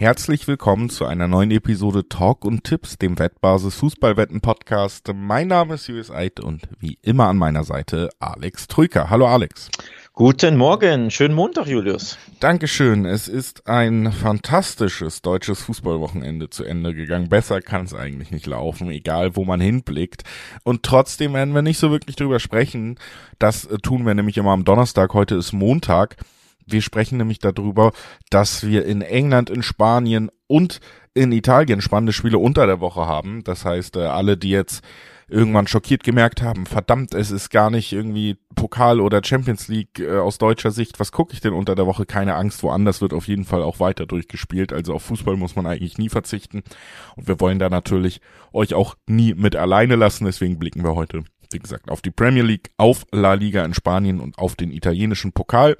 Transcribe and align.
Herzlich 0.00 0.46
willkommen 0.46 0.90
zu 0.90 1.06
einer 1.06 1.26
neuen 1.26 1.50
Episode 1.50 2.08
Talk 2.08 2.44
und 2.44 2.62
Tipps, 2.62 2.98
dem 2.98 3.18
Wettbasis 3.18 3.74
Fußballwetten 3.74 4.40
Podcast. 4.40 5.10
Mein 5.12 5.48
Name 5.48 5.74
ist 5.74 5.88
Julius 5.88 6.12
Eid 6.12 6.38
und 6.38 6.62
wie 6.78 6.98
immer 7.02 7.26
an 7.26 7.36
meiner 7.36 7.64
Seite 7.64 8.08
Alex 8.20 8.68
Trüker. 8.68 9.10
Hallo 9.10 9.26
Alex. 9.26 9.68
Guten 10.12 10.56
Morgen, 10.56 11.10
schönen 11.10 11.34
Montag, 11.34 11.66
Julius. 11.66 12.16
Dankeschön. 12.38 13.06
Es 13.06 13.26
ist 13.26 13.66
ein 13.66 14.12
fantastisches 14.12 15.20
deutsches 15.20 15.62
Fußballwochenende 15.62 16.48
zu 16.48 16.62
Ende 16.62 16.94
gegangen. 16.94 17.28
Besser 17.28 17.60
kann 17.60 17.84
es 17.84 17.92
eigentlich 17.92 18.30
nicht 18.30 18.46
laufen, 18.46 18.92
egal 18.92 19.34
wo 19.34 19.44
man 19.44 19.60
hinblickt. 19.60 20.22
Und 20.62 20.84
trotzdem 20.84 21.34
werden 21.34 21.56
wir 21.56 21.62
nicht 21.62 21.78
so 21.80 21.90
wirklich 21.90 22.14
drüber 22.14 22.38
sprechen. 22.38 23.00
Das 23.40 23.64
äh, 23.64 23.78
tun 23.78 24.06
wir 24.06 24.14
nämlich 24.14 24.36
immer 24.38 24.52
am 24.52 24.64
Donnerstag. 24.64 25.12
Heute 25.12 25.34
ist 25.34 25.52
Montag. 25.52 26.14
Wir 26.70 26.82
sprechen 26.82 27.18
nämlich 27.18 27.38
darüber, 27.38 27.92
dass 28.30 28.66
wir 28.66 28.84
in 28.84 29.02
England, 29.02 29.50
in 29.50 29.62
Spanien 29.62 30.30
und 30.46 30.80
in 31.14 31.32
Italien 31.32 31.80
spannende 31.80 32.12
Spiele 32.12 32.38
unter 32.38 32.66
der 32.66 32.80
Woche 32.80 33.06
haben. 33.06 33.42
Das 33.44 33.64
heißt, 33.64 33.96
äh, 33.96 34.00
alle, 34.00 34.36
die 34.36 34.50
jetzt 34.50 34.82
irgendwann 35.28 35.66
schockiert 35.66 36.04
gemerkt 36.04 36.40
haben, 36.42 36.64
verdammt, 36.64 37.14
es 37.14 37.30
ist 37.30 37.50
gar 37.50 37.70
nicht 37.70 37.92
irgendwie 37.92 38.38
Pokal 38.54 39.00
oder 39.00 39.22
Champions 39.22 39.68
League 39.68 40.00
äh, 40.00 40.18
aus 40.18 40.38
deutscher 40.38 40.70
Sicht, 40.70 40.98
was 41.00 41.12
gucke 41.12 41.34
ich 41.34 41.40
denn 41.40 41.52
unter 41.52 41.74
der 41.74 41.86
Woche? 41.86 42.06
Keine 42.06 42.34
Angst, 42.34 42.62
woanders 42.62 43.00
wird 43.02 43.12
auf 43.12 43.28
jeden 43.28 43.44
Fall 43.44 43.62
auch 43.62 43.78
weiter 43.78 44.06
durchgespielt. 44.06 44.72
Also 44.72 44.94
auf 44.94 45.02
Fußball 45.02 45.36
muss 45.36 45.54
man 45.54 45.66
eigentlich 45.66 45.98
nie 45.98 46.08
verzichten. 46.08 46.62
Und 47.16 47.28
wir 47.28 47.40
wollen 47.40 47.58
da 47.58 47.68
natürlich 47.68 48.20
euch 48.52 48.74
auch 48.74 48.96
nie 49.06 49.34
mit 49.34 49.54
alleine 49.54 49.96
lassen. 49.96 50.24
Deswegen 50.24 50.58
blicken 50.58 50.82
wir 50.82 50.94
heute 50.94 51.24
wie 51.50 51.58
gesagt, 51.58 51.90
auf 51.90 52.02
die 52.02 52.10
Premier 52.10 52.42
League, 52.42 52.70
auf 52.76 53.06
La 53.10 53.34
Liga 53.34 53.64
in 53.64 53.74
Spanien 53.74 54.20
und 54.20 54.38
auf 54.38 54.54
den 54.54 54.70
italienischen 54.70 55.32
Pokal. 55.32 55.76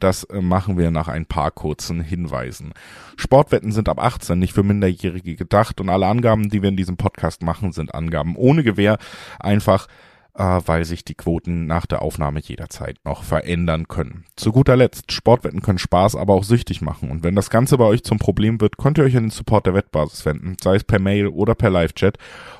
Das 0.00 0.24
äh, 0.24 0.40
machen 0.40 0.78
wir 0.78 0.90
nach 0.90 1.08
ein 1.08 1.26
paar 1.26 1.50
kurzen 1.50 2.00
Hinweisen. 2.00 2.72
Sportwetten 3.16 3.72
sind 3.72 3.88
ab 3.88 4.02
18 4.02 4.38
nicht 4.38 4.52
für 4.52 4.62
Minderjährige 4.62 5.36
gedacht 5.36 5.80
und 5.80 5.88
alle 5.88 6.06
Angaben, 6.06 6.48
die 6.48 6.62
wir 6.62 6.68
in 6.68 6.76
diesem 6.76 6.96
Podcast 6.96 7.42
machen, 7.42 7.72
sind 7.72 7.94
Angaben 7.94 8.36
ohne 8.36 8.62
Gewähr. 8.62 8.98
Einfach 9.38 9.86
weil 10.34 10.84
sich 10.84 11.04
die 11.04 11.14
Quoten 11.14 11.66
nach 11.66 11.84
der 11.84 12.00
Aufnahme 12.02 12.40
jederzeit 12.40 12.96
noch 13.04 13.22
verändern 13.22 13.86
können. 13.88 14.24
Zu 14.36 14.52
guter 14.52 14.76
Letzt, 14.76 15.12
Sportwetten 15.12 15.60
können 15.60 15.78
Spaß, 15.78 16.16
aber 16.16 16.32
auch 16.34 16.44
süchtig 16.44 16.80
machen. 16.80 17.10
Und 17.10 17.22
wenn 17.22 17.36
das 17.36 17.50
Ganze 17.50 17.76
bei 17.76 17.84
euch 17.84 18.02
zum 18.02 18.18
Problem 18.18 18.58
wird, 18.60 18.78
könnt 18.78 18.96
ihr 18.98 19.04
euch 19.04 19.16
an 19.16 19.24
den 19.24 19.30
Support 19.30 19.66
der 19.66 19.74
Wettbasis 19.74 20.24
wenden, 20.24 20.56
sei 20.62 20.76
es 20.76 20.84
per 20.84 21.00
Mail 21.00 21.26
oder 21.26 21.54
per 21.54 21.68
Live-Chat. 21.70 22.16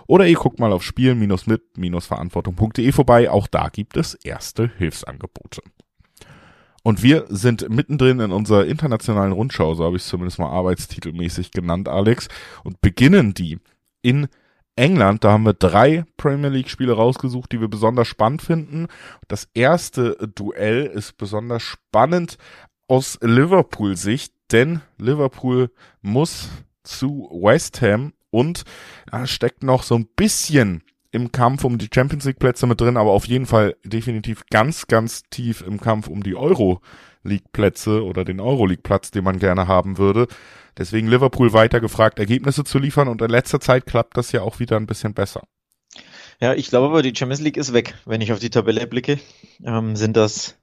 Oder 0.06 0.26
ihr 0.26 0.36
guckt 0.36 0.60
mal 0.60 0.72
auf 0.72 0.82
spielen-mit-verantwortung.de 0.82 2.92
vorbei. 2.92 3.30
Auch 3.30 3.46
da 3.46 3.68
gibt 3.68 3.96
es 3.96 4.12
erste 4.14 4.70
Hilfsangebote. 4.76 5.62
Und 6.82 7.02
wir 7.02 7.24
sind 7.28 7.70
mittendrin 7.70 8.20
in 8.20 8.32
unserer 8.32 8.66
internationalen 8.66 9.32
Rundschau, 9.32 9.74
so 9.74 9.84
habe 9.84 9.96
ich 9.96 10.02
es 10.02 10.08
zumindest 10.08 10.40
mal 10.40 10.50
arbeitstitelmäßig 10.50 11.52
genannt, 11.52 11.88
Alex, 11.88 12.28
und 12.64 12.80
beginnen 12.80 13.34
die 13.34 13.60
in 14.02 14.26
England, 14.76 15.24
da 15.24 15.32
haben 15.32 15.44
wir 15.44 15.52
drei 15.52 16.04
Premier 16.16 16.48
League 16.48 16.70
Spiele 16.70 16.94
rausgesucht, 16.94 17.52
die 17.52 17.60
wir 17.60 17.68
besonders 17.68 18.08
spannend 18.08 18.42
finden. 18.42 18.86
Das 19.28 19.48
erste 19.54 20.16
Duell 20.34 20.86
ist 20.86 21.18
besonders 21.18 21.62
spannend 21.62 22.38
aus 22.88 23.18
Liverpool 23.20 23.96
Sicht, 23.96 24.32
denn 24.50 24.80
Liverpool 24.98 25.70
muss 26.00 26.48
zu 26.82 27.28
West 27.32 27.82
Ham 27.82 28.12
und 28.30 28.64
da 29.10 29.26
steckt 29.26 29.62
noch 29.62 29.82
so 29.82 29.94
ein 29.94 30.08
bisschen 30.16 30.82
im 31.10 31.30
Kampf 31.30 31.64
um 31.64 31.76
die 31.76 31.90
Champions 31.92 32.24
League 32.24 32.38
Plätze 32.38 32.66
mit 32.66 32.80
drin, 32.80 32.96
aber 32.96 33.10
auf 33.10 33.26
jeden 33.26 33.46
Fall 33.46 33.76
definitiv 33.84 34.44
ganz, 34.50 34.86
ganz 34.86 35.22
tief 35.30 35.60
im 35.60 35.78
Kampf 35.80 36.08
um 36.08 36.22
die 36.22 36.34
Euro 36.34 36.80
League 37.22 37.52
Plätze 37.52 38.04
oder 38.04 38.24
den 38.24 38.40
Euro 38.40 38.66
League 38.66 38.82
Platz, 38.82 39.10
den 39.10 39.24
man 39.24 39.38
gerne 39.38 39.66
haben 39.66 39.98
würde. 39.98 40.26
Deswegen 40.76 41.08
Liverpool 41.08 41.52
weiter 41.52 41.80
gefragt, 41.80 42.18
Ergebnisse 42.18 42.64
zu 42.64 42.78
liefern 42.78 43.08
und 43.08 43.20
in 43.22 43.30
letzter 43.30 43.60
Zeit 43.60 43.86
klappt 43.86 44.16
das 44.16 44.32
ja 44.32 44.42
auch 44.42 44.58
wieder 44.58 44.76
ein 44.76 44.86
bisschen 44.86 45.14
besser. 45.14 45.42
Ja, 46.40 46.54
ich 46.54 46.68
glaube 46.68 46.86
aber, 46.86 47.02
die 47.02 47.14
Champions 47.14 47.40
League 47.40 47.56
ist 47.56 47.72
weg. 47.72 47.94
Wenn 48.04 48.20
ich 48.20 48.32
auf 48.32 48.38
die 48.38 48.50
Tabelle 48.50 48.86
blicke, 48.86 49.18
ähm, 49.64 49.94
sind 49.96 50.16
das 50.16 50.56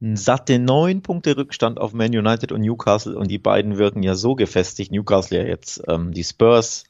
satte 0.00 0.58
neun 0.58 1.02
Punkte 1.02 1.36
Rückstand 1.36 1.80
auf 1.80 1.94
Man 1.94 2.14
United 2.14 2.52
und 2.52 2.60
Newcastle 2.60 3.16
und 3.16 3.30
die 3.30 3.38
beiden 3.38 3.78
wirken 3.78 4.02
ja 4.02 4.14
so 4.14 4.34
gefestigt. 4.34 4.92
Newcastle 4.92 5.38
ja 5.38 5.46
jetzt 5.46 5.82
ähm, 5.88 6.12
die 6.12 6.24
Spurs 6.24 6.84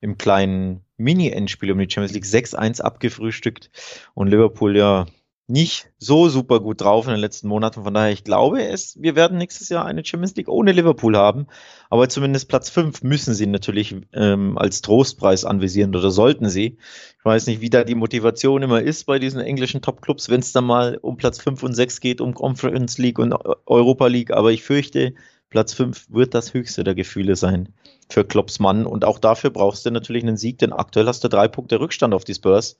im 0.00 0.18
kleinen 0.18 0.84
Mini-Endspiel 0.96 1.72
um 1.72 1.78
die 1.78 1.90
Champions 1.90 2.12
League 2.12 2.24
6-1 2.24 2.80
abgefrühstückt 2.80 3.70
und 4.14 4.28
Liverpool 4.28 4.76
ja 4.76 5.06
nicht 5.46 5.90
so 5.98 6.28
super 6.30 6.60
gut 6.60 6.80
drauf 6.80 7.06
in 7.06 7.12
den 7.12 7.20
letzten 7.20 7.48
Monaten. 7.48 7.84
Von 7.84 7.92
daher, 7.92 8.12
ich 8.12 8.24
glaube 8.24 8.64
es, 8.64 8.96
wir 9.00 9.14
werden 9.14 9.36
nächstes 9.36 9.68
Jahr 9.68 9.84
eine 9.84 10.04
Champions 10.04 10.34
League 10.36 10.48
ohne 10.48 10.72
Liverpool 10.72 11.16
haben. 11.16 11.46
Aber 11.90 12.08
zumindest 12.08 12.48
Platz 12.48 12.70
5 12.70 13.02
müssen 13.02 13.34
sie 13.34 13.46
natürlich 13.46 13.94
ähm, 14.14 14.56
als 14.56 14.80
Trostpreis 14.80 15.44
anvisieren 15.44 15.94
oder 15.94 16.10
sollten 16.10 16.48
sie. 16.48 16.78
Ich 17.18 17.24
weiß 17.24 17.46
nicht, 17.46 17.60
wie 17.60 17.68
da 17.68 17.84
die 17.84 17.94
Motivation 17.94 18.62
immer 18.62 18.80
ist 18.80 19.04
bei 19.04 19.18
diesen 19.18 19.40
englischen 19.40 19.82
Top-Clubs, 19.82 20.30
wenn 20.30 20.40
es 20.40 20.52
dann 20.52 20.64
mal 20.64 20.98
um 21.02 21.18
Platz 21.18 21.40
5 21.40 21.62
und 21.62 21.74
6 21.74 22.00
geht, 22.00 22.22
um 22.22 22.32
Conference 22.32 22.96
League 22.96 23.18
und 23.18 23.34
Europa 23.66 24.06
League. 24.06 24.32
Aber 24.32 24.50
ich 24.50 24.62
fürchte, 24.62 25.14
Platz 25.50 25.74
5 25.74 26.06
wird 26.10 26.34
das 26.34 26.54
höchste 26.54 26.84
der 26.84 26.94
Gefühle 26.94 27.36
sein 27.36 27.68
für 28.08 28.24
Klopps 28.24 28.60
Mann. 28.60 28.86
Und 28.86 29.04
auch 29.04 29.18
dafür 29.18 29.50
brauchst 29.50 29.84
du 29.84 29.90
natürlich 29.90 30.22
einen 30.22 30.38
Sieg, 30.38 30.58
denn 30.58 30.72
aktuell 30.72 31.06
hast 31.06 31.22
du 31.22 31.28
drei 31.28 31.48
Punkte 31.48 31.80
Rückstand 31.80 32.14
auf 32.14 32.24
die 32.24 32.34
Spurs. 32.34 32.78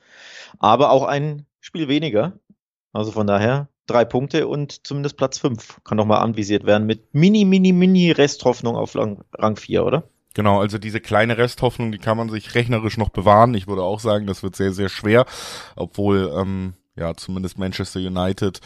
Aber 0.59 0.91
auch 0.91 1.05
ein 1.05 1.47
Spiel 1.61 1.89
weniger. 1.89 2.39
Also 2.95 3.13
von 3.13 3.27
daher 3.27 3.69
drei 3.87 4.05
Punkte 4.05 4.47
und 4.47 4.87
zumindest 4.87 5.17
Platz 5.17 5.39
fünf 5.39 5.81
kann 5.85 5.99
nochmal 5.99 6.23
anvisiert 6.23 6.65
werden 6.65 6.87
mit 6.87 7.13
mini, 7.13 7.45
mini, 7.45 7.73
mini 7.73 8.11
Resthoffnung 8.13 8.77
auf 8.77 8.95
Rang 8.97 9.57
vier, 9.57 9.85
oder? 9.85 10.05
Genau, 10.35 10.61
also 10.61 10.79
diese 10.79 11.01
kleine 11.01 11.37
Resthoffnung, 11.37 11.93
die 11.93 11.99
kann 11.99 12.17
man 12.17 12.29
sich 12.29 12.55
rechnerisch 12.55 12.97
noch 12.97 13.11
bewahren. 13.11 13.55
Ich 13.55 13.69
würde 13.69 13.83
auch 13.83 14.01
sagen, 14.01 14.27
das 14.27 14.43
wird 14.43 14.57
sehr, 14.57 14.73
sehr 14.73 14.89
schwer, 14.89 15.27
obwohl 15.77 16.33
ähm, 16.37 16.75
ja 16.97 17.15
zumindest 17.15 17.59
Manchester 17.59 18.01
United 18.01 18.61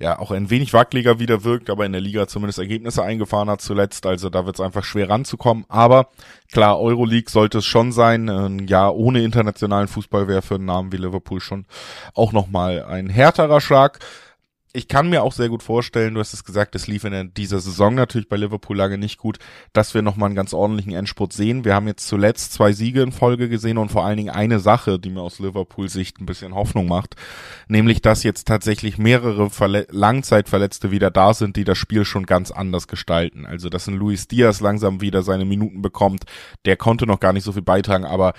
ja 0.00 0.18
auch 0.18 0.30
ein 0.30 0.50
wenig 0.50 0.72
wackeliger 0.72 1.18
wieder 1.18 1.44
wirkt, 1.44 1.70
aber 1.70 1.86
in 1.86 1.92
der 1.92 2.00
Liga 2.00 2.26
zumindest 2.26 2.58
Ergebnisse 2.58 3.02
eingefahren 3.02 3.50
hat 3.50 3.60
zuletzt. 3.60 4.06
Also 4.06 4.30
da 4.30 4.46
wird 4.46 4.56
es 4.56 4.60
einfach 4.60 4.84
schwer 4.84 5.08
ranzukommen. 5.08 5.64
Aber 5.68 6.08
klar, 6.50 6.80
Euroleague 6.80 7.30
sollte 7.30 7.58
es 7.58 7.64
schon 7.64 7.92
sein. 7.92 8.28
Ein 8.28 8.66
Jahr 8.66 8.94
ohne 8.94 9.22
internationalen 9.22 9.88
Fußball 9.88 10.28
wäre 10.28 10.42
für 10.42 10.56
einen 10.56 10.64
Namen 10.64 10.92
wie 10.92 10.96
Liverpool 10.96 11.40
schon 11.40 11.66
auch 12.14 12.32
nochmal 12.32 12.84
ein 12.84 13.08
härterer 13.08 13.60
Schlag 13.60 13.98
ich 14.74 14.88
kann 14.88 15.10
mir 15.10 15.22
auch 15.22 15.32
sehr 15.32 15.50
gut 15.50 15.62
vorstellen, 15.62 16.14
du 16.14 16.20
hast 16.20 16.32
es 16.32 16.44
gesagt, 16.44 16.74
es 16.74 16.86
lief 16.86 17.04
in 17.04 17.34
dieser 17.34 17.60
Saison 17.60 17.94
natürlich 17.94 18.28
bei 18.28 18.36
Liverpool 18.36 18.76
lange 18.76 18.96
nicht 18.96 19.18
gut, 19.18 19.38
dass 19.74 19.92
wir 19.92 20.00
nochmal 20.00 20.28
einen 20.28 20.34
ganz 20.34 20.54
ordentlichen 20.54 20.94
Endspurt 20.94 21.34
sehen. 21.34 21.66
Wir 21.66 21.74
haben 21.74 21.86
jetzt 21.86 22.08
zuletzt 22.08 22.54
zwei 22.54 22.72
Siege 22.72 23.02
in 23.02 23.12
Folge 23.12 23.50
gesehen 23.50 23.76
und 23.76 23.90
vor 23.90 24.06
allen 24.06 24.16
Dingen 24.16 24.30
eine 24.30 24.60
Sache, 24.60 24.98
die 24.98 25.10
mir 25.10 25.20
aus 25.20 25.40
Liverpools 25.40 25.92
Sicht 25.92 26.20
ein 26.20 26.26
bisschen 26.26 26.54
Hoffnung 26.54 26.88
macht, 26.88 27.16
nämlich 27.68 28.00
dass 28.00 28.22
jetzt 28.22 28.48
tatsächlich 28.48 28.96
mehrere 28.96 29.50
Verle 29.50 29.86
Langzeitverletzte 29.90 30.90
wieder 30.90 31.10
da 31.10 31.34
sind, 31.34 31.56
die 31.56 31.64
das 31.64 31.76
Spiel 31.76 32.06
schon 32.06 32.24
ganz 32.24 32.50
anders 32.50 32.88
gestalten. 32.88 33.44
Also 33.44 33.68
dass 33.68 33.88
ein 33.88 33.96
Luis 33.96 34.26
Diaz 34.26 34.60
langsam 34.60 35.02
wieder 35.02 35.22
seine 35.22 35.44
Minuten 35.44 35.82
bekommt, 35.82 36.24
der 36.64 36.78
konnte 36.78 37.06
noch 37.06 37.20
gar 37.20 37.34
nicht 37.34 37.44
so 37.44 37.52
viel 37.52 37.62
beitragen, 37.62 38.06
aber 38.06 38.32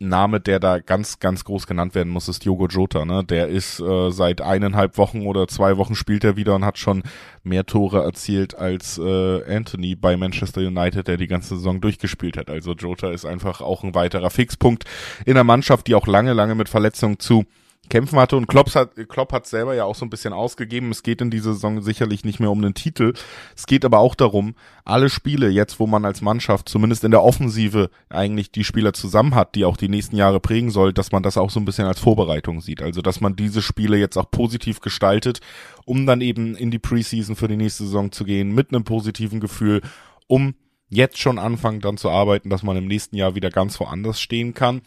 Name, 0.00 0.40
der 0.40 0.58
da 0.60 0.78
ganz, 0.78 1.18
ganz 1.18 1.44
groß 1.44 1.66
genannt 1.66 1.94
werden 1.94 2.08
muss, 2.08 2.28
ist 2.28 2.44
Diogo 2.44 2.66
Jota. 2.66 3.04
Ne? 3.04 3.22
Der 3.22 3.48
ist 3.48 3.80
äh, 3.80 4.10
seit 4.10 4.40
eineinhalb 4.40 4.96
Wochen 4.96 5.26
oder 5.26 5.46
zwei 5.46 5.76
Wochen 5.76 5.94
spielt 5.94 6.24
er 6.24 6.36
wieder 6.36 6.54
und 6.54 6.64
hat 6.64 6.78
schon 6.78 7.02
mehr 7.44 7.66
Tore 7.66 8.02
erzielt 8.02 8.56
als 8.56 8.98
äh, 8.98 9.54
Anthony 9.54 9.94
bei 9.94 10.16
Manchester 10.16 10.62
United, 10.62 11.06
der 11.06 11.18
die 11.18 11.26
ganze 11.26 11.56
Saison 11.56 11.82
durchgespielt 11.82 12.38
hat. 12.38 12.48
Also 12.48 12.72
Jota 12.72 13.10
ist 13.10 13.26
einfach 13.26 13.60
auch 13.60 13.84
ein 13.84 13.94
weiterer 13.94 14.30
Fixpunkt 14.30 14.84
in 15.26 15.34
der 15.34 15.44
Mannschaft, 15.44 15.86
die 15.86 15.94
auch 15.94 16.06
lange, 16.06 16.32
lange 16.32 16.54
mit 16.54 16.70
Verletzungen 16.70 17.18
zu 17.18 17.44
kämpfen 17.88 18.18
hatte. 18.18 18.36
Und 18.36 18.46
Klopp 18.46 18.74
hat, 18.74 18.90
Klopp 19.08 19.32
hat 19.32 19.46
selber 19.46 19.74
ja 19.74 19.84
auch 19.84 19.94
so 19.94 20.04
ein 20.06 20.10
bisschen 20.10 20.32
ausgegeben. 20.32 20.90
Es 20.90 21.02
geht 21.02 21.20
in 21.20 21.30
dieser 21.30 21.52
Saison 21.52 21.82
sicherlich 21.82 22.24
nicht 22.24 22.40
mehr 22.40 22.50
um 22.50 22.62
den 22.62 22.74
Titel. 22.74 23.14
Es 23.56 23.66
geht 23.66 23.84
aber 23.84 23.98
auch 23.98 24.14
darum, 24.14 24.54
alle 24.84 25.10
Spiele 25.10 25.48
jetzt, 25.48 25.80
wo 25.80 25.86
man 25.86 26.04
als 26.04 26.20
Mannschaft 26.20 26.68
zumindest 26.68 27.04
in 27.04 27.10
der 27.10 27.22
Offensive 27.22 27.90
eigentlich 28.08 28.52
die 28.52 28.64
Spieler 28.64 28.92
zusammen 28.92 29.34
hat, 29.34 29.54
die 29.54 29.64
auch 29.64 29.76
die 29.76 29.88
nächsten 29.88 30.16
Jahre 30.16 30.40
prägen 30.40 30.70
soll, 30.70 30.92
dass 30.92 31.12
man 31.12 31.22
das 31.22 31.36
auch 31.36 31.50
so 31.50 31.60
ein 31.60 31.64
bisschen 31.64 31.86
als 31.86 32.00
Vorbereitung 32.00 32.60
sieht. 32.60 32.82
Also, 32.82 33.02
dass 33.02 33.20
man 33.20 33.36
diese 33.36 33.62
Spiele 33.62 33.96
jetzt 33.96 34.16
auch 34.16 34.30
positiv 34.30 34.80
gestaltet, 34.80 35.40
um 35.84 36.06
dann 36.06 36.20
eben 36.20 36.54
in 36.54 36.70
die 36.70 36.78
Preseason 36.78 37.36
für 37.36 37.48
die 37.48 37.56
nächste 37.56 37.84
Saison 37.84 38.12
zu 38.12 38.24
gehen 38.24 38.54
mit 38.54 38.72
einem 38.72 38.84
positiven 38.84 39.40
Gefühl, 39.40 39.82
um 40.26 40.54
jetzt 40.90 41.18
schon 41.18 41.38
anfangen 41.38 41.80
dann 41.80 41.96
zu 41.96 42.10
arbeiten, 42.10 42.50
dass 42.50 42.62
man 42.62 42.76
im 42.76 42.86
nächsten 42.86 43.16
Jahr 43.16 43.34
wieder 43.34 43.50
ganz 43.50 43.78
woanders 43.80 44.20
stehen 44.20 44.54
kann. 44.54 44.82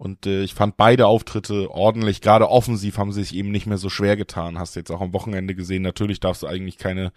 Und 0.00 0.24
äh, 0.24 0.42
ich 0.44 0.54
fand 0.54 0.78
beide 0.78 1.06
Auftritte 1.06 1.70
ordentlich. 1.70 2.22
Gerade 2.22 2.48
offensiv 2.48 2.96
haben 2.96 3.12
sie 3.12 3.22
sich 3.22 3.34
eben 3.34 3.50
nicht 3.50 3.66
mehr 3.66 3.76
so 3.76 3.90
schwer 3.90 4.16
getan. 4.16 4.58
Hast 4.58 4.74
du 4.74 4.80
jetzt 4.80 4.90
auch 4.90 5.02
am 5.02 5.12
Wochenende 5.12 5.54
gesehen. 5.54 5.82
Natürlich 5.82 6.20
darfst 6.20 6.42
du 6.42 6.46
eigentlich 6.46 6.78
keine 6.78 7.12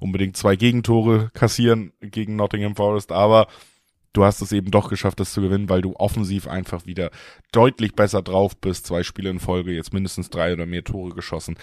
unbedingt 0.00 0.36
zwei 0.36 0.54
Gegentore 0.54 1.30
kassieren 1.32 1.94
gegen 2.02 2.36
Nottingham 2.36 2.76
Forest, 2.76 3.10
aber 3.10 3.46
du 4.12 4.22
hast 4.22 4.42
es 4.42 4.52
eben 4.52 4.70
doch 4.70 4.90
geschafft, 4.90 5.18
das 5.18 5.32
zu 5.32 5.40
gewinnen, 5.40 5.70
weil 5.70 5.80
du 5.80 5.94
offensiv 5.96 6.46
einfach 6.46 6.84
wieder 6.84 7.10
deutlich 7.52 7.94
besser 7.94 8.20
drauf 8.20 8.54
bist. 8.54 8.84
Zwei 8.84 9.02
Spiele 9.02 9.30
in 9.30 9.40
Folge, 9.40 9.72
jetzt 9.72 9.94
mindestens 9.94 10.28
drei 10.28 10.52
oder 10.52 10.66
mehr 10.66 10.84
Tore 10.84 11.14
geschossen. 11.14 11.56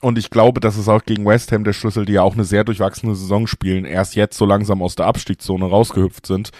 Und 0.00 0.18
ich 0.18 0.30
glaube, 0.30 0.58
das 0.58 0.76
ist 0.76 0.88
auch 0.88 1.04
gegen 1.04 1.24
West 1.24 1.52
Ham 1.52 1.62
der 1.62 1.72
Schlüssel, 1.72 2.06
die 2.06 2.14
ja 2.14 2.22
auch 2.22 2.34
eine 2.34 2.44
sehr 2.44 2.64
durchwachsene 2.64 3.14
Saison 3.14 3.46
spielen, 3.46 3.84
erst 3.84 4.16
jetzt 4.16 4.36
so 4.36 4.46
langsam 4.46 4.82
aus 4.82 4.96
der 4.96 5.06
Abstiegszone 5.06 5.64
rausgehüpft 5.64 6.26
sind, 6.26 6.50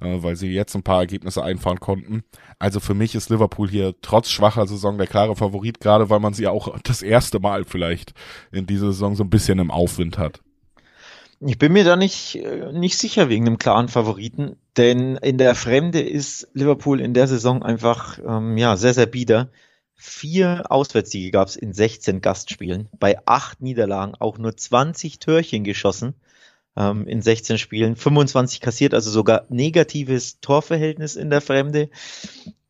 äh, 0.00 0.22
weil 0.22 0.36
sie 0.36 0.50
jetzt 0.52 0.74
ein 0.74 0.82
paar 0.82 1.00
Ergebnisse 1.00 1.42
einfahren 1.42 1.80
konnten. 1.80 2.24
Also 2.58 2.80
für 2.80 2.94
mich 2.94 3.14
ist 3.14 3.30
Liverpool 3.30 3.68
hier 3.68 3.94
trotz 4.02 4.30
schwacher 4.30 4.66
Saison 4.66 4.98
der 4.98 5.06
klare 5.06 5.36
Favorit, 5.36 5.80
gerade 5.80 6.10
weil 6.10 6.20
man 6.20 6.34
sie 6.34 6.46
auch 6.46 6.78
das 6.84 7.02
erste 7.02 7.40
Mal 7.40 7.64
vielleicht 7.64 8.14
in 8.52 8.66
dieser 8.66 8.86
Saison 8.86 9.14
so 9.14 9.24
ein 9.24 9.30
bisschen 9.30 9.58
im 9.58 9.70
Aufwind 9.70 10.18
hat. 10.18 10.40
Ich 11.40 11.58
bin 11.58 11.72
mir 11.72 11.84
da 11.84 11.96
nicht, 11.96 12.36
äh, 12.36 12.72
nicht 12.72 12.96
sicher 12.96 13.28
wegen 13.28 13.46
einem 13.46 13.58
klaren 13.58 13.88
Favoriten, 13.88 14.56
denn 14.76 15.16
in 15.16 15.36
der 15.36 15.54
Fremde 15.54 16.00
ist 16.00 16.48
Liverpool 16.54 17.00
in 17.00 17.12
der 17.12 17.26
Saison 17.26 17.62
einfach 17.62 18.18
ähm, 18.26 18.56
ja, 18.56 18.76
sehr, 18.76 18.94
sehr 18.94 19.06
bieder. 19.06 19.50
Vier 19.94 20.70
Auswärtssiege 20.70 21.30
gab 21.30 21.48
es 21.48 21.56
in 21.56 21.72
16 21.72 22.20
Gastspielen, 22.20 22.88
bei 22.98 23.18
acht 23.26 23.62
Niederlagen 23.62 24.14
auch 24.18 24.38
nur 24.38 24.56
20 24.56 25.18
Törchen 25.18 25.64
geschossen 25.64 26.14
ähm, 26.76 27.06
in 27.06 27.22
16 27.22 27.58
Spielen, 27.58 27.96
25 27.96 28.60
kassiert, 28.60 28.94
also 28.94 29.10
sogar 29.10 29.44
negatives 29.48 30.40
Torverhältnis 30.40 31.16
in 31.16 31.30
der 31.30 31.40
Fremde. 31.40 31.88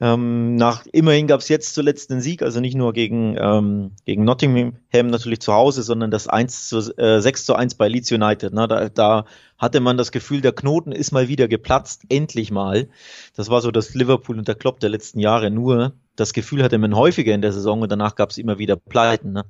Ähm, 0.01 0.57
nach 0.57 0.85
immerhin 0.93 1.27
gab 1.27 1.41
es 1.41 1.49
jetzt 1.49 1.75
zuletzt 1.75 2.11
einen 2.11 2.21
Sieg, 2.21 2.43
also 2.43 2.61
nicht 2.61 2.75
nur 2.75 2.93
gegen, 2.93 3.37
ähm, 3.41 3.93
gegen 4.05 4.25
Nottingham 4.25 4.75
natürlich 4.93 5.41
zu 5.41 5.53
Hause, 5.53 5.83
sondern 5.83 6.11
das 6.11 6.29
1 6.29 6.69
zu, 6.69 6.79
äh, 6.99 7.21
6 7.21 7.47
zu 7.47 7.55
1 7.55 7.77
bei 7.77 7.89
Leeds 7.89 8.13
United. 8.13 8.53
Ne? 8.53 8.69
Da, 8.69 8.89
da 8.89 9.25
hatte 9.57 9.81
man 9.81 9.97
das 9.97 10.13
Gefühl, 10.13 10.41
der 10.41 10.53
Knoten 10.53 10.93
ist 10.93 11.13
mal 11.13 11.29
wieder 11.29 11.49
geplatzt, 11.49 12.03
endlich 12.09 12.51
mal. 12.51 12.89
Das 13.35 13.49
war 13.49 13.63
so 13.63 13.71
das 13.71 13.95
Liverpool 13.95 14.37
und 14.37 14.49
der 14.49 14.57
Klopp 14.57 14.81
der 14.81 14.91
letzten 14.91 15.21
Jahre. 15.21 15.51
Nur 15.51 15.95
das 16.17 16.33
Gefühl 16.33 16.63
hatte 16.63 16.77
man 16.79 16.95
häufiger 16.95 17.33
in 17.33 17.43
der 17.43 17.53
Saison 17.53 17.81
und 17.81 17.91
danach 17.91 18.17
gab 18.17 18.31
es 18.31 18.39
immer 18.39 18.59
wieder 18.59 18.77
Pleiten. 18.77 19.33
Ne? 19.33 19.45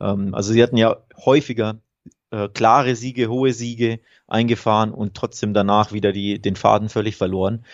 Ähm, 0.00 0.34
also 0.34 0.52
sie 0.52 0.62
hatten 0.62 0.76
ja 0.76 0.98
häufiger 1.24 1.78
äh, 2.34 2.48
klare 2.48 2.96
Siege, 2.96 3.28
hohe 3.28 3.52
Siege 3.52 4.00
eingefahren 4.26 4.92
und 4.92 5.14
trotzdem 5.14 5.54
danach 5.54 5.92
wieder 5.92 6.12
die, 6.12 6.40
den 6.40 6.56
Faden 6.56 6.88
völlig 6.88 7.16
verloren. 7.16 7.64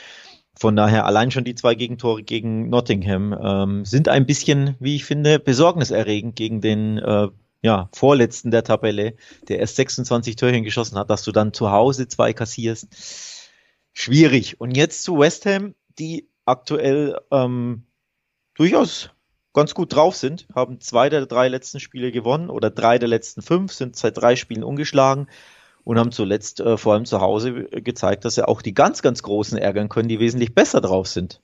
Von 0.54 0.76
daher 0.76 1.06
allein 1.06 1.30
schon 1.30 1.44
die 1.44 1.54
zwei 1.54 1.74
Gegentore 1.74 2.22
gegen 2.22 2.68
Nottingham 2.68 3.34
ähm, 3.42 3.84
sind 3.86 4.08
ein 4.08 4.26
bisschen, 4.26 4.76
wie 4.78 4.96
ich 4.96 5.04
finde, 5.04 5.38
besorgniserregend 5.38 6.36
gegen 6.36 6.60
den 6.60 6.98
äh, 6.98 7.28
ja, 7.62 7.88
Vorletzten 7.94 8.50
der 8.50 8.64
Tabelle, 8.64 9.14
der 9.48 9.58
erst 9.58 9.76
26 9.76 10.36
Törchen 10.36 10.64
geschossen 10.64 10.98
hat, 10.98 11.08
dass 11.08 11.24
du 11.24 11.32
dann 11.32 11.54
zu 11.54 11.70
Hause 11.70 12.08
zwei 12.08 12.32
kassierst. 12.32 13.48
Schwierig. 13.92 14.60
Und 14.60 14.76
jetzt 14.76 15.02
zu 15.02 15.18
West 15.18 15.46
Ham, 15.46 15.74
die 15.98 16.28
aktuell 16.44 17.18
ähm, 17.30 17.86
durchaus 18.54 19.10
ganz 19.52 19.75
gut 19.75 19.94
drauf 19.94 20.17
sind, 20.17 20.47
haben 20.55 20.81
zwei 20.81 21.08
der 21.08 21.26
drei 21.26 21.49
letzten 21.49 21.81
Spiele 21.81 22.12
gewonnen 22.12 22.50
oder 22.50 22.70
drei 22.70 22.99
der 22.99 23.08
letzten 23.08 23.43
fünf, 23.43 23.73
sind 23.73 23.97
seit 23.97 24.17
drei 24.17 24.37
Spielen 24.37 24.64
ungeschlagen 24.64 25.29
und 25.85 25.99
haben 25.99 26.12
zuletzt 26.12 26.61
äh, 26.61 26.76
vor 26.76 26.94
allem 26.94 27.05
zu 27.05 27.20
Hause 27.20 27.64
gezeigt, 27.64 28.25
dass 28.25 28.37
sie 28.37 28.47
auch 28.47 28.62
die 28.62 28.75
ganz, 28.75 29.02
ganz 29.02 29.23
Großen 29.23 29.58
ärgern 29.58 29.88
können, 29.88 30.08
die 30.08 30.20
wesentlich 30.20 30.55
besser 30.55 30.81
drauf 30.81 31.08
sind 31.08 31.41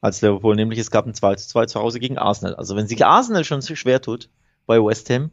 als 0.00 0.22
Liverpool. 0.22 0.56
Nämlich 0.56 0.78
es 0.78 0.90
gab 0.90 1.06
ein 1.06 1.14
2 1.14 1.34
zu 1.36 1.48
2 1.48 1.66
zu 1.66 1.80
Hause 1.80 2.00
gegen 2.00 2.18
Arsenal. 2.18 2.54
Also 2.54 2.76
wenn 2.76 2.86
sich 2.86 3.04
Arsenal 3.04 3.44
schon 3.44 3.60
so 3.60 3.74
schwer 3.74 4.00
tut 4.00 4.30
bei 4.66 4.82
West 4.82 5.10
Ham, 5.10 5.30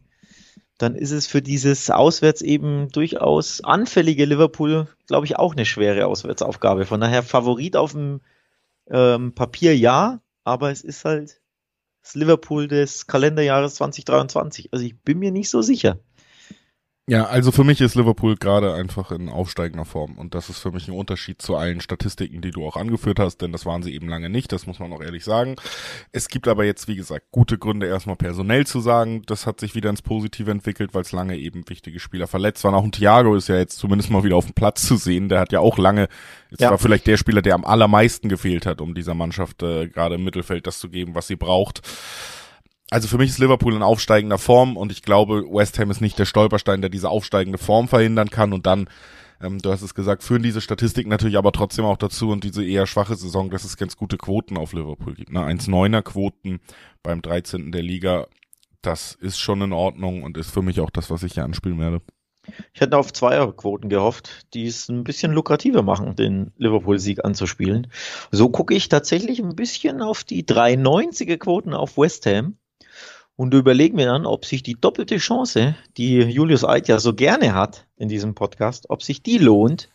dann 0.77 0.95
ist 0.95 1.11
es 1.11 1.27
für 1.27 1.41
dieses 1.41 1.89
auswärts 1.89 2.41
eben 2.41 2.89
durchaus 2.89 3.61
anfällige 3.63 4.25
Liverpool, 4.25 4.87
glaube 5.07 5.25
ich, 5.25 5.37
auch 5.37 5.53
eine 5.53 5.65
schwere 5.65 6.05
Auswärtsaufgabe. 6.05 6.85
Von 6.85 6.99
daher 6.99 7.23
Favorit 7.23 7.75
auf 7.75 7.93
dem 7.93 8.21
ähm, 8.89 9.33
Papier 9.33 9.75
ja, 9.75 10.19
aber 10.43 10.71
es 10.71 10.81
ist 10.81 11.03
halt 11.03 11.41
Liverpool 12.15 12.67
des 12.67 13.07
Kalenderjahres 13.07 13.75
2023. 13.75 14.69
Also 14.71 14.85
ich 14.85 14.97
bin 14.99 15.19
mir 15.19 15.31
nicht 15.31 15.49
so 15.49 15.61
sicher. 15.61 15.99
Ja, 17.09 17.23
also 17.27 17.53
für 17.53 17.63
mich 17.63 17.79
ist 17.79 17.95
Liverpool 17.95 18.35
gerade 18.35 18.73
einfach 18.73 19.13
in 19.13 19.29
aufsteigender 19.29 19.85
Form 19.85 20.17
und 20.17 20.35
das 20.35 20.49
ist 20.49 20.59
für 20.59 20.73
mich 20.73 20.89
ein 20.89 20.93
Unterschied 20.93 21.41
zu 21.41 21.55
allen 21.55 21.79
Statistiken, 21.79 22.41
die 22.41 22.51
du 22.51 22.67
auch 22.67 22.75
angeführt 22.75 23.17
hast, 23.17 23.37
denn 23.37 23.53
das 23.53 23.65
waren 23.65 23.81
sie 23.81 23.93
eben 23.95 24.09
lange 24.09 24.29
nicht, 24.29 24.51
das 24.51 24.67
muss 24.67 24.79
man 24.79 24.91
auch 24.91 25.01
ehrlich 25.01 25.23
sagen. 25.23 25.55
Es 26.11 26.27
gibt 26.27 26.49
aber 26.49 26.65
jetzt, 26.65 26.89
wie 26.89 26.97
gesagt, 26.97 27.27
gute 27.31 27.57
Gründe 27.57 27.87
erstmal 27.87 28.17
personell 28.17 28.67
zu 28.67 28.81
sagen, 28.81 29.21
das 29.25 29.47
hat 29.47 29.61
sich 29.61 29.73
wieder 29.73 29.89
ins 29.89 30.01
Positive 30.01 30.51
entwickelt, 30.51 30.93
weil 30.93 31.03
es 31.03 31.13
lange 31.13 31.37
eben 31.37 31.69
wichtige 31.69 32.01
Spieler 32.01 32.27
verletzt 32.27 32.65
waren. 32.65 32.75
Auch 32.75 32.83
ein 32.83 32.91
Thiago 32.91 33.35
ist 33.35 33.47
ja 33.47 33.55
jetzt 33.55 33.77
zumindest 33.77 34.11
mal 34.11 34.25
wieder 34.25 34.35
auf 34.35 34.47
dem 34.47 34.53
Platz 34.53 34.85
zu 34.85 34.97
sehen, 34.97 35.29
der 35.29 35.39
hat 35.39 35.53
ja 35.53 35.61
auch 35.61 35.77
lange, 35.77 36.09
jetzt 36.49 36.59
ja. 36.59 36.71
war 36.71 36.77
vielleicht 36.77 37.07
der 37.07 37.15
Spieler, 37.15 37.41
der 37.41 37.55
am 37.55 37.63
allermeisten 37.63 38.27
gefehlt 38.27 38.65
hat, 38.65 38.81
um 38.81 38.93
dieser 38.93 39.13
Mannschaft 39.13 39.63
äh, 39.63 39.87
gerade 39.87 40.15
im 40.15 40.25
Mittelfeld 40.25 40.67
das 40.67 40.79
zu 40.79 40.89
geben, 40.89 41.15
was 41.15 41.27
sie 41.27 41.37
braucht 41.37 41.83
also 42.89 43.07
für 43.07 43.17
mich 43.17 43.29
ist 43.31 43.39
Liverpool 43.39 43.73
in 43.73 43.83
aufsteigender 43.83 44.37
Form 44.37 44.77
und 44.77 44.91
ich 44.91 45.01
glaube, 45.01 45.43
West 45.49 45.77
Ham 45.79 45.91
ist 45.91 46.01
nicht 46.01 46.17
der 46.17 46.25
Stolperstein, 46.25 46.81
der 46.81 46.89
diese 46.89 47.09
aufsteigende 47.09 47.57
Form 47.57 47.87
verhindern 47.87 48.29
kann 48.29 48.53
und 48.53 48.65
dann, 48.65 48.89
ähm, 49.41 49.59
du 49.59 49.71
hast 49.71 49.81
es 49.81 49.93
gesagt, 49.93 50.23
führen 50.23 50.43
diese 50.43 50.61
Statistiken 50.61 51.09
natürlich 51.09 51.37
aber 51.37 51.51
trotzdem 51.51 51.85
auch 51.85 51.97
dazu 51.97 52.29
und 52.29 52.43
diese 52.43 52.65
eher 52.65 52.87
schwache 52.87 53.15
Saison, 53.15 53.49
dass 53.49 53.65
es 53.65 53.77
ganz 53.77 53.97
gute 53.97 54.17
Quoten 54.17 54.57
auf 54.57 54.73
Liverpool 54.73 55.15
gibt. 55.15 55.31
Ne? 55.31 55.41
1,9er 55.41 56.01
Quoten 56.01 56.59
beim 57.03 57.21
13. 57.21 57.71
der 57.71 57.83
Liga, 57.83 58.27
das 58.81 59.15
ist 59.15 59.37
schon 59.37 59.61
in 59.61 59.73
Ordnung 59.73 60.23
und 60.23 60.37
ist 60.37 60.51
für 60.51 60.61
mich 60.61 60.79
auch 60.79 60.89
das, 60.89 61.09
was 61.09 61.23
ich 61.23 61.33
hier 61.33 61.43
anspielen 61.43 61.79
werde. 61.79 62.01
Ich 62.73 62.79
hätte 62.79 62.97
auf 62.97 63.11
Zweierquoten 63.11 63.89
gehofft, 63.89 64.53
die 64.53 64.67
es 64.67 64.87
ein 64.87 65.03
bisschen 65.03 65.33
lukrativer 65.33 65.81
machen, 65.81 66.15
den 66.15 66.53
Liverpool-Sieg 66.55 67.25
anzuspielen. 67.25 67.87
So 68.31 68.47
gucke 68.47 68.73
ich 68.73 68.87
tatsächlich 68.87 69.41
ein 69.41 69.57
bisschen 69.57 70.01
auf 70.01 70.23
die 70.23 70.45
390er 70.45 71.35
Quoten 71.35 71.73
auf 71.73 71.97
West 71.97 72.25
Ham 72.25 72.57
und 73.37 73.53
überlegen 73.53 73.95
mir 73.95 74.07
dann, 74.07 74.25
ob 74.25 74.45
sich 74.45 74.63
die 74.63 74.75
doppelte 74.75 75.17
Chance, 75.17 75.75
die 75.95 76.17
Julius 76.17 76.65
Eid 76.65 76.89
ja 76.89 76.99
so 76.99 77.13
gerne 77.13 77.53
hat 77.53 77.85
in 77.95 78.09
diesem 78.09 78.35
Podcast, 78.35 78.89
ob 78.89 79.03
sich 79.03 79.21
die 79.21 79.37
lohnt. 79.37 79.89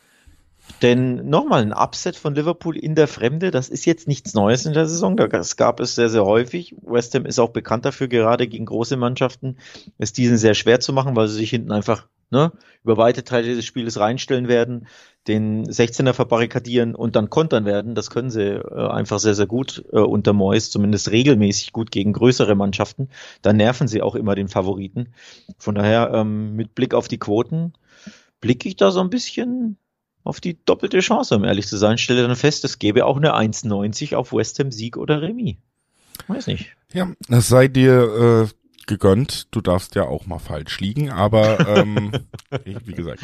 Denn 0.81 1.29
nochmal 1.29 1.63
ein 1.63 1.73
Upset 1.73 2.15
von 2.15 2.37
Liverpool 2.37 2.77
in 2.77 2.95
der 2.95 3.09
Fremde, 3.09 3.51
das 3.51 3.69
ist 3.69 3.85
jetzt 3.85 4.07
nichts 4.07 4.33
Neues 4.33 4.65
in 4.65 4.73
der 4.73 4.87
Saison. 4.87 5.17
Das 5.17 5.57
gab 5.57 5.81
es 5.81 5.97
sehr, 5.97 6.09
sehr 6.09 6.25
häufig. 6.25 6.77
West 6.83 7.15
Ham 7.17 7.27
ist 7.27 7.41
auch 7.41 7.51
bekannt 7.51 7.85
dafür, 7.85 8.07
gerade 8.07 8.47
gegen 8.47 8.65
große 8.65 8.97
Mannschaften, 8.97 9.57
es 9.99 10.13
diesen 10.13 10.39
sehr 10.39 10.55
schwer 10.55 10.79
zu 10.79 10.93
machen, 10.93 11.17
weil 11.17 11.27
sie 11.27 11.35
sich 11.35 11.51
hinten 11.51 11.73
einfach 11.73 12.07
ne, 12.33 12.51
über 12.83 12.97
weite 12.97 13.23
Teile 13.23 13.55
des 13.55 13.65
Spieles 13.65 14.01
reinstellen 14.01 14.49
werden, 14.49 14.89
den 15.29 15.65
16er 15.67 16.15
verbarrikadieren 16.15 16.97
und 16.97 17.15
dann 17.15 17.31
kontern 17.31 17.65
werden. 17.65 17.95
Das 17.95 18.11
können 18.11 18.31
sie 18.31 18.57
äh, 18.57 18.89
einfach 18.89 19.21
sehr, 19.21 19.35
sehr 19.35 19.47
gut 19.47 19.85
äh, 19.93 19.99
unter 19.99 20.33
Mois, 20.33 20.71
zumindest 20.71 21.13
regelmäßig 21.13 21.73
gut 21.73 21.93
gegen 21.93 22.13
größere 22.13 22.57
Mannschaften. 22.57 23.09
Da 23.43 23.53
nerven 23.53 23.87
sie 23.87 24.03
auch 24.03 24.17
immer 24.17 24.35
den 24.35 24.49
Favoriten. 24.49 25.15
Von 25.59 25.77
daher, 25.77 26.11
ähm, 26.13 26.57
mit 26.57 26.75
Blick 26.75 26.95
auf 26.95 27.07
die 27.07 27.19
Quoten, 27.19 27.75
blicke 28.41 28.69
ich 28.69 28.75
da 28.75 28.91
so 28.91 29.01
ein 29.01 29.11
bisschen 29.11 29.77
auf 30.25 30.41
die 30.41 30.59
doppelte 30.65 31.01
Chance, 31.01 31.37
um 31.37 31.45
ehrlich 31.45 31.69
zu 31.69 31.77
sein. 31.77 31.99
Stelle 31.99 32.27
dann 32.27 32.37
fest, 32.37 32.65
es 32.65 32.79
gäbe 32.79 33.05
auch 33.05 33.17
eine 33.17 33.35
1,90 33.35 34.17
auf 34.17 34.33
West 34.33 34.59
Ham 34.59 34.73
Sieg 34.73 34.97
oder 34.97 35.23
Remis. 35.23 35.57
Weiß 36.27 36.47
nicht. 36.47 36.75
Ja, 36.93 37.13
das 37.29 37.49
sei 37.49 37.69
dir 37.69 38.49
äh, 38.49 38.62
gegönnt. 38.87 39.49
Du 39.51 39.61
darfst 39.61 39.95
ja 39.95 40.05
auch 40.05 40.27
mal 40.27 40.39
falsch 40.39 40.81
liegen, 40.81 41.11
aber 41.11 41.77
ähm, 41.77 42.13
wie 42.65 42.93
gesagt, 42.93 43.21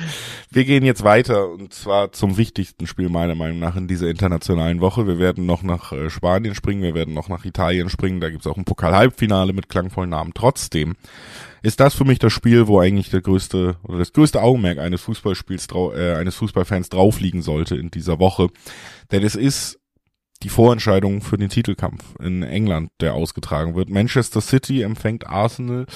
wir 0.50 0.64
gehen 0.64 0.84
jetzt 0.84 1.04
weiter 1.04 1.48
und 1.48 1.72
zwar 1.72 2.12
zum 2.12 2.36
wichtigsten 2.36 2.86
Spiel 2.86 3.08
meiner 3.08 3.34
Meinung 3.34 3.58
nach 3.58 3.76
in 3.76 3.88
dieser 3.88 4.08
internationalen 4.08 4.80
Woche. 4.80 5.06
Wir 5.06 5.18
werden 5.18 5.46
noch 5.46 5.62
nach 5.62 5.92
äh, 5.92 6.10
Spanien 6.10 6.54
springen, 6.54 6.82
wir 6.82 6.94
werden 6.94 7.14
noch 7.14 7.28
nach 7.28 7.44
Italien 7.44 7.90
springen. 7.90 8.20
Da 8.20 8.30
gibt's 8.30 8.46
auch 8.46 8.56
ein 8.56 8.64
Pokal-Halbfinale 8.64 9.52
mit 9.52 9.68
klangvollen 9.68 10.10
Namen. 10.10 10.32
Trotzdem 10.34 10.96
ist 11.62 11.80
das 11.80 11.94
für 11.94 12.04
mich 12.04 12.18
das 12.18 12.32
Spiel, 12.32 12.66
wo 12.66 12.80
eigentlich 12.80 13.10
der 13.10 13.20
größte 13.20 13.76
oder 13.82 13.98
das 13.98 14.12
größte 14.12 14.42
Augenmerk 14.42 14.78
eines 14.78 15.00
Fußballspiels 15.02 15.68
äh, 15.94 16.14
eines 16.14 16.36
Fußballfans 16.36 16.88
drauf 16.88 17.20
liegen 17.20 17.42
sollte 17.42 17.76
in 17.76 17.90
dieser 17.90 18.18
Woche. 18.18 18.48
Denn 19.10 19.22
es 19.22 19.34
ist 19.34 19.77
die 20.42 20.48
Vorentscheidung 20.48 21.20
für 21.20 21.36
den 21.36 21.48
Titelkampf 21.48 22.14
in 22.20 22.42
England, 22.42 22.90
der 23.00 23.14
ausgetragen 23.14 23.74
wird. 23.74 23.90
Manchester 23.90 24.40
City 24.40 24.82
empfängt 24.82 25.26
Arsenal. 25.26 25.86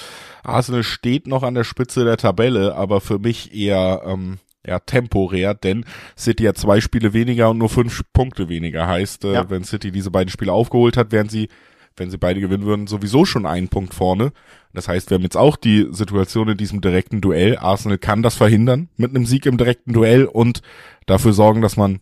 Arsenal 0.43 0.83
steht 0.83 1.27
noch 1.27 1.43
an 1.43 1.55
der 1.55 1.63
Spitze 1.63 2.03
der 2.03 2.17
Tabelle, 2.17 2.75
aber 2.75 2.99
für 2.99 3.19
mich 3.19 3.55
eher 3.55 4.03
ähm, 4.05 4.39
ja, 4.65 4.79
temporär, 4.79 5.53
denn 5.53 5.85
City 6.17 6.43
hat 6.43 6.57
zwei 6.57 6.81
Spiele 6.81 7.13
weniger 7.13 7.49
und 7.49 7.57
nur 7.57 7.69
fünf 7.69 8.01
Punkte 8.13 8.49
weniger. 8.49 8.87
Heißt, 8.87 9.25
äh, 9.25 9.33
ja. 9.33 9.49
wenn 9.49 9.63
City 9.63 9.91
diese 9.91 10.11
beiden 10.11 10.29
Spiele 10.29 10.53
aufgeholt 10.53 10.97
hat, 10.97 11.11
wären 11.11 11.29
sie, 11.29 11.49
wenn 11.95 12.09
sie 12.09 12.17
beide 12.17 12.39
gewinnen 12.39 12.65
würden, 12.65 12.87
sowieso 12.87 13.25
schon 13.25 13.45
einen 13.45 13.69
Punkt 13.69 13.93
vorne. 13.93 14.31
Das 14.73 14.87
heißt, 14.87 15.09
wir 15.09 15.15
haben 15.15 15.23
jetzt 15.23 15.37
auch 15.37 15.55
die 15.55 15.87
Situation 15.91 16.49
in 16.49 16.57
diesem 16.57 16.81
direkten 16.81 17.21
Duell. 17.21 17.57
Arsenal 17.57 17.97
kann 17.97 18.23
das 18.23 18.35
verhindern 18.35 18.89
mit 18.97 19.11
einem 19.11 19.25
Sieg 19.25 19.45
im 19.45 19.57
direkten 19.57 19.93
Duell 19.93 20.25
und 20.25 20.61
dafür 21.05 21.33
sorgen, 21.33 21.61
dass 21.61 21.77
man 21.77 21.99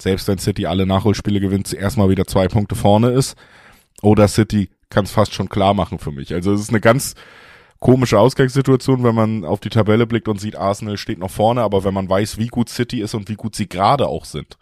selbst 0.00 0.28
wenn 0.28 0.38
City 0.38 0.66
alle 0.66 0.86
Nachholspiele 0.86 1.40
gewinnt, 1.40 1.72
erstmal 1.72 2.08
wieder 2.08 2.26
zwei 2.26 2.48
Punkte 2.48 2.74
vorne 2.74 3.10
ist. 3.10 3.36
Oder 4.02 4.28
City 4.28 4.70
kann 4.88 5.04
es 5.04 5.10
fast 5.10 5.34
schon 5.34 5.48
klar 5.48 5.74
machen 5.74 5.98
für 5.98 6.12
mich. 6.12 6.32
Also 6.32 6.52
es 6.52 6.60
ist 6.60 6.70
eine 6.70 6.80
ganz 6.80 7.14
komische 7.78 8.18
Ausgangssituation, 8.18 9.04
wenn 9.04 9.14
man 9.14 9.44
auf 9.44 9.60
die 9.60 9.70
Tabelle 9.70 10.06
blickt 10.06 10.28
und 10.28 10.40
sieht, 10.40 10.56
Arsenal 10.56 10.98
steht 10.98 11.18
noch 11.18 11.30
vorne, 11.30 11.62
aber 11.62 11.84
wenn 11.84 11.94
man 11.94 12.08
weiß, 12.08 12.38
wie 12.38 12.48
gut 12.48 12.68
City 12.68 13.00
ist 13.00 13.14
und 13.14 13.28
wie 13.28 13.36
gut 13.36 13.56
sie 13.56 13.68
gerade 13.68 14.06
auch 14.06 14.24
sind, 14.24 14.58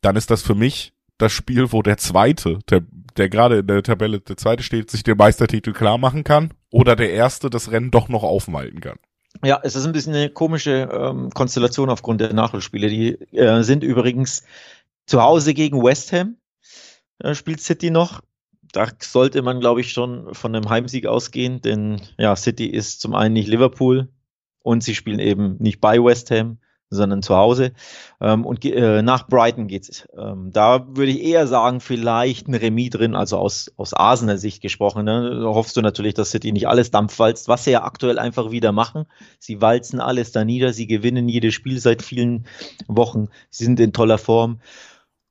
dann 0.00 0.16
ist 0.16 0.30
das 0.30 0.42
für 0.42 0.54
mich 0.54 0.92
das 1.18 1.32
Spiel, 1.32 1.72
wo 1.72 1.82
der 1.82 1.96
Zweite, 1.96 2.58
der, 2.70 2.82
der 3.16 3.28
gerade 3.28 3.58
in 3.58 3.66
der 3.66 3.82
Tabelle 3.82 4.20
der 4.20 4.36
Zweite 4.36 4.62
steht, 4.62 4.90
sich 4.90 5.02
den 5.02 5.16
Meistertitel 5.16 5.72
klar 5.72 5.98
machen 5.98 6.24
kann 6.24 6.52
oder 6.70 6.96
der 6.96 7.12
Erste 7.12 7.50
das 7.50 7.70
Rennen 7.70 7.90
doch 7.90 8.08
noch 8.08 8.22
aufmalten 8.22 8.80
kann. 8.80 8.98
Ja, 9.42 9.60
es 9.62 9.74
ist 9.74 9.84
ein 9.84 9.92
bisschen 9.92 10.14
eine 10.14 10.30
komische 10.30 10.88
ähm, 10.92 11.30
Konstellation 11.30 11.90
aufgrund 11.90 12.20
der 12.20 12.32
Nachholspiele. 12.32 12.88
Die 12.88 13.12
äh, 13.36 13.62
sind 13.62 13.82
übrigens 13.82 14.44
zu 15.06 15.22
Hause 15.22 15.54
gegen 15.54 15.82
West 15.82 16.12
Ham, 16.12 16.36
äh, 17.18 17.34
spielt 17.34 17.60
City 17.60 17.90
noch. 17.90 18.22
Da 18.72 18.88
sollte 19.00 19.42
man, 19.42 19.60
glaube 19.60 19.80
ich, 19.80 19.92
schon 19.92 20.34
von 20.34 20.54
einem 20.54 20.68
Heimsieg 20.68 21.06
ausgehen, 21.06 21.60
denn 21.60 22.00
ja, 22.18 22.34
City 22.34 22.66
ist 22.66 23.00
zum 23.00 23.14
einen 23.14 23.34
nicht 23.34 23.48
Liverpool 23.48 24.08
und 24.62 24.82
sie 24.82 24.94
spielen 24.94 25.20
eben 25.20 25.56
nicht 25.58 25.80
bei 25.80 26.02
West 26.02 26.30
Ham 26.30 26.58
sondern 26.94 27.22
zu 27.22 27.36
Hause. 27.36 27.72
Ähm, 28.20 28.44
und 28.44 28.64
äh, 28.64 29.02
nach 29.02 29.26
Brighton 29.26 29.66
geht's. 29.68 30.06
Ähm, 30.16 30.50
da 30.52 30.86
würde 30.88 31.12
ich 31.12 31.22
eher 31.22 31.46
sagen, 31.46 31.80
vielleicht 31.80 32.48
ein 32.48 32.54
Remis 32.54 32.90
drin, 32.90 33.14
also 33.14 33.38
aus, 33.38 33.72
aus 33.76 33.94
Arsener 33.94 34.38
Sicht 34.38 34.62
gesprochen. 34.62 35.04
Ne? 35.04 35.40
Da 35.42 35.46
hoffst 35.46 35.76
du 35.76 35.82
natürlich, 35.82 36.14
dass 36.14 36.30
City 36.30 36.52
nicht 36.52 36.68
alles 36.68 36.90
dampfwalzt, 36.90 37.48
was 37.48 37.64
sie 37.64 37.72
ja 37.72 37.84
aktuell 37.84 38.18
einfach 38.18 38.50
wieder 38.50 38.72
machen. 38.72 39.06
Sie 39.38 39.60
walzen 39.60 40.00
alles 40.00 40.32
da 40.32 40.44
nieder, 40.44 40.72
sie 40.72 40.86
gewinnen 40.86 41.28
jedes 41.28 41.54
Spiel 41.54 41.78
seit 41.78 42.02
vielen 42.02 42.46
Wochen, 42.86 43.28
sie 43.50 43.64
sind 43.64 43.80
in 43.80 43.92
toller 43.92 44.18
Form. 44.18 44.60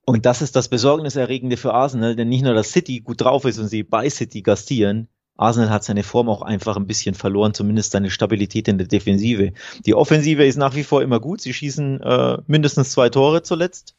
Und 0.06 0.26
das 0.26 0.42
ist 0.42 0.56
das 0.56 0.68
Besorgniserregende 0.68 1.56
für 1.56 1.74
Arsenal, 1.74 2.16
denn 2.16 2.28
nicht 2.28 2.44
nur, 2.44 2.54
dass 2.54 2.72
City 2.72 3.00
gut 3.00 3.22
drauf 3.22 3.46
ist 3.46 3.58
und 3.58 3.68
sie 3.68 3.84
bei 3.84 4.10
City 4.10 4.42
gastieren, 4.42 5.08
Arsenal 5.36 5.70
hat 5.70 5.84
seine 5.84 6.04
Form 6.04 6.30
auch 6.30 6.42
einfach 6.42 6.78
ein 6.78 6.88
bisschen 6.88 7.16
verloren, 7.16 7.54
zumindest 7.54 7.92
seine 7.92 8.12
Stabilität 8.12 8.68
in 8.68 8.78
der 8.78 8.88
Defensive. 8.88 9.54
Die 9.86 9.96
Offensive 9.96 10.46
ist 10.46 10.58
nach 10.58 10.76
wie 10.76 10.84
vor 10.84 11.02
immer 11.02 11.20
gut. 11.20 11.42
Sie 11.42 11.54
schießen 11.54 12.02
äh, 12.02 12.38
mindestens 12.48 12.92
zwei 12.92 13.10
Tore 13.10 13.42
zuletzt. 13.42 13.96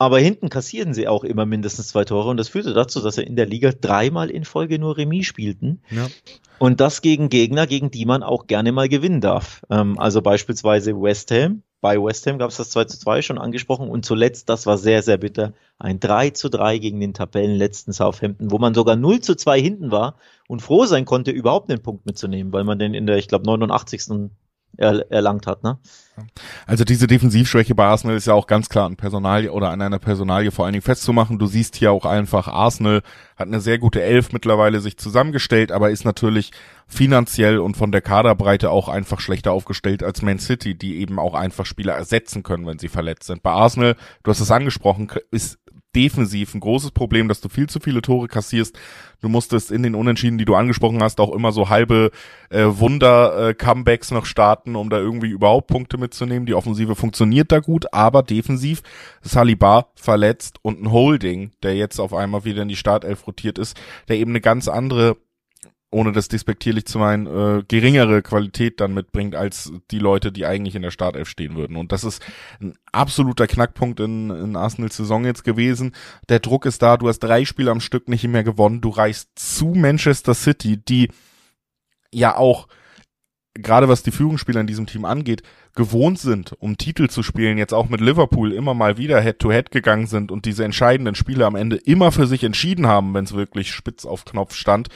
Aber 0.00 0.18
hinten 0.18 0.48
kassieren 0.48 0.94
sie 0.94 1.08
auch 1.08 1.24
immer 1.24 1.44
mindestens 1.44 1.88
zwei 1.88 2.06
Tore 2.06 2.30
und 2.30 2.38
das 2.38 2.48
führte 2.48 2.72
dazu, 2.72 3.02
dass 3.02 3.16
sie 3.16 3.22
in 3.22 3.36
der 3.36 3.44
Liga 3.44 3.70
dreimal 3.70 4.30
in 4.30 4.46
Folge 4.46 4.78
nur 4.78 4.96
Remis 4.96 5.26
spielten. 5.26 5.82
Ja. 5.90 6.08
Und 6.58 6.80
das 6.80 7.02
gegen 7.02 7.28
Gegner, 7.28 7.66
gegen 7.66 7.90
die 7.90 8.06
man 8.06 8.22
auch 8.22 8.46
gerne 8.46 8.72
mal 8.72 8.88
gewinnen 8.88 9.20
darf. 9.20 9.62
Ähm, 9.68 9.98
also 9.98 10.22
beispielsweise 10.22 10.94
West 10.94 11.30
Ham, 11.32 11.64
bei 11.80 11.96
West 11.96 12.26
Ham 12.26 12.38
gab 12.38 12.50
es 12.50 12.56
das 12.58 12.70
2 12.70 12.84
zu 12.84 12.98
2 12.98 13.22
schon 13.22 13.38
angesprochen 13.38 13.88
und 13.88 14.04
zuletzt, 14.04 14.48
das 14.48 14.66
war 14.66 14.78
sehr, 14.78 15.02
sehr 15.02 15.16
bitter, 15.16 15.54
ein 15.78 16.00
3 16.00 16.30
zu 16.30 16.48
3 16.48 16.78
gegen 16.78 17.00
den 17.00 17.14
Tabellenletzten 17.14 17.92
Southampton, 17.92 18.50
wo 18.50 18.58
man 18.58 18.74
sogar 18.74 18.96
0 18.96 19.20
zu 19.20 19.34
2 19.34 19.60
hinten 19.60 19.90
war 19.90 20.16
und 20.48 20.60
froh 20.60 20.84
sein 20.84 21.04
konnte, 21.04 21.30
überhaupt 21.30 21.70
einen 21.70 21.82
Punkt 21.82 22.06
mitzunehmen, 22.06 22.52
weil 22.52 22.64
man 22.64 22.78
den 22.78 22.94
in 22.94 23.06
der, 23.06 23.16
ich 23.16 23.28
glaube, 23.28 23.46
89 23.46 24.02
er, 24.02 24.30
erlangt 24.76 25.46
hat. 25.46 25.62
Ne? 25.62 25.78
Also 26.66 26.84
diese 26.84 27.06
Defensivschwäche 27.06 27.74
bei 27.74 27.84
Arsenal 27.84 28.16
ist 28.16 28.26
ja 28.26 28.34
auch 28.34 28.46
ganz 28.46 28.68
klar 28.68 28.86
an 28.86 28.96
Personalie 28.96 29.50
oder 29.52 29.70
an 29.70 29.80
einer 29.80 29.98
Personalie 29.98 30.50
vor 30.50 30.64
allen 30.64 30.72
Dingen 30.72 30.82
festzumachen. 30.82 31.38
Du 31.38 31.46
siehst 31.46 31.76
hier 31.76 31.92
auch 31.92 32.04
einfach, 32.04 32.48
Arsenal 32.48 33.02
hat 33.36 33.48
eine 33.48 33.60
sehr 33.60 33.78
gute 33.78 34.02
Elf 34.02 34.32
mittlerweile 34.32 34.80
sich 34.80 34.96
zusammengestellt, 34.96 35.72
aber 35.72 35.90
ist 35.90 36.04
natürlich 36.04 36.52
finanziell 36.86 37.58
und 37.58 37.76
von 37.76 37.92
der 37.92 38.00
Kaderbreite 38.00 38.70
auch 38.70 38.88
einfach 38.88 39.20
schlechter 39.20 39.52
aufgestellt 39.52 40.02
als 40.02 40.22
Man 40.22 40.38
City, 40.38 40.74
die 40.74 40.98
eben 40.98 41.18
auch 41.18 41.34
einfach 41.34 41.66
Spieler 41.66 41.94
ersetzen 41.94 42.42
können, 42.42 42.66
wenn 42.66 42.78
sie 42.78 42.88
verletzt 42.88 43.24
sind. 43.24 43.42
Bei 43.42 43.52
Arsenal, 43.52 43.96
du 44.22 44.30
hast 44.30 44.40
es 44.40 44.50
angesprochen, 44.50 45.10
ist 45.30 45.58
defensiv 45.94 46.54
ein 46.54 46.60
großes 46.60 46.92
Problem, 46.92 47.28
dass 47.28 47.40
du 47.40 47.48
viel 47.48 47.68
zu 47.68 47.80
viele 47.80 48.02
Tore 48.02 48.28
kassierst. 48.28 48.78
Du 49.20 49.28
musstest 49.28 49.70
in 49.70 49.82
den 49.82 49.94
Unentschieden, 49.94 50.38
die 50.38 50.44
du 50.44 50.54
angesprochen 50.54 51.02
hast, 51.02 51.20
auch 51.20 51.32
immer 51.34 51.52
so 51.52 51.68
halbe 51.68 52.10
äh, 52.50 52.64
Wunder-Comebacks 52.64 54.10
äh, 54.10 54.14
noch 54.14 54.26
starten, 54.26 54.76
um 54.76 54.88
da 54.90 54.98
irgendwie 54.98 55.30
überhaupt 55.30 55.66
Punkte 55.66 55.98
mitzunehmen. 55.98 56.46
Die 56.46 56.54
Offensive 56.54 56.94
funktioniert 56.94 57.52
da 57.52 57.60
gut, 57.60 57.92
aber 57.92 58.22
defensiv 58.22 58.82
Saliba 59.20 59.88
verletzt 59.94 60.58
und 60.62 60.82
ein 60.82 60.92
Holding, 60.92 61.52
der 61.62 61.74
jetzt 61.74 61.98
auf 61.98 62.14
einmal 62.14 62.44
wieder 62.44 62.62
in 62.62 62.68
die 62.68 62.76
Startelf 62.76 63.26
rotiert 63.26 63.58
ist, 63.58 63.78
der 64.08 64.16
eben 64.16 64.30
eine 64.30 64.40
ganz 64.40 64.68
andere 64.68 65.16
ohne 65.90 66.12
das 66.12 66.28
despektierlich 66.28 66.84
zu 66.86 66.98
meinen, 66.98 67.26
äh, 67.26 67.62
geringere 67.66 68.22
Qualität 68.22 68.80
dann 68.80 68.94
mitbringt 68.94 69.34
als 69.34 69.72
die 69.90 69.98
Leute, 69.98 70.30
die 70.30 70.46
eigentlich 70.46 70.76
in 70.76 70.82
der 70.82 70.92
Startelf 70.92 71.28
stehen 71.28 71.56
würden. 71.56 71.76
Und 71.76 71.90
das 71.90 72.04
ist 72.04 72.22
ein 72.60 72.74
absoluter 72.92 73.48
Knackpunkt 73.48 73.98
in, 73.98 74.30
in 74.30 74.56
Arsenals 74.56 74.96
Saison 74.96 75.24
jetzt 75.24 75.42
gewesen. 75.42 75.92
Der 76.28 76.38
Druck 76.38 76.64
ist 76.66 76.82
da, 76.82 76.96
du 76.96 77.08
hast 77.08 77.20
drei 77.20 77.44
Spiele 77.44 77.72
am 77.72 77.80
Stück 77.80 78.08
nicht 78.08 78.26
mehr 78.26 78.44
gewonnen, 78.44 78.80
du 78.80 78.90
reist 78.90 79.30
zu 79.34 79.74
Manchester 79.74 80.34
City, 80.34 80.76
die 80.76 81.08
ja 82.12 82.36
auch 82.36 82.68
gerade 83.54 83.88
was 83.88 84.04
die 84.04 84.12
Führungsspieler 84.12 84.60
in 84.60 84.68
diesem 84.68 84.86
Team 84.86 85.04
angeht, 85.04 85.42
gewohnt 85.74 86.20
sind, 86.20 86.52
um 86.60 86.78
Titel 86.78 87.08
zu 87.08 87.24
spielen, 87.24 87.58
jetzt 87.58 87.74
auch 87.74 87.88
mit 87.88 88.00
Liverpool 88.00 88.52
immer 88.52 88.74
mal 88.74 88.96
wieder 88.96 89.20
Head-to-Head 89.20 89.66
-head 89.66 89.72
gegangen 89.72 90.06
sind 90.06 90.30
und 90.30 90.44
diese 90.44 90.64
entscheidenden 90.64 91.16
Spiele 91.16 91.46
am 91.46 91.56
Ende 91.56 91.76
immer 91.76 92.12
für 92.12 92.28
sich 92.28 92.44
entschieden 92.44 92.86
haben, 92.86 93.12
wenn 93.12 93.24
es 93.24 93.34
wirklich 93.34 93.72
spitz 93.72 94.04
auf 94.04 94.24
Knopf 94.24 94.54
stand 94.54 94.88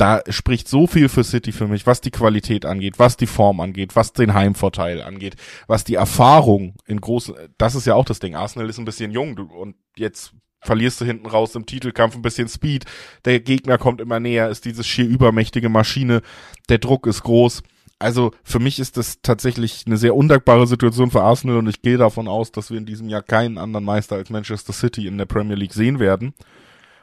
da 0.00 0.22
spricht 0.30 0.66
so 0.66 0.86
viel 0.86 1.10
für 1.10 1.24
City 1.24 1.52
für 1.52 1.68
mich, 1.68 1.86
was 1.86 2.00
die 2.00 2.10
Qualität 2.10 2.64
angeht, 2.64 2.98
was 2.98 3.18
die 3.18 3.26
Form 3.26 3.60
angeht, 3.60 3.96
was 3.96 4.14
den 4.14 4.32
Heimvorteil 4.32 5.02
angeht, 5.02 5.36
was 5.66 5.84
die 5.84 5.96
Erfahrung 5.96 6.74
in 6.86 7.00
großen, 7.00 7.34
das 7.58 7.74
ist 7.74 7.86
ja 7.86 7.94
auch 7.94 8.06
das 8.06 8.18
Ding. 8.18 8.34
Arsenal 8.34 8.70
ist 8.70 8.78
ein 8.78 8.86
bisschen 8.86 9.10
jung 9.10 9.36
und 9.36 9.76
jetzt 9.96 10.32
verlierst 10.62 11.00
du 11.00 11.04
hinten 11.04 11.26
raus 11.26 11.54
im 11.54 11.66
Titelkampf 11.66 12.16
ein 12.16 12.22
bisschen 12.22 12.48
Speed. 12.48 12.86
Der 13.26 13.40
Gegner 13.40 13.76
kommt 13.76 14.00
immer 14.00 14.20
näher, 14.20 14.48
ist 14.48 14.64
dieses 14.64 14.86
schier 14.86 15.06
übermächtige 15.06 15.68
Maschine. 15.68 16.22
Der 16.70 16.78
Druck 16.78 17.06
ist 17.06 17.22
groß. 17.22 17.62
Also 17.98 18.32
für 18.42 18.58
mich 18.58 18.78
ist 18.78 18.96
das 18.96 19.20
tatsächlich 19.20 19.84
eine 19.86 19.98
sehr 19.98 20.16
undankbare 20.16 20.66
Situation 20.66 21.10
für 21.10 21.20
Arsenal 21.20 21.58
und 21.58 21.68
ich 21.68 21.82
gehe 21.82 21.98
davon 21.98 22.26
aus, 22.26 22.52
dass 22.52 22.70
wir 22.70 22.78
in 22.78 22.86
diesem 22.86 23.10
Jahr 23.10 23.22
keinen 23.22 23.58
anderen 23.58 23.84
Meister 23.84 24.16
als 24.16 24.30
Manchester 24.30 24.72
City 24.72 25.06
in 25.06 25.18
der 25.18 25.26
Premier 25.26 25.56
League 25.56 25.74
sehen 25.74 25.98
werden. 25.98 26.32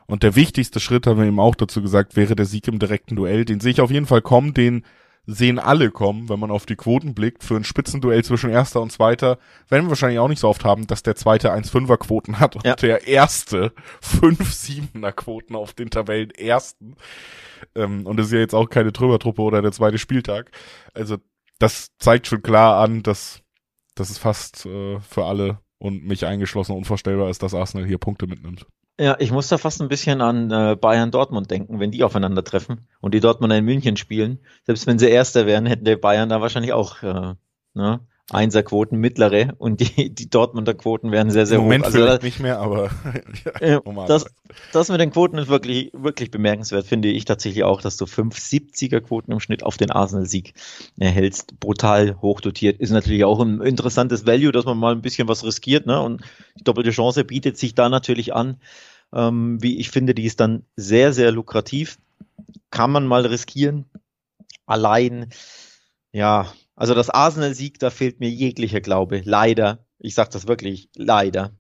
Und 0.08 0.24
der 0.24 0.36
wichtigste 0.36 0.80
Schritt, 0.80 1.06
haben 1.06 1.20
wir 1.20 1.28
eben 1.28 1.40
auch 1.40 1.56
dazu 1.56 1.82
gesagt, 1.82 2.16
wäre 2.16 2.36
der 2.36 2.46
Sieg 2.46 2.68
im 2.68 2.80
direkten 2.80 3.16
Duell. 3.16 3.46
Den 3.46 3.60
sehe 3.60 3.72
ich 3.72 3.82
auf 3.82 3.92
jeden 3.92 4.06
Fall 4.06 4.22
kommen, 4.22 4.54
den 4.54 4.84
sehen 5.26 5.60
alle 5.60 5.92
kommen, 5.92 6.30
wenn 6.30 6.40
man 6.40 6.52
auf 6.52 6.66
die 6.66 6.78
Quoten 6.78 7.14
blickt. 7.14 7.44
Für 7.44 7.58
ein 7.58 7.66
Spitzenduell 7.66 8.24
zwischen 8.24 8.50
Erster 8.50 8.82
und 8.82 8.94
Zweiter 8.94 9.38
werden 9.68 9.86
wir 9.86 9.90
wahrscheinlich 9.90 10.20
auch 10.20 10.30
nicht 10.30 10.40
so 10.40 10.48
oft 10.48 10.64
haben, 10.64 10.88
dass 10.88 11.04
der 11.04 11.18
Zweite 11.18 11.54
1-5er 11.54 11.98
Quoten 11.98 12.40
hat 12.40 12.56
und 12.56 12.66
ja. 12.66 12.76
der 12.76 13.08
Erste 13.08 13.74
5-7er 14.02 15.12
Quoten 15.12 15.56
auf 15.56 15.74
den 15.74 15.90
Tabellen 15.90 16.32
Ersten. 16.32 16.96
Ähm, 17.76 18.08
und 18.08 18.18
das 18.18 18.28
ist 18.28 18.32
ja 18.32 18.40
jetzt 18.40 18.56
auch 18.56 18.70
keine 18.70 18.94
Trümmertruppe 18.94 19.42
oder 19.42 19.62
der 19.62 19.74
zweite 19.74 19.98
Spieltag. 19.98 20.52
Also 20.94 21.18
das 21.60 21.90
zeigt 21.98 22.28
schon 22.28 22.42
klar 22.42 22.82
an, 22.82 23.04
dass, 23.04 23.42
dass 23.96 24.10
es 24.10 24.18
fast 24.18 24.66
äh, 24.66 25.00
für 25.02 25.26
alle 25.26 25.60
und 25.78 26.06
mich 26.06 26.26
eingeschlossen 26.26 26.76
unvorstellbar 26.76 27.30
ist, 27.30 27.44
dass 27.44 27.54
Arsenal 27.54 27.86
hier 27.86 27.98
Punkte 27.98 28.28
mitnimmt. 28.28 28.66
Ja, 29.00 29.16
ich 29.20 29.32
muss 29.32 29.48
da 29.48 29.60
fast 29.60 29.80
ein 29.82 29.90
bisschen 29.90 30.22
an 30.22 30.50
äh, 30.50 30.76
Bayern 30.76 31.12
Dortmund 31.12 31.52
denken, 31.52 31.80
wenn 31.80 31.92
die 31.92 32.04
aufeinandertreffen 32.04 32.88
und 33.00 33.14
die 33.14 33.20
Dortmunder 33.20 33.58
in 33.58 33.66
München 33.66 33.96
spielen. 33.96 34.40
Selbst 34.66 34.88
wenn 34.88 34.98
sie 34.98 35.08
Erster 35.08 35.46
wären, 35.46 35.68
hätten 35.68 35.86
die 35.86 35.96
Bayern 35.96 36.30
da 36.30 36.42
wahrscheinlich 36.42 36.74
auch 36.74 37.04
äh, 37.04 37.36
ne, 37.76 38.00
Einserquoten, 38.30 39.00
mittlere 39.00 39.54
und 39.58 39.80
die, 39.80 40.14
die 40.14 40.30
Dortmunder 40.30 40.74
Quoten 40.74 41.12
wären 41.12 41.32
sehr, 41.32 41.46
sehr 41.46 41.60
Moment 41.60 41.84
hoch. 41.84 41.88
Also 41.88 41.98
vielleicht 42.00 42.24
nicht 42.24 42.40
mehr, 42.42 42.60
aber 42.60 42.90
ja, 43.62 43.80
das, 44.06 44.26
das 44.74 44.90
mit 44.90 45.00
den 45.00 45.12
Quoten 45.12 45.38
ist 45.38 45.48
wirklich, 45.48 45.92
wirklich 45.94 46.30
bemerkenswert, 46.30 46.86
finde 46.86 47.08
ich 47.08 47.24
tatsächlich 47.24 47.64
auch, 47.64 47.82
dass 47.82 47.96
du 47.96 48.04
570er 48.04 49.00
Quoten 49.00 49.32
im 49.32 49.40
Schnitt 49.40 49.64
auf 49.64 49.78
den 49.78 49.92
Arsenal-Sieg 49.92 50.54
erhältst. 51.00 51.58
Brutal 51.62 52.22
hochdotiert. 52.22 52.80
Ist 52.82 52.90
natürlich 52.90 53.24
auch 53.24 53.40
ein 53.40 53.62
interessantes 53.62 54.26
Value, 54.26 54.52
dass 54.52 54.66
man 54.66 54.78
mal 54.78 54.94
ein 54.94 55.02
bisschen 55.02 55.30
was 55.30 55.46
riskiert, 55.46 55.86
ne? 55.86 56.02
Und 56.02 56.22
die 56.60 56.66
doppelte 56.66 56.92
Chance 56.92 57.24
bietet 57.24 57.58
sich 57.58 57.76
da 57.76 57.88
natürlich 57.88 58.34
an. 58.34 58.60
Ähm, 59.14 59.62
wie 59.62 59.80
ich 59.80 59.90
finde, 59.90 60.14
die 60.14 60.26
ist 60.26 60.42
dann 60.42 60.66
sehr, 60.76 61.14
sehr 61.14 61.32
lukrativ. 61.32 61.98
Kann 62.72 62.92
man 62.92 63.08
mal 63.08 63.26
riskieren. 63.26 63.86
Allein, 64.66 65.30
ja, 66.12 66.52
also 66.78 66.94
das 66.94 67.10
Arsenal-Sieg, 67.10 67.80
da 67.80 67.90
fehlt 67.90 68.20
mir 68.20 68.30
jeglicher 68.30 68.82
Glaube. 68.82 69.22
Leider. 69.26 69.80
Ich 70.00 70.14
sage 70.14 70.30
das 70.32 70.48
wirklich, 70.48 70.90
leider. 70.96 71.52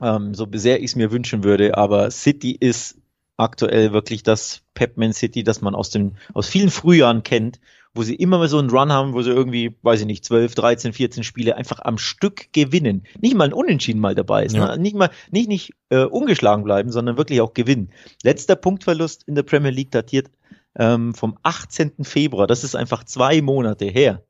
Ähm, 0.00 0.34
so 0.34 0.46
sehr 0.52 0.78
ich 0.80 0.90
es 0.90 0.96
mir 0.96 1.10
wünschen 1.10 1.42
würde. 1.42 1.78
Aber 1.78 2.10
City 2.10 2.52
ist 2.52 2.98
aktuell 3.38 3.94
wirklich 3.94 4.22
das 4.22 4.62
Pepman 4.74 5.14
City, 5.14 5.42
das 5.42 5.62
man 5.62 5.74
aus 5.74 5.88
den 5.88 6.18
aus 6.34 6.48
vielen 6.48 6.68
Frühjahren 6.68 7.22
kennt, 7.22 7.60
wo 7.94 8.02
sie 8.02 8.14
immer 8.14 8.36
mal 8.36 8.48
so 8.48 8.58
einen 8.58 8.68
Run 8.68 8.92
haben, 8.92 9.14
wo 9.14 9.22
sie 9.22 9.30
irgendwie, 9.30 9.74
weiß 9.80 10.00
ich 10.00 10.06
nicht, 10.06 10.24
12, 10.26 10.54
13, 10.54 10.92
14 10.92 11.24
Spiele 11.24 11.56
einfach 11.56 11.80
am 11.80 11.96
Stück 11.96 12.52
gewinnen. 12.52 13.04
Nicht 13.22 13.34
mal 13.34 13.44
ein 13.44 13.54
Unentschieden 13.54 14.00
mal 14.00 14.14
dabei 14.14 14.44
ist. 14.44 14.54
Ja. 14.54 14.76
Ne? 14.76 14.82
Nicht 14.82 14.96
mal, 14.96 15.10
nicht, 15.30 15.48
nicht 15.48 15.72
äh, 15.88 16.04
ungeschlagen 16.04 16.62
bleiben, 16.62 16.92
sondern 16.92 17.16
wirklich 17.16 17.40
auch 17.40 17.54
gewinnen. 17.54 17.90
Letzter 18.22 18.56
Punktverlust 18.56 19.24
in 19.26 19.34
der 19.34 19.44
Premier 19.44 19.70
League 19.70 19.90
datiert 19.90 20.30
ähm, 20.76 21.14
vom 21.14 21.38
18. 21.42 22.04
Februar. 22.04 22.46
Das 22.46 22.64
ist 22.64 22.76
einfach 22.76 23.04
zwei 23.04 23.40
Monate 23.40 23.86
her. 23.86 24.22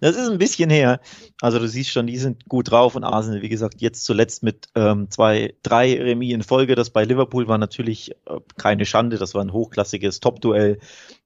Das 0.00 0.16
ist 0.16 0.28
ein 0.28 0.38
bisschen 0.38 0.70
her. 0.70 1.00
Also 1.40 1.58
du 1.58 1.68
siehst 1.68 1.90
schon, 1.90 2.06
die 2.06 2.18
sind 2.18 2.48
gut 2.48 2.70
drauf 2.70 2.94
und 2.94 3.04
Arsenal, 3.04 3.42
wie 3.42 3.48
gesagt, 3.48 3.80
jetzt 3.80 4.04
zuletzt 4.04 4.42
mit 4.42 4.68
ähm, 4.74 5.10
zwei, 5.10 5.54
drei 5.62 6.00
Remis 6.00 6.34
in 6.34 6.42
Folge. 6.42 6.74
Das 6.74 6.90
bei 6.90 7.04
Liverpool 7.04 7.48
war 7.48 7.58
natürlich 7.58 8.12
äh, 8.26 8.38
keine 8.56 8.86
Schande, 8.86 9.18
das 9.18 9.34
war 9.34 9.42
ein 9.42 9.52
hochklassiges 9.52 10.20
Top-Duell. 10.20 10.78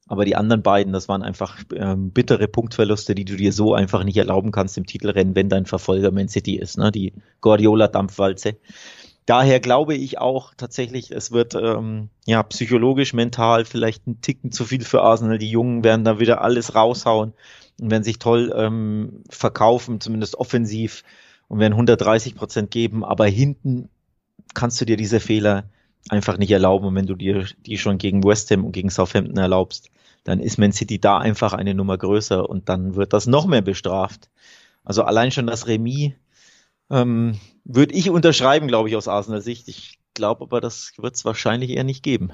Aber 0.07 0.25
die 0.25 0.35
anderen 0.35 0.63
beiden, 0.63 0.93
das 0.93 1.09
waren 1.09 1.23
einfach 1.23 1.59
ähm, 1.73 2.11
bittere 2.11 2.49
Punktverluste, 2.49 3.15
die 3.15 3.25
du 3.25 3.37
dir 3.37 3.53
so 3.53 3.75
einfach 3.75 4.03
nicht 4.03 4.17
erlauben 4.17 4.51
kannst 4.51 4.77
im 4.77 4.87
Titelrennen, 4.87 5.37
wenn 5.37 5.49
dein 5.49 5.67
Verfolger 5.67 6.11
Man 6.11 6.29
City 6.29 6.57
ist, 6.57 6.79
ne? 6.79 6.91
Die 6.91 7.13
Guardiola-Dampfwalze. 7.43 8.57
daher 9.27 9.61
glaube 9.61 9.95
ich 9.95 10.19
auch 10.19 10.53
tatsächlich, 10.57 11.13
es 11.13 11.31
wird 11.31 11.55
ähm, 11.55 12.09
ja 12.27 12.43
psychologisch, 12.43 13.13
mental 13.13 13.65
vielleicht 13.65 14.09
ein 14.09 14.21
Ticken 14.21 14.51
zu 14.51 14.65
viel 14.65 14.85
für 14.85 15.03
Arsenal. 15.03 15.39
Die 15.39 15.51
Jungen 15.51 15.85
werden 15.85 16.05
da 16.05 16.19
wieder 16.19 16.41
alles 16.41 16.75
raushauen 16.75 17.33
und 17.81 17.91
werden 17.91 18.05
sich 18.05 18.19
toll 18.19 18.53
ähm, 18.57 19.23
verkaufen, 19.29 20.01
zumindest 20.01 20.37
offensiv 20.37 21.05
und 21.49 21.59
werden 21.59 21.75
130 21.75 22.35
Prozent 22.35 22.71
geben. 22.71 23.05
Aber 23.05 23.27
hinten 23.27 23.89
kannst 24.55 24.81
du 24.81 24.85
dir 24.85 24.97
diese 24.97 25.21
Fehler 25.21 25.65
einfach 26.09 26.39
nicht 26.39 26.51
erlauben. 26.51 26.87
Und 26.87 26.95
wenn 26.95 27.07
du 27.07 27.15
dir 27.15 27.47
die 27.67 27.79
schon 27.79 27.99
gegen 27.99 28.25
West 28.25 28.51
Ham 28.51 28.65
und 28.65 28.73
gegen 28.73 28.91
Southampton 28.91 29.37
erlaubst, 29.37 29.91
dann 30.25 30.41
ist 30.41 30.59
Man 30.59 30.73
City 30.73 31.01
da 31.01 31.19
einfach 31.19 31.53
eine 31.53 31.75
Nummer 31.75 31.99
größer 31.99 32.49
und 32.49 32.69
dann 32.69 32.95
wird 32.95 33.13
das 33.13 33.27
noch 33.27 33.47
mehr 33.47 33.63
bestraft. 33.63 34.29
Also 34.85 35.03
allein 35.03 35.31
schon 35.31 35.47
das 35.47 35.67
Remis 35.67 36.13
ähm, 36.91 37.39
würde 37.65 37.95
ich 37.95 38.11
unterschreiben, 38.11 38.69
glaube 38.69 38.89
ich, 38.89 38.97
aus 38.97 39.09
Arsenal 39.09 39.41
Sicht. 39.41 39.69
Ich 39.69 39.99
glaube 40.15 40.43
aber, 40.43 40.61
das 40.61 40.93
wird 40.99 41.15
es 41.15 41.25
wahrscheinlich 41.25 41.71
eher 41.71 41.85
nicht 41.85 42.03
geben. 42.03 42.33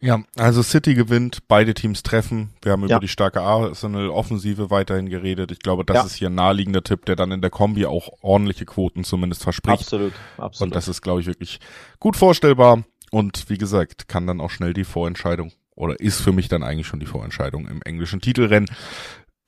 Ja, 0.00 0.22
also 0.36 0.62
City 0.62 0.94
gewinnt, 0.94 1.48
beide 1.48 1.74
Teams 1.74 2.04
treffen. 2.04 2.50
Wir 2.62 2.72
haben 2.72 2.82
ja. 2.82 2.96
über 2.96 3.00
die 3.00 3.08
starke 3.08 3.40
Arsenal-Offensive 3.40 4.70
weiterhin 4.70 5.08
geredet. 5.08 5.50
Ich 5.50 5.58
glaube, 5.58 5.84
das 5.84 5.96
ja. 5.96 6.02
ist 6.04 6.14
hier 6.14 6.30
ein 6.30 6.36
naheliegender 6.36 6.84
Tipp, 6.84 7.04
der 7.06 7.16
dann 7.16 7.32
in 7.32 7.40
der 7.40 7.50
Kombi 7.50 7.84
auch 7.84 8.08
ordentliche 8.22 8.64
Quoten 8.64 9.02
zumindest 9.02 9.42
verspricht. 9.42 9.80
Absolut, 9.80 10.12
absolut. 10.36 10.68
Und 10.68 10.76
das 10.76 10.86
ist, 10.86 11.02
glaube 11.02 11.20
ich, 11.20 11.26
wirklich 11.26 11.58
gut 11.98 12.16
vorstellbar. 12.16 12.84
Und 13.10 13.50
wie 13.50 13.58
gesagt, 13.58 14.06
kann 14.06 14.26
dann 14.26 14.40
auch 14.40 14.50
schnell 14.50 14.72
die 14.72 14.84
Vorentscheidung 14.84 15.52
oder 15.74 15.98
ist 15.98 16.20
für 16.20 16.32
mich 16.32 16.48
dann 16.48 16.62
eigentlich 16.62 16.86
schon 16.86 17.00
die 17.00 17.06
Vorentscheidung 17.06 17.66
im 17.66 17.82
englischen 17.82 18.20
Titelrennen. 18.20 18.70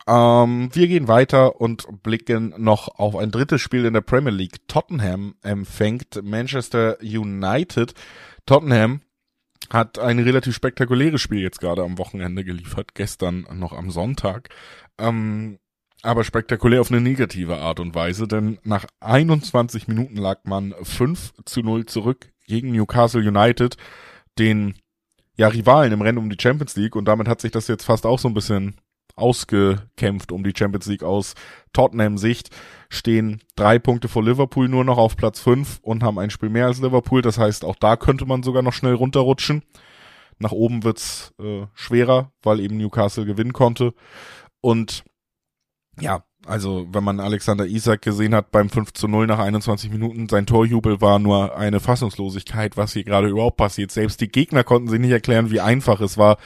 Ähm, 0.06 0.70
wir 0.72 0.88
gehen 0.88 1.06
weiter 1.06 1.60
und 1.60 2.02
blicken 2.02 2.54
noch 2.56 2.88
auf 2.98 3.14
ein 3.14 3.30
drittes 3.30 3.60
Spiel 3.60 3.84
in 3.84 3.94
der 3.94 4.00
Premier 4.00 4.32
League. 4.32 4.66
Tottenham 4.66 5.34
empfängt 5.42 6.20
Manchester 6.22 6.98
United. 7.02 7.94
Tottenham 8.46 9.02
hat 9.72 9.98
ein 9.98 10.18
relativ 10.18 10.54
spektakuläres 10.54 11.20
Spiel 11.20 11.40
jetzt 11.40 11.60
gerade 11.60 11.82
am 11.82 11.98
Wochenende 11.98 12.44
geliefert, 12.44 12.94
gestern 12.94 13.46
noch 13.52 13.72
am 13.72 13.90
Sonntag. 13.90 14.48
Ähm, 14.98 15.58
aber 16.02 16.24
spektakulär 16.24 16.80
auf 16.80 16.90
eine 16.90 17.00
negative 17.00 17.58
Art 17.58 17.78
und 17.78 17.94
Weise, 17.94 18.26
denn 18.26 18.58
nach 18.62 18.86
21 19.00 19.86
Minuten 19.86 20.16
lag 20.16 20.40
man 20.44 20.74
5 20.82 21.34
zu 21.44 21.60
0 21.60 21.86
zurück 21.86 22.32
gegen 22.46 22.72
Newcastle 22.72 23.20
United, 23.20 23.76
den 24.38 24.74
ja 25.36 25.48
Rivalen 25.48 25.92
im 25.92 26.02
Rennen 26.02 26.18
um 26.18 26.30
die 26.30 26.40
Champions 26.40 26.76
League 26.76 26.96
und 26.96 27.04
damit 27.04 27.28
hat 27.28 27.40
sich 27.40 27.52
das 27.52 27.68
jetzt 27.68 27.84
fast 27.84 28.06
auch 28.06 28.18
so 28.18 28.28
ein 28.28 28.34
bisschen 28.34 28.76
ausgekämpft 29.20 30.32
um 30.32 30.42
die 30.42 30.52
Champions 30.56 30.86
League 30.86 31.04
aus 31.04 31.34
Tottenham 31.72 32.18
Sicht, 32.18 32.50
stehen 32.88 33.40
drei 33.54 33.78
Punkte 33.78 34.08
vor 34.08 34.24
Liverpool 34.24 34.68
nur 34.68 34.84
noch 34.84 34.98
auf 34.98 35.16
Platz 35.16 35.40
fünf 35.40 35.78
und 35.82 36.02
haben 36.02 36.18
ein 36.18 36.30
Spiel 36.30 36.48
mehr 36.48 36.66
als 36.66 36.80
Liverpool. 36.80 37.22
Das 37.22 37.38
heißt, 37.38 37.64
auch 37.64 37.76
da 37.76 37.96
könnte 37.96 38.26
man 38.26 38.42
sogar 38.42 38.62
noch 38.62 38.72
schnell 38.72 38.94
runterrutschen. 38.94 39.62
Nach 40.38 40.52
oben 40.52 40.84
wird's 40.84 41.34
äh, 41.38 41.66
schwerer, 41.74 42.32
weil 42.42 42.60
eben 42.60 42.78
Newcastle 42.78 43.26
gewinnen 43.26 43.52
konnte. 43.52 43.94
Und 44.62 45.04
ja, 46.00 46.24
also 46.46 46.88
wenn 46.90 47.04
man 47.04 47.20
Alexander 47.20 47.66
Isak 47.66 48.02
gesehen 48.02 48.34
hat 48.34 48.50
beim 48.50 48.70
5 48.70 48.92
zu 48.94 49.08
0 49.08 49.26
nach 49.26 49.38
21 49.38 49.90
Minuten, 49.90 50.28
sein 50.28 50.46
Torjubel 50.46 51.00
war 51.00 51.18
nur 51.18 51.56
eine 51.56 51.80
Fassungslosigkeit, 51.80 52.76
was 52.76 52.94
hier 52.94 53.04
gerade 53.04 53.28
überhaupt 53.28 53.58
passiert. 53.58 53.90
Selbst 53.90 54.20
die 54.20 54.28
Gegner 54.28 54.64
konnten 54.64 54.88
sich 54.88 55.00
nicht 55.00 55.10
erklären, 55.10 55.50
wie 55.50 55.60
einfach 55.60 56.00
es 56.00 56.16
war, 56.16 56.38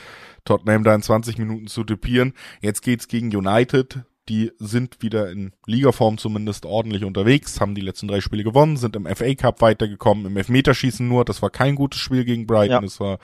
Tottenham 0.45 0.85
da 0.85 0.95
in 0.95 1.03
20 1.03 1.39
Minuten 1.39 1.67
zu 1.67 1.85
typieren. 1.85 2.35
Jetzt 2.61 2.83
geht's 2.83 3.09
gegen 3.09 3.35
United. 3.35 4.05
Die 4.29 4.53
sind 4.59 5.03
wieder 5.03 5.31
in 5.31 5.53
Ligaform 5.67 6.17
zumindest 6.17 6.65
ordentlich 6.65 7.05
unterwegs, 7.05 7.61
haben 7.61 7.75
die 7.75 7.83
letzten 7.83 8.09
drei 8.09 8.23
Spiele 8.23 8.43
gewonnen, 8.43 8.79
sind 8.79 8.97
im 8.97 9.05
FA 9.05 9.35
Cup 9.35 9.61
weitergekommen, 9.61 10.25
im 10.25 10.37
Elfmeterschießen 10.39 11.07
nur. 11.07 11.27
Das 11.27 11.43
war 11.43 11.51
kein 11.51 11.75
gutes 11.75 12.01
Spiel 12.01 12.25
gegen 12.25 12.47
Brighton, 12.47 12.83
ja. 12.83 12.87
es 12.87 13.01
war 13.01 13.19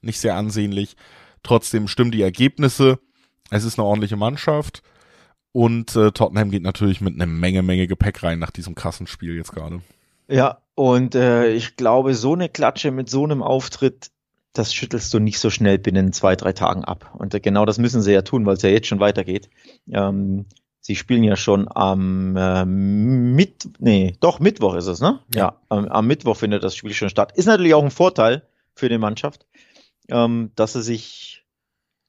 nicht 0.00 0.18
sehr 0.18 0.34
ansehnlich. 0.34 0.96
Trotzdem 1.42 1.88
stimmen 1.88 2.10
die 2.10 2.22
Ergebnisse. 2.22 2.98
Es 3.50 3.64
ist 3.64 3.78
eine 3.78 3.86
ordentliche 3.86 4.16
Mannschaft. 4.16 4.82
Und 5.52 5.94
äh, 5.94 6.10
Tottenham 6.10 6.50
geht 6.50 6.62
natürlich 6.62 7.00
mit 7.00 7.14
einer 7.14 7.26
Menge, 7.26 7.62
Menge 7.62 7.86
Gepäck 7.86 8.22
rein 8.22 8.38
nach 8.38 8.50
diesem 8.50 8.74
krassen 8.74 9.06
Spiel 9.06 9.36
jetzt 9.36 9.52
gerade. 9.52 9.80
Ja, 10.28 10.58
und 10.74 11.14
äh, 11.14 11.52
ich 11.52 11.76
glaube, 11.76 12.14
so 12.14 12.34
eine 12.34 12.48
Klatsche 12.48 12.90
mit 12.90 13.08
so 13.08 13.24
einem 13.24 13.42
Auftritt 13.42 14.10
das 14.58 14.72
schüttelst 14.72 15.12
du 15.12 15.18
nicht 15.18 15.38
so 15.38 15.50
schnell 15.50 15.78
binnen 15.78 16.12
zwei, 16.12 16.36
drei 16.36 16.52
Tagen 16.52 16.84
ab. 16.84 17.14
Und 17.18 17.40
genau 17.42 17.64
das 17.64 17.78
müssen 17.78 18.02
sie 18.02 18.12
ja 18.12 18.22
tun, 18.22 18.46
weil 18.46 18.56
es 18.56 18.62
ja 18.62 18.70
jetzt 18.70 18.86
schon 18.86 19.00
weitergeht. 19.00 19.50
Ähm, 19.90 20.46
sie 20.80 20.96
spielen 20.96 21.24
ja 21.24 21.36
schon 21.36 21.68
am 21.68 22.36
äh, 22.36 22.64
mit, 22.64 23.68
nee, 23.78 24.16
doch 24.20 24.38
Mittwoch 24.38 24.74
ist 24.74 24.86
es, 24.86 25.00
ne? 25.00 25.20
Ja, 25.34 25.40
ja 25.40 25.60
am, 25.68 25.88
am, 25.88 26.06
Mittwoch 26.06 26.36
findet 26.36 26.62
das 26.62 26.76
Spiel 26.76 26.94
schon 26.94 27.10
statt. 27.10 27.32
Ist 27.36 27.46
natürlich 27.46 27.74
auch 27.74 27.82
ein 27.82 27.90
Vorteil 27.90 28.46
für 28.74 28.88
die 28.88 28.98
Mannschaft, 28.98 29.46
ähm, 30.08 30.52
dass 30.54 30.74
sie 30.74 30.82
sich, 30.82 31.44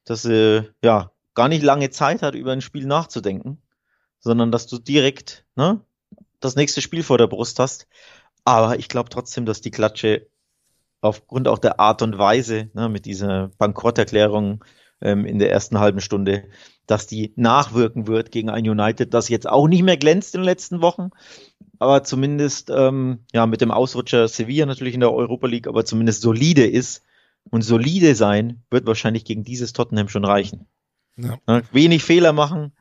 dass 0.05 0.21
sie 0.21 0.69
ja 0.83 1.11
gar 1.33 1.49
nicht 1.49 1.63
lange 1.63 1.89
Zeit 1.89 2.21
hat, 2.21 2.35
über 2.35 2.51
ein 2.51 2.61
Spiel 2.61 2.85
nachzudenken, 2.85 3.61
sondern 4.19 4.51
dass 4.51 4.67
du 4.67 4.77
direkt 4.77 5.45
ne, 5.55 5.81
das 6.39 6.55
nächste 6.55 6.81
Spiel 6.81 7.03
vor 7.03 7.17
der 7.17 7.27
Brust 7.27 7.59
hast. 7.59 7.87
Aber 8.45 8.79
ich 8.79 8.89
glaube 8.89 9.09
trotzdem, 9.09 9.45
dass 9.45 9.61
die 9.61 9.71
Klatsche 9.71 10.27
aufgrund 11.01 11.47
auch 11.47 11.59
der 11.59 11.79
Art 11.79 12.01
und 12.01 12.17
Weise, 12.17 12.69
ne, 12.73 12.89
mit 12.89 13.05
dieser 13.05 13.51
Bankrotterklärung 13.57 14.63
ähm, 15.01 15.25
in 15.25 15.39
der 15.39 15.51
ersten 15.51 15.79
halben 15.79 16.01
Stunde, 16.01 16.45
dass 16.85 17.07
die 17.07 17.33
nachwirken 17.35 18.07
wird 18.07 18.31
gegen 18.31 18.49
ein 18.49 18.67
United, 18.67 19.13
das 19.13 19.29
jetzt 19.29 19.47
auch 19.47 19.67
nicht 19.67 19.83
mehr 19.83 19.97
glänzt 19.97 20.35
in 20.35 20.41
den 20.41 20.45
letzten 20.45 20.81
Wochen, 20.81 21.09
aber 21.79 22.03
zumindest 22.03 22.69
ja 22.69 23.45
mit 23.45 23.61
dem 23.61 23.71
Ausrutscher 23.71 24.27
Sevilla 24.27 24.65
natürlich 24.65 24.95
in 24.95 24.99
der 25.01 25.13
Europa 25.13 25.47
League, 25.47 25.67
aber 25.67 25.85
zumindest 25.85 26.21
solide 26.21 26.65
ist. 26.65 27.03
Und 27.49 27.61
solide 27.61 28.15
sein 28.15 28.63
wird 28.69 28.85
wahrscheinlich 28.87 29.23
gegen 29.23 29.43
dieses 29.43 29.73
Tottenham 29.73 30.09
schon 30.09 30.25
reichen. 30.25 30.67
Ja. 31.17 31.37
Ne, 31.47 31.63
wenig 31.71 32.03
Fehler 32.03 32.33
machen 32.33 32.73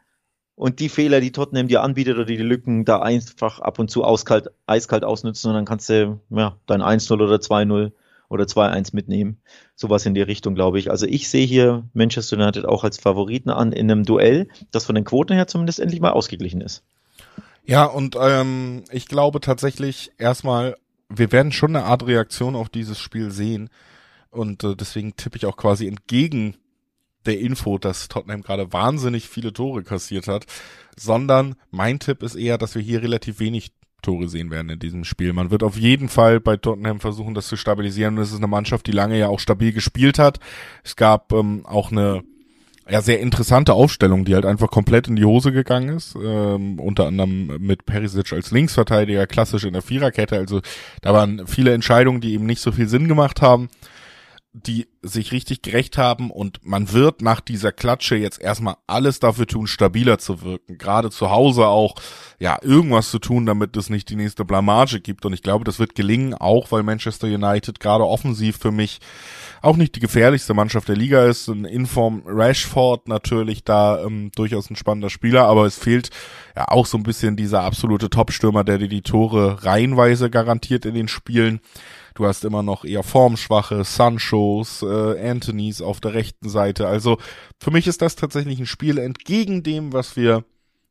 und 0.55 0.81
die 0.81 0.89
Fehler, 0.89 1.21
die 1.21 1.33
Tottenham 1.33 1.69
dir 1.69 1.83
anbietet 1.83 2.17
oder 2.17 2.25
die 2.25 2.37
Lücken 2.37 2.85
da 2.85 3.01
einfach 3.01 3.61
ab 3.61 3.79
und 3.79 3.91
zu 3.91 4.05
auskalt, 4.05 4.51
eiskalt 4.67 5.05
ausnutzen 5.05 5.51
und 5.51 5.55
dann 5.55 5.65
kannst 5.65 5.89
du 5.89 6.21
ja 6.31 6.57
dein 6.67 6.83
1-0 6.83 7.13
oder 7.13 7.37
2-0 7.37 7.93
oder 8.29 8.45
2-1 8.45 8.95
mitnehmen. 8.95 9.39
Sowas 9.75 10.07
in 10.07 10.15
die 10.15 10.23
Richtung, 10.23 10.55
glaube 10.55 10.79
ich. 10.79 10.91
Also 10.91 11.07
ich 11.07 11.29
sehe 11.29 11.47
hier 11.47 11.85
Manchester 11.93 12.37
United 12.37 12.65
auch 12.67 12.85
als 12.85 12.99
Favoriten 12.99 13.51
an 13.51 13.73
in 13.73 13.91
einem 13.91 14.05
Duell, 14.05 14.49
das 14.71 14.85
von 14.85 14.95
den 14.95 15.05
Quoten 15.05 15.35
her 15.35 15.47
zumindest 15.47 15.81
endlich 15.81 16.01
mal 16.01 16.11
ausgeglichen 16.11 16.61
ist. 16.61 16.83
Ja, 17.65 17.85
und 17.85 18.17
ähm, 18.21 18.85
ich 18.93 19.09
glaube 19.09 19.41
tatsächlich 19.41 20.13
erstmal, 20.19 20.77
wir 21.09 21.33
werden 21.33 21.53
schon 21.53 21.75
eine 21.75 21.85
Art 21.85 22.07
Reaktion 22.07 22.55
auf 22.55 22.69
dieses 22.69 22.99
Spiel 22.99 23.31
sehen. 23.31 23.71
Und 24.31 24.63
äh, 24.65 24.77
deswegen 24.77 25.17
tippe 25.17 25.37
ich 25.37 25.47
auch 25.47 25.57
quasi 25.57 25.87
entgegen 25.87 26.57
der 27.27 27.41
Info, 27.41 27.79
dass 27.79 28.09
Tottenham 28.09 28.43
gerade 28.43 28.73
wahnsinnig 28.73 29.29
viele 29.29 29.53
Tore 29.53 29.83
kassiert 29.83 30.29
hat, 30.29 30.47
sondern 30.97 31.57
mein 31.71 31.99
Tipp 31.99 32.23
ist 32.23 32.37
eher, 32.37 32.57
dass 32.57 32.75
wir 32.75 32.83
hier 32.83 33.03
relativ 33.03 33.41
wenig 33.41 33.73
Tore 34.03 34.29
sehen 34.29 34.51
werden 34.51 34.71
in 34.71 34.79
diesem 34.79 35.05
Spiel. 35.05 35.33
Man 35.33 35.51
wird 35.51 35.63
auf 35.63 35.77
jeden 35.77 36.09
Fall 36.09 36.41
bei 36.41 36.57
Tottenham 36.57 37.01
versuchen, 37.01 37.35
das 37.35 37.49
zu 37.49 37.57
stabilisieren. 37.57 38.17
Und 38.17 38.23
es 38.23 38.31
ist 38.31 38.39
eine 38.39 38.47
Mannschaft, 38.47 38.87
die 38.87 38.93
lange 38.93 39.19
ja 39.19 39.29
auch 39.29 39.41
stabil 39.41 39.73
gespielt 39.73 40.19
hat. 40.19 40.39
Es 40.85 40.97
gab 40.97 41.33
ähm, 41.33 41.65
auch 41.67 41.91
eine 41.91 42.23
ja, 42.89 43.01
sehr 43.01 43.21
interessante 43.21 43.73
Aufstellung, 43.73 44.25
die 44.25 44.35
halt 44.35 44.47
einfach 44.47 44.71
komplett 44.71 45.09
in 45.09 45.17
die 45.17 45.25
Hose 45.25 45.51
gegangen 45.51 45.97
ist. 45.97 46.15
Ähm, 46.15 46.79
unter 46.79 47.07
anderem 47.07 47.59
mit 47.59 47.85
Perisic 47.85 48.33
als 48.33 48.51
Linksverteidiger, 48.53 49.27
klassisch 49.27 49.65
in 49.65 49.73
der 49.73 49.83
Viererkette. 49.83 50.37
Also 50.37 50.61
da 51.03 51.13
waren 51.13 51.47
viele 51.47 51.73
Entscheidungen, 51.73 52.21
die 52.21 52.35
eben 52.35 52.47
nicht 52.47 52.61
so 52.61 52.73
viel 52.73 52.89
Sinn 52.89 53.09
gemacht 53.09 53.43
haben 53.43 53.69
die 54.65 54.89
sich 55.03 55.33
richtig 55.33 55.61
gerecht 55.61 55.99
haben 55.99 56.31
und 56.31 56.61
man 56.63 56.93
wird 56.93 57.21
nach 57.21 57.41
dieser 57.41 57.73
Klatsche 57.73 58.17
jetzt 58.17 58.41
erstmal 58.41 58.77
alles 58.87 59.21
dafür 59.21 59.47
tun, 59.47 59.67
stabiler 59.67 60.19
zu 60.19 60.43
wirken. 60.43 60.79
Gerade 60.79 61.11
zu 61.11 61.31
Hause 61.31 61.67
auch, 61.67 61.95
ja, 62.39 62.59
irgendwas 62.63 63.11
zu 63.11 63.19
tun, 63.19 63.45
damit 63.45 63.77
es 63.77 63.91
nicht 63.91 64.09
die 64.09 64.17
nächste 64.17 64.47
Blamage 64.47 65.01
gibt. 65.01 65.27
Und 65.27 65.35
ich 65.35 65.43
glaube, 65.43 65.65
das 65.65 65.79
wird 65.79 65.95
gelingen, 65.95 66.33
auch 66.33 66.73
weil 66.73 66.83
Manchester 66.83 67.27
United 67.27 67.81
gerade 67.81 68.07
offensiv 68.07 68.57
für 68.57 68.73
mich 68.73 68.99
auch 69.61 69.77
nicht 69.77 69.95
die 69.95 70.01
gefährlichste 70.01 70.55
Mannschaft 70.55 70.89
der 70.89 70.97
Liga 70.97 71.27
ist. 71.27 71.49
Ein 71.49 71.67
Inform 71.67 72.23
Rashford 72.25 73.09
natürlich 73.09 73.63
da 73.63 74.03
ähm, 74.03 74.31
durchaus 74.35 74.71
ein 74.71 74.77
spannender 74.77 75.11
Spieler, 75.11 75.45
aber 75.45 75.67
es 75.67 75.77
fehlt 75.77 76.09
ja 76.57 76.69
auch 76.69 76.87
so 76.87 76.97
ein 76.97 77.03
bisschen 77.03 77.37
dieser 77.37 77.63
absolute 77.63 78.09
Topstürmer, 78.09 78.65
der 78.65 78.79
dir 78.79 78.89
die 78.89 79.03
Tore 79.03 79.65
reihenweise 79.65 80.31
garantiert 80.31 80.87
in 80.87 80.95
den 80.95 81.09
Spielen. 81.09 81.61
Du 82.17 82.27
hast 82.27 82.47
immer 82.47 82.63
noch 82.63 82.87
eher 82.87 83.03
formschwache 83.03 83.85
Sanchos, 83.85 84.83
äh, 84.83 85.31
Anthonys 85.31 85.83
auf 85.83 86.01
der 86.01 86.15
rechten 86.15 86.49
Seite. 86.49 86.89
Also 86.89 87.19
für 87.61 87.71
mich 87.71 87.87
ist 87.87 88.01
das 88.01 88.17
tatsächlich 88.17 88.59
ein 88.59 88.65
Spiel 88.65 88.97
entgegen 88.97 89.63
dem, 89.63 89.93
was 89.93 90.17
wir 90.17 90.45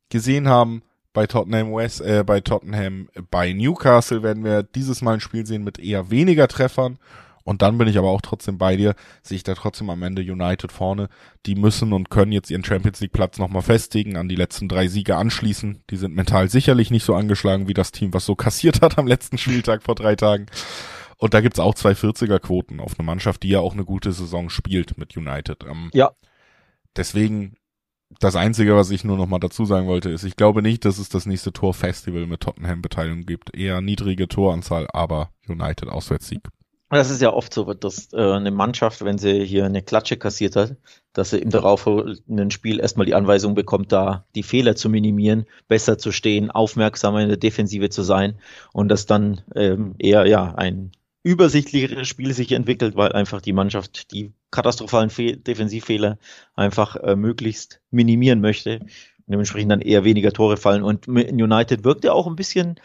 gesehen 0.09 0.47
haben 0.47 0.83
bei 1.13 1.25
Tottenham 1.25 1.73
West, 1.73 2.01
äh, 2.01 2.23
bei 2.23 2.41
Tottenham, 2.41 3.09
bei 3.31 3.53
Newcastle 3.53 4.21
werden 4.21 4.43
wir 4.43 4.61
dieses 4.61 5.01
Mal 5.01 5.15
ein 5.15 5.19
Spiel 5.19 5.47
sehen 5.47 5.63
mit 5.63 5.79
eher 5.79 6.11
weniger 6.11 6.47
Treffern 6.47 6.99
Und 7.43 7.63
dann 7.63 7.79
bin 7.79 7.87
ich 7.87 7.97
aber 7.97 8.09
auch 8.09 8.21
trotzdem 8.21 8.59
bei 8.59 8.75
dir, 8.75 8.93
sehe 9.23 9.37
ich 9.37 9.43
da 9.43 9.55
trotzdem 9.55 9.89
am 9.89 10.03
Ende 10.03 10.21
United 10.21 10.71
vorne. 10.71 11.09
Die 11.47 11.55
müssen 11.55 11.93
und 11.93 12.11
können 12.11 12.33
jetzt 12.33 12.51
ihren 12.51 12.63
Champions 12.63 12.99
League 12.99 13.13
Platz 13.13 13.39
nochmal 13.39 13.63
festigen, 13.63 14.17
an 14.17 14.29
die 14.29 14.35
letzten 14.35 14.67
drei 14.67 14.87
Siege 14.87 15.15
anschließen. 15.15 15.83
Die 15.89 15.97
sind 15.97 16.15
mental 16.15 16.49
sicherlich 16.49 16.91
nicht 16.91 17.03
so 17.03 17.15
angeschlagen 17.15 17.67
wie 17.67 17.73
das 17.73 17.91
Team, 17.91 18.13
was 18.13 18.25
so 18.25 18.35
kassiert 18.35 18.81
hat 18.81 18.99
am 18.99 19.07
letzten 19.07 19.39
Spieltag 19.39 19.81
vor 19.81 19.95
drei 19.95 20.15
Tagen. 20.15 20.45
Und 21.25 21.33
da 21.33 21.41
gibt's 21.41 21.59
auch 21.59 21.73
zwei 21.73 21.93
40er 21.93 22.37
Quoten 22.37 22.79
auf 22.79 22.99
eine 22.99 23.03
Mannschaft, 23.03 23.41
die 23.41 23.49
ja 23.49 23.59
auch 23.59 23.73
eine 23.73 23.83
gute 23.83 24.11
Saison 24.11 24.51
spielt 24.51 24.99
mit 24.99 25.17
United. 25.17 25.63
Ähm, 25.67 25.89
ja. 25.91 26.11
Deswegen 26.95 27.55
das 28.19 28.35
Einzige, 28.35 28.75
was 28.75 28.91
ich 28.91 29.03
nur 29.03 29.17
noch 29.17 29.25
mal 29.25 29.39
dazu 29.39 29.65
sagen 29.65 29.87
wollte, 29.87 30.11
ist, 30.11 30.23
ich 30.23 30.35
glaube 30.35 30.61
nicht, 30.61 30.85
dass 30.85 30.99
es 30.99 31.09
das 31.09 31.25
nächste 31.25 31.51
Torfestival 31.51 32.27
mit 32.27 32.41
Tottenham-Beteiligung 32.41 33.25
gibt. 33.25 33.57
Eher 33.57 33.81
niedrige 33.81 34.27
Toranzahl, 34.27 34.85
aber 34.93 35.31
United 35.47 35.89
Auswärtssieg. 35.89 36.41
Das 36.91 37.09
ist 37.09 37.23
ja 37.23 37.33
oft 37.33 37.51
so, 37.55 37.73
dass 37.73 38.13
äh, 38.13 38.17
eine 38.17 38.51
Mannschaft, 38.51 39.03
wenn 39.03 39.17
sie 39.17 39.45
hier 39.45 39.65
eine 39.65 39.81
Klatsche 39.81 40.17
kassiert 40.17 40.55
hat, 40.55 40.75
dass 41.13 41.31
sie 41.31 41.39
im 41.39 41.49
darauffolgenden 41.49 42.51
Spiel 42.51 42.79
erstmal 42.79 43.07
die 43.07 43.15
Anweisung 43.15 43.55
bekommt, 43.55 43.91
da 43.91 44.27
die 44.35 44.43
Fehler 44.43 44.75
zu 44.75 44.91
minimieren, 44.91 45.47
besser 45.67 45.97
zu 45.97 46.11
stehen, 46.11 46.51
aufmerksamer 46.51 47.21
in 47.21 47.29
der 47.29 47.37
Defensive 47.37 47.89
zu 47.89 48.03
sein 48.03 48.37
und 48.73 48.89
dass 48.89 49.07
dann 49.07 49.41
ähm, 49.55 49.95
eher 49.97 50.27
ja 50.27 50.53
ein 50.53 50.91
übersichtlicheres 51.25 52.07
Spiel 52.07 52.33
sich 52.33 52.51
entwickelt, 52.51 52.95
weil 52.95 53.11
einfach 53.11 53.41
die 53.41 53.51
Mannschaft 53.51 54.11
die 54.11 54.31
katastrophalen 54.51 55.09
Fe 55.09 55.35
Defensivfehler 55.35 56.19
einfach 56.55 56.95
äh, 56.97 57.15
möglichst 57.15 57.81
minimieren 57.89 58.41
möchte 58.41 58.81
und 58.81 58.89
dementsprechend 59.27 59.71
dann 59.71 59.81
eher 59.81 60.03
weniger 60.03 60.31
Tore 60.31 60.55
fallen. 60.55 60.83
Und 60.83 61.07
United 61.07 61.83
wirkte 61.83 62.13
auch 62.13 62.27
ein 62.27 62.35
bisschen 62.35 62.79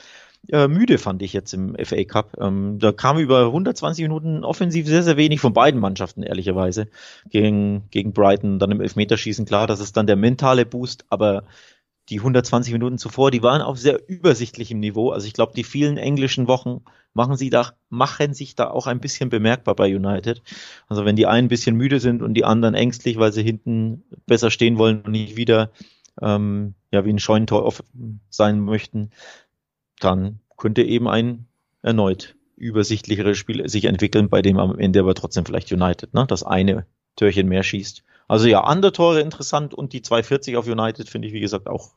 äh, 0.48 0.68
müde, 0.68 0.96
fand 0.96 1.20
ich 1.20 1.34
jetzt 1.34 1.52
im 1.52 1.76
FA 1.84 2.02
Cup. 2.04 2.38
Ähm, 2.40 2.78
da 2.78 2.92
kam 2.92 3.18
über 3.18 3.44
120 3.44 4.04
Minuten 4.04 4.42
offensiv 4.42 4.86
sehr, 4.86 5.02
sehr 5.02 5.18
wenig 5.18 5.38
von 5.38 5.52
beiden 5.52 5.78
Mannschaften, 5.78 6.22
ehrlicherweise. 6.22 6.88
Gegen, 7.28 7.90
gegen 7.90 8.14
Brighton, 8.14 8.58
dann 8.58 8.70
im 8.70 8.80
Elfmeterschießen, 8.80 9.44
klar, 9.44 9.66
das 9.66 9.80
ist 9.80 9.98
dann 9.98 10.06
der 10.06 10.16
mentale 10.16 10.64
Boost, 10.64 11.04
aber 11.10 11.44
die 12.10 12.18
120 12.18 12.72
Minuten 12.72 12.98
zuvor, 12.98 13.30
die 13.30 13.42
waren 13.42 13.62
auf 13.62 13.78
sehr 13.78 14.08
übersichtlichem 14.08 14.80
Niveau. 14.80 15.10
Also 15.10 15.26
ich 15.26 15.32
glaube, 15.32 15.52
die 15.54 15.64
vielen 15.64 15.96
englischen 15.96 16.48
Wochen 16.48 16.82
machen 17.14 17.36
sie 17.36 17.50
da, 17.50 17.72
machen 17.88 18.34
sich 18.34 18.56
da 18.56 18.68
auch 18.68 18.86
ein 18.86 19.00
bisschen 19.00 19.30
bemerkbar 19.30 19.76
bei 19.76 19.94
United. 19.94 20.42
Also 20.88 21.04
wenn 21.04 21.16
die 21.16 21.26
einen 21.26 21.46
ein 21.46 21.48
bisschen 21.48 21.76
müde 21.76 22.00
sind 22.00 22.22
und 22.22 22.34
die 22.34 22.44
anderen 22.44 22.74
ängstlich, 22.74 23.18
weil 23.18 23.32
sie 23.32 23.42
hinten 23.42 24.02
besser 24.26 24.50
stehen 24.50 24.76
wollen 24.76 25.02
und 25.02 25.12
nicht 25.12 25.36
wieder 25.36 25.70
ähm, 26.20 26.74
ja 26.90 27.04
wie 27.04 27.12
ein 27.12 27.18
Scheunentor 27.18 27.72
sein 28.28 28.60
möchten, 28.60 29.10
dann 30.00 30.40
könnte 30.56 30.82
eben 30.82 31.08
ein 31.08 31.46
erneut 31.82 32.34
übersichtlicheres 32.56 33.38
Spiel 33.38 33.66
sich 33.68 33.86
entwickeln, 33.86 34.28
bei 34.28 34.42
dem 34.42 34.58
am 34.58 34.78
Ende 34.78 35.00
aber 35.00 35.14
trotzdem 35.14 35.46
vielleicht 35.46 35.72
United, 35.72 36.12
ne, 36.12 36.26
das 36.28 36.42
eine 36.42 36.86
Türchen 37.16 37.48
mehr 37.48 37.62
schießt. 37.62 38.04
Also 38.28 38.46
ja, 38.46 38.62
andere 38.62 38.92
Tore 38.92 39.20
interessant 39.20 39.74
und 39.74 39.92
die 39.92 40.02
240 40.02 40.56
auf 40.56 40.66
United 40.66 41.08
finde 41.08 41.26
ich, 41.26 41.34
wie 41.34 41.40
gesagt, 41.40 41.68
auch 41.68 41.94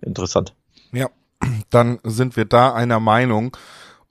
interessant. 0.00 0.54
Ja, 0.92 1.08
dann 1.70 1.98
sind 2.04 2.36
wir 2.36 2.44
da 2.44 2.72
einer 2.74 3.00
Meinung. 3.00 3.56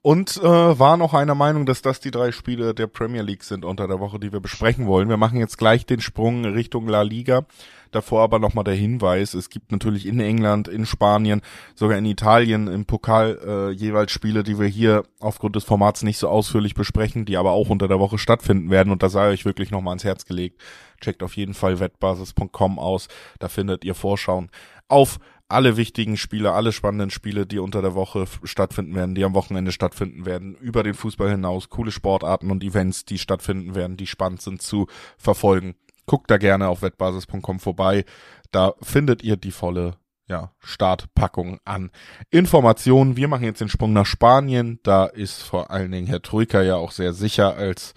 Und 0.06 0.38
äh, 0.38 0.44
war 0.44 0.98
noch 0.98 1.16
einer 1.16 1.34
Meinung, 1.34 1.66
dass 1.66 1.82
das 1.82 2.00
die 2.00 2.12
drei 2.12 2.32
Spiele 2.32 2.76
der 2.76 2.86
Premier 2.86 3.24
League 3.24 3.44
sind 3.44 3.66
unter 3.66 3.88
der 3.88 4.00
Woche, 4.00 4.20
die 4.20 4.32
wir 4.32 4.40
besprechen 4.40 4.86
wollen. 4.86 5.10
Wir 5.10 5.18
machen 5.18 5.40
jetzt 5.40 5.58
gleich 5.58 5.88
den 5.88 6.00
Sprung 6.00 6.46
Richtung 6.46 6.88
La 6.88 7.02
Liga. 7.02 7.48
Davor 7.90 8.22
aber 8.22 8.38
nochmal 8.38 8.66
der 8.66 8.76
Hinweis, 8.76 9.34
es 9.34 9.50
gibt 9.50 9.72
natürlich 9.72 10.06
in 10.06 10.20
England, 10.20 10.68
in 10.68 10.86
Spanien, 10.86 11.42
sogar 11.74 11.98
in 11.98 12.06
Italien 12.06 12.68
im 12.68 12.86
Pokal 12.86 13.40
äh, 13.44 13.72
jeweils 13.72 14.12
Spiele, 14.12 14.44
die 14.44 14.60
wir 14.60 14.68
hier 14.68 15.06
aufgrund 15.20 15.56
des 15.56 15.64
Formats 15.64 16.04
nicht 16.04 16.20
so 16.20 16.30
ausführlich 16.30 16.76
besprechen, 16.76 17.26
die 17.26 17.38
aber 17.38 17.54
auch 17.54 17.70
unter 17.70 17.88
der 17.88 18.00
Woche 18.00 18.20
stattfinden 18.20 18.70
werden. 18.70 18.92
Und 18.92 19.02
da 19.02 19.10
sei 19.10 19.30
euch 19.30 19.44
wirklich 19.44 19.72
nochmal 19.72 19.94
ans 19.94 20.04
Herz 20.04 20.26
gelegt. 20.26 20.62
Checkt 21.02 21.24
auf 21.24 21.36
jeden 21.36 21.56
Fall 21.56 21.80
wettbasis.com 21.80 22.78
aus. 22.78 23.08
Da 23.40 23.48
findet 23.48 23.84
ihr 23.84 23.96
Vorschauen 23.96 24.52
auf 24.88 25.18
alle 25.48 25.78
wichtigen 25.78 26.18
Spiele, 26.18 26.54
alle 26.54 26.72
spannenden 26.72 27.12
Spiele, 27.12 27.46
die 27.46 27.60
unter 27.60 27.82
der 27.82 27.96
Woche 27.96 28.26
stattfinden 28.44 28.96
werden, 28.96 29.16
die 29.16 29.24
am 29.24 29.36
Wochenende 29.36 29.72
stattfinden 29.72 30.26
werden, 30.26 30.56
über 30.56 30.84
den 30.84 30.96
Fußball 30.96 31.30
hinaus, 31.30 31.70
coole 31.70 31.92
Sportarten 31.92 32.52
und 32.52 32.64
Events, 32.64 33.06
die 33.06 33.20
stattfinden 33.20 33.76
werden, 33.76 33.98
die 33.98 34.08
spannend 34.08 34.42
sind 34.42 34.62
zu 34.62 34.88
verfolgen. 35.18 35.76
Guckt 36.08 36.30
da 36.30 36.38
gerne 36.38 36.68
auf 36.68 36.82
wettbasis.com 36.82 37.60
vorbei. 37.60 38.06
Da 38.52 38.74
findet 38.82 39.24
ihr 39.24 39.38
die 39.38 39.52
volle 39.52 39.98
ja, 40.28 40.52
Startpackung 40.60 41.60
an 41.66 41.92
Informationen. 42.32 43.18
Wir 43.18 43.28
machen 43.28 43.44
jetzt 43.44 43.62
den 43.62 43.70
Sprung 43.70 43.94
nach 43.94 44.06
Spanien. 44.06 44.80
Da 44.84 45.06
ist 45.06 45.44
vor 45.44 45.72
allen 45.72 45.92
Dingen 45.92 46.08
Herr 46.08 46.22
Troika 46.22 46.62
ja 46.62 46.76
auch 46.76 46.92
sehr 46.92 47.14
sicher 47.14 47.56
als 47.56 47.94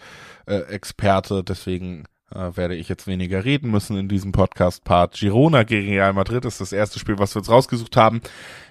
äh, 0.46 0.56
Experte. 0.56 1.42
Deswegen 1.42 2.04
äh, 2.34 2.56
werde 2.56 2.74
ich 2.74 2.88
jetzt 2.88 3.06
weniger 3.06 3.44
reden 3.44 3.70
müssen 3.70 3.96
in 3.96 4.08
diesem 4.08 4.32
Podcast-Part. 4.32 5.14
Girona 5.14 5.62
gegen 5.62 5.88
Real 5.88 6.12
Madrid 6.12 6.44
ist 6.44 6.60
das 6.60 6.72
erste 6.72 6.98
Spiel, 6.98 7.18
was 7.18 7.34
wir 7.34 7.40
uns 7.40 7.50
rausgesucht 7.50 7.96
haben. 7.96 8.20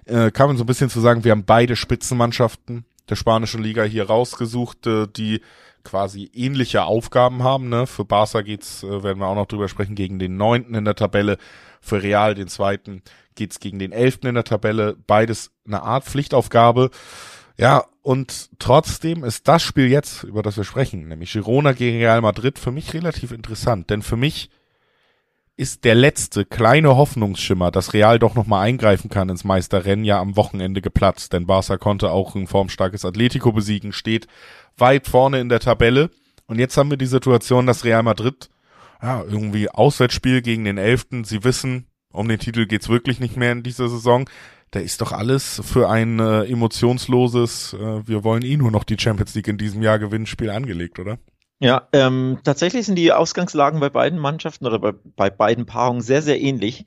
Äh, 0.06 0.32
kann 0.32 0.48
man 0.48 0.58
so 0.58 0.64
ein 0.64 0.68
bisschen 0.68 0.90
zu 0.90 1.00
sagen, 1.00 1.24
wir 1.24 1.32
haben 1.32 1.46
beide 1.46 1.76
Spitzenmannschaften 1.76 2.86
der 3.10 3.16
spanischen 3.16 3.64
Liga 3.64 3.84
hier 3.84 4.08
rausgesucht, 4.08 4.86
äh, 4.88 5.08
die 5.08 5.42
quasi 5.84 6.30
ähnliche 6.34 6.84
Aufgaben 6.84 7.44
haben. 7.44 7.70
Ne? 7.70 7.88
Für 7.88 8.06
Barca 8.06 8.42
geht's, 8.42 8.84
äh, 8.84 9.04
werden 9.04 9.20
wir 9.20 9.28
auch 9.28 9.36
noch 9.36 9.46
drüber 9.46 9.70
sprechen, 9.70 9.96
gegen 9.96 10.20
den 10.20 10.38
neunten 10.38 10.76
in 10.76 10.86
der 10.86 10.96
Tabelle. 10.96 11.38
Für 11.80 12.04
Real, 12.04 12.36
den 12.36 12.50
zweiten, 12.50 13.02
geht's 13.36 13.60
gegen 13.60 13.80
den 13.80 13.94
elften 13.94 14.28
in 14.28 14.36
der 14.36 14.44
Tabelle. 14.44 14.98
Beides 15.08 15.52
eine 15.66 15.84
Art 15.84 16.04
Pflichtaufgabe. 16.04 16.90
Ja, 17.58 17.86
und 18.08 18.52
trotzdem 18.58 19.26
ist 19.26 19.50
das 19.50 19.62
Spiel 19.62 19.90
jetzt, 19.90 20.24
über 20.24 20.42
das 20.42 20.56
wir 20.56 20.64
sprechen, 20.64 21.10
nämlich 21.10 21.34
Girona 21.34 21.74
gegen 21.74 21.98
Real 21.98 22.22
Madrid, 22.22 22.58
für 22.58 22.72
mich 22.72 22.94
relativ 22.94 23.34
interessant. 23.34 23.90
Denn 23.90 24.02
für 24.02 24.16
mich 24.16 24.50
ist 25.58 25.84
der 25.84 25.94
letzte 25.94 26.46
kleine 26.46 26.96
Hoffnungsschimmer, 26.96 27.70
dass 27.70 27.94
Real 27.94 28.18
doch 28.18 28.34
nochmal 28.34 28.66
eingreifen 28.66 29.10
kann 29.10 29.28
ins 29.28 29.44
Meisterrennen, 29.44 30.06
ja 30.06 30.22
am 30.22 30.38
Wochenende 30.38 30.82
geplatzt. 30.82 31.34
Denn 31.34 31.48
Barca 31.48 31.76
konnte 31.76 32.12
auch 32.12 32.34
ein 32.34 32.48
formstarkes 32.48 33.04
Atletico 33.04 33.52
besiegen, 33.52 33.92
steht 33.92 34.28
weit 34.78 35.10
vorne 35.10 35.42
in 35.42 35.50
der 35.50 35.60
Tabelle. 35.60 36.10
Und 36.46 36.60
jetzt 36.60 36.78
haben 36.78 36.90
wir 36.90 36.98
die 36.98 37.08
Situation, 37.08 37.68
dass 37.68 37.84
Real 37.84 38.04
Madrid, 38.04 38.50
ja, 39.02 39.22
irgendwie 39.22 39.70
Auswärtsspiel 39.70 40.42
gegen 40.42 40.64
den 40.64 40.78
Elften, 40.78 41.26
sie 41.26 41.44
wissen, 41.44 41.88
um 42.14 42.30
den 42.30 42.40
Titel 42.40 42.68
geht's 42.68 42.88
wirklich 42.88 43.20
nicht 43.20 43.36
mehr 43.36 43.52
in 43.52 43.64
dieser 43.64 43.90
Saison 43.90 44.30
da 44.72 44.80
ist 44.80 45.02
doch 45.02 45.12
alles 45.12 45.62
für 45.64 45.90
ein 45.90 46.20
äh, 46.20 46.44
emotionsloses, 46.44 47.74
äh, 47.74 48.08
wir 48.08 48.24
wollen 48.24 48.44
eh 48.44 48.58
nur 48.58 48.72
noch 48.72 48.84
die 48.84 48.98
Champions 49.00 49.34
League 49.36 49.48
in 49.48 49.58
diesem 49.58 49.82
Jahr 49.82 50.00
gewinnen, 50.00 50.26
Spiel 50.26 50.50
angelegt, 50.50 51.00
oder? 51.00 51.20
Ja, 51.60 51.88
ähm, 51.94 52.40
tatsächlich 52.44 52.86
sind 52.86 52.96
die 52.96 53.12
Ausgangslagen 53.12 53.80
bei 53.80 53.90
beiden 53.90 54.20
Mannschaften 54.20 54.68
oder 54.68 54.80
bei, 54.80 54.92
bei 55.16 55.30
beiden 55.30 55.66
Paarungen 55.66 56.02
sehr, 56.02 56.22
sehr 56.22 56.40
ähnlich, 56.40 56.86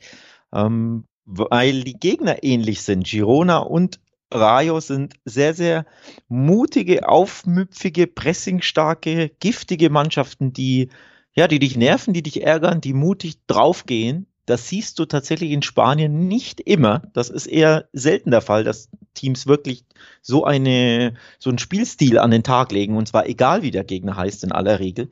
ähm, 0.52 1.04
weil 1.24 1.82
die 1.82 1.98
Gegner 1.98 2.44
ähnlich 2.44 2.82
sind. 2.82 3.06
Girona 3.06 3.58
und 3.58 3.98
Rayo 4.32 4.78
sind 4.78 5.14
sehr, 5.24 5.54
sehr 5.54 5.86
mutige, 6.28 7.08
aufmüpfige, 7.08 8.06
pressingstarke, 8.06 9.30
giftige 9.40 9.90
Mannschaften, 9.90 10.52
die, 10.52 10.90
ja, 11.32 11.48
die 11.48 11.58
dich 11.58 11.76
nerven, 11.76 12.14
die 12.14 12.22
dich 12.22 12.44
ärgern, 12.44 12.80
die 12.80 12.92
mutig 12.92 13.44
draufgehen 13.48 14.29
das 14.50 14.68
siehst 14.68 14.98
du 14.98 15.04
tatsächlich 15.04 15.52
in 15.52 15.62
Spanien 15.62 16.26
nicht 16.26 16.60
immer. 16.60 17.02
Das 17.12 17.30
ist 17.30 17.46
eher 17.46 17.88
selten 17.92 18.30
der 18.32 18.40
Fall, 18.40 18.64
dass 18.64 18.88
Teams 19.14 19.46
wirklich 19.46 19.84
so 20.22 20.44
eine, 20.44 21.14
so 21.38 21.50
einen 21.50 21.58
Spielstil 21.58 22.18
an 22.18 22.30
den 22.30 22.42
Tag 22.42 22.72
legen. 22.72 22.96
Und 22.96 23.06
zwar 23.06 23.26
egal, 23.26 23.62
wie 23.62 23.70
der 23.70 23.84
Gegner 23.84 24.16
heißt, 24.16 24.42
in 24.44 24.52
aller 24.52 24.80
Regel. 24.80 25.08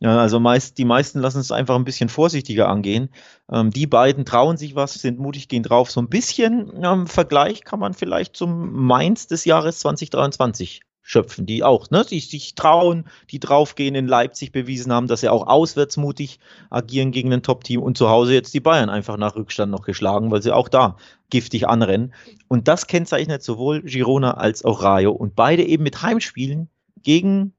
Also 0.00 0.40
meist, 0.40 0.78
die 0.78 0.84
meisten 0.84 1.20
lassen 1.20 1.40
es 1.40 1.52
einfach 1.52 1.76
ein 1.76 1.84
bisschen 1.84 2.08
vorsichtiger 2.08 2.68
angehen. 2.68 3.10
Ähm, 3.52 3.70
die 3.70 3.86
beiden 3.86 4.24
trauen 4.24 4.56
sich 4.56 4.74
was, 4.74 4.94
sind 4.94 5.18
mutig, 5.18 5.48
gehen 5.48 5.62
drauf. 5.62 5.90
So 5.90 6.00
ein 6.00 6.08
bisschen 6.08 6.72
ähm, 6.82 7.06
Vergleich 7.06 7.64
kann 7.64 7.80
man 7.80 7.94
vielleicht 7.94 8.36
zum 8.36 8.72
Mainz 8.72 9.26
des 9.26 9.44
Jahres 9.44 9.80
2023 9.80 10.80
schöpfen, 11.08 11.46
die 11.46 11.64
auch, 11.64 11.90
ne, 11.90 12.04
die 12.04 12.20
sich 12.20 12.54
trauen, 12.54 13.06
die 13.30 13.40
draufgehen 13.40 13.94
in 13.94 14.06
Leipzig 14.06 14.52
bewiesen 14.52 14.92
haben, 14.92 15.06
dass 15.06 15.22
sie 15.22 15.30
auch 15.30 15.46
auswärts 15.46 15.96
mutig 15.96 16.38
agieren 16.68 17.12
gegen 17.12 17.32
ein 17.32 17.42
Top-Team 17.42 17.80
und 17.82 17.96
zu 17.96 18.10
Hause 18.10 18.34
jetzt 18.34 18.52
die 18.52 18.60
Bayern 18.60 18.90
einfach 18.90 19.16
nach 19.16 19.34
Rückstand 19.34 19.72
noch 19.72 19.86
geschlagen, 19.86 20.30
weil 20.30 20.42
sie 20.42 20.54
auch 20.54 20.68
da 20.68 20.98
giftig 21.30 21.66
anrennen. 21.66 22.12
Und 22.46 22.68
das 22.68 22.86
kennzeichnet 22.86 23.42
sowohl 23.42 23.80
Girona 23.84 24.32
als 24.32 24.66
auch 24.66 24.82
Rayo 24.82 25.12
und 25.12 25.34
beide 25.34 25.64
eben 25.64 25.82
mit 25.82 26.02
Heimspielen 26.02 26.68
gegen 27.02 27.54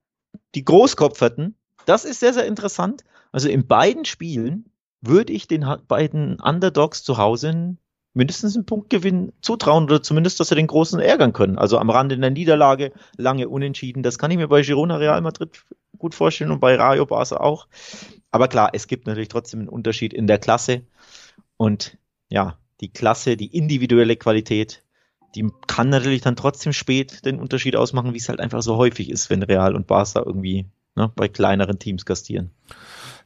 die 0.53 0.63
Großkopferten. 0.63 1.55
Das 1.88 2.05
ist 2.05 2.19
sehr, 2.19 2.33
sehr 2.33 2.45
interessant. 2.45 3.03
Also 3.31 3.49
in 3.49 3.65
beiden 3.65 4.05
Spielen 4.05 4.65
würde 5.01 5.33
ich 5.33 5.47
den 5.47 5.65
beiden 5.88 6.39
Underdogs 6.39 7.03
zu 7.03 7.17
Hause 7.17 7.77
mindestens 8.19 8.55
einen 8.55 8.65
Punktgewinn 8.65 9.32
zutrauen 9.41 9.86
oder 9.86 10.03
zumindest, 10.03 10.41
dass 10.41 10.49
sie 10.49 10.55
den 10.55 10.67
Großen 10.67 10.99
ärgern 10.99 11.32
können. 11.32 11.58
Also 11.58 11.77
am 11.77 11.89
Rande 11.89 12.15
in 12.15 12.21
der 12.21 12.29
Niederlage, 12.29 12.91
lange 13.15 13.47
unentschieden. 13.47 14.03
Das 14.03 14.19
kann 14.19 14.29
ich 14.29 14.38
mir 14.38 14.49
bei 14.49 14.62
Girona 14.62 14.97
Real 14.97 15.21
Madrid 15.21 15.63
gut 15.97 16.13
vorstellen 16.13 16.51
und 16.51 16.60
bei 16.60 16.75
Rayo 16.75 17.05
Barca 17.05 17.38
auch. 17.38 17.67
Aber 18.29 18.49
klar, 18.49 18.71
es 18.73 18.88
gibt 18.88 19.08
natürlich 19.08 19.29
trotzdem 19.29 19.62
einen 19.62 19.69
Unterschied 19.69 20.13
in 20.13 20.27
der 20.27 20.38
Klasse. 20.38 20.82
Und 21.55 21.97
ja, 22.27 22.58
die 22.82 22.91
Klasse, 22.91 23.38
die 23.38 23.55
individuelle 23.55 24.17
Qualität, 24.17 24.84
die 25.36 25.47
kann 25.67 25.89
natürlich 25.89 26.21
dann 26.21 26.36
trotzdem 26.36 26.73
spät 26.73 27.25
den 27.25 27.39
Unterschied 27.39 27.77
ausmachen, 27.77 28.13
wie 28.13 28.17
es 28.17 28.27
halt 28.27 28.41
einfach 28.41 28.62
so 28.62 28.75
häufig 28.75 29.10
ist, 29.10 29.29
wenn 29.29 29.43
Real 29.43 29.75
und 29.75 29.88
Barca 29.88 30.21
irgendwie 30.25 30.65
ne, 30.95 31.10
bei 31.15 31.29
kleineren 31.29 31.79
Teams 31.79 32.05
gastieren. 32.05 32.51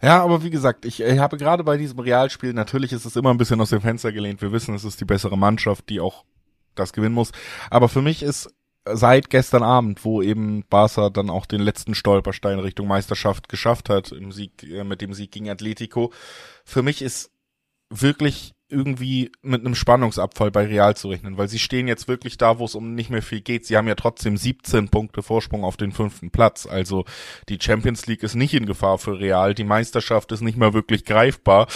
Ja, 0.03 0.21
aber 0.21 0.43
wie 0.43 0.49
gesagt, 0.49 0.83
ich, 0.83 0.99
ich 0.99 1.19
habe 1.19 1.37
gerade 1.37 1.63
bei 1.63 1.77
diesem 1.77 1.99
Realspiel, 1.99 2.51
natürlich 2.51 2.91
ist 2.91 3.05
es 3.05 3.15
immer 3.15 3.29
ein 3.29 3.37
bisschen 3.37 3.61
aus 3.61 3.69
dem 3.69 3.79
Fenster 3.79 4.11
gelehnt. 4.11 4.41
Wir 4.41 4.51
wissen, 4.51 4.75
es 4.75 4.83
ist 4.83 4.99
die 4.99 5.05
bessere 5.05 5.37
Mannschaft, 5.37 5.87
die 5.89 6.01
auch 6.01 6.25
das 6.75 6.91
gewinnen 6.91 7.15
muss. 7.15 7.31
Aber 7.69 7.87
für 7.87 8.01
mich 8.01 8.21
ist 8.21 8.53
seit 8.85 9.29
gestern 9.29 9.63
Abend, 9.63 10.03
wo 10.03 10.21
eben 10.21 10.65
Barca 10.69 11.09
dann 11.09 11.29
auch 11.29 11.45
den 11.45 11.61
letzten 11.61 11.95
Stolperstein 11.95 12.59
Richtung 12.59 12.85
Meisterschaft 12.85 13.47
geschafft 13.47 13.87
hat, 13.87 14.11
im 14.11 14.33
Sieg, 14.33 14.63
äh, 14.63 14.83
mit 14.83 14.99
dem 14.99 15.13
Sieg 15.13 15.31
gegen 15.31 15.49
Atletico, 15.49 16.11
für 16.65 16.83
mich 16.83 17.01
ist 17.01 17.31
wirklich 17.89 18.53
irgendwie 18.73 19.31
mit 19.41 19.61
einem 19.61 19.75
Spannungsabfall 19.75 20.51
bei 20.51 20.65
Real 20.65 20.95
zu 20.97 21.09
rechnen, 21.09 21.37
weil 21.37 21.47
sie 21.47 21.59
stehen 21.59 21.87
jetzt 21.87 22.07
wirklich 22.07 22.37
da, 22.37 22.59
wo 22.59 22.65
es 22.65 22.75
um 22.75 22.95
nicht 22.95 23.09
mehr 23.09 23.21
viel 23.21 23.41
geht. 23.41 23.65
Sie 23.65 23.77
haben 23.77 23.87
ja 23.87 23.95
trotzdem 23.95 24.35
17 24.35 24.89
Punkte 24.89 25.21
Vorsprung 25.23 25.63
auf 25.63 25.77
den 25.77 25.91
fünften 25.91 26.31
Platz. 26.31 26.65
Also 26.65 27.05
die 27.49 27.59
Champions 27.61 28.07
League 28.07 28.23
ist 28.23 28.35
nicht 28.35 28.53
in 28.53 28.65
Gefahr 28.65 28.97
für 28.97 29.19
Real. 29.19 29.53
Die 29.53 29.63
Meisterschaft 29.63 30.31
ist 30.31 30.41
nicht 30.41 30.57
mehr 30.57 30.73
wirklich 30.73 31.05
greifbar. 31.05 31.67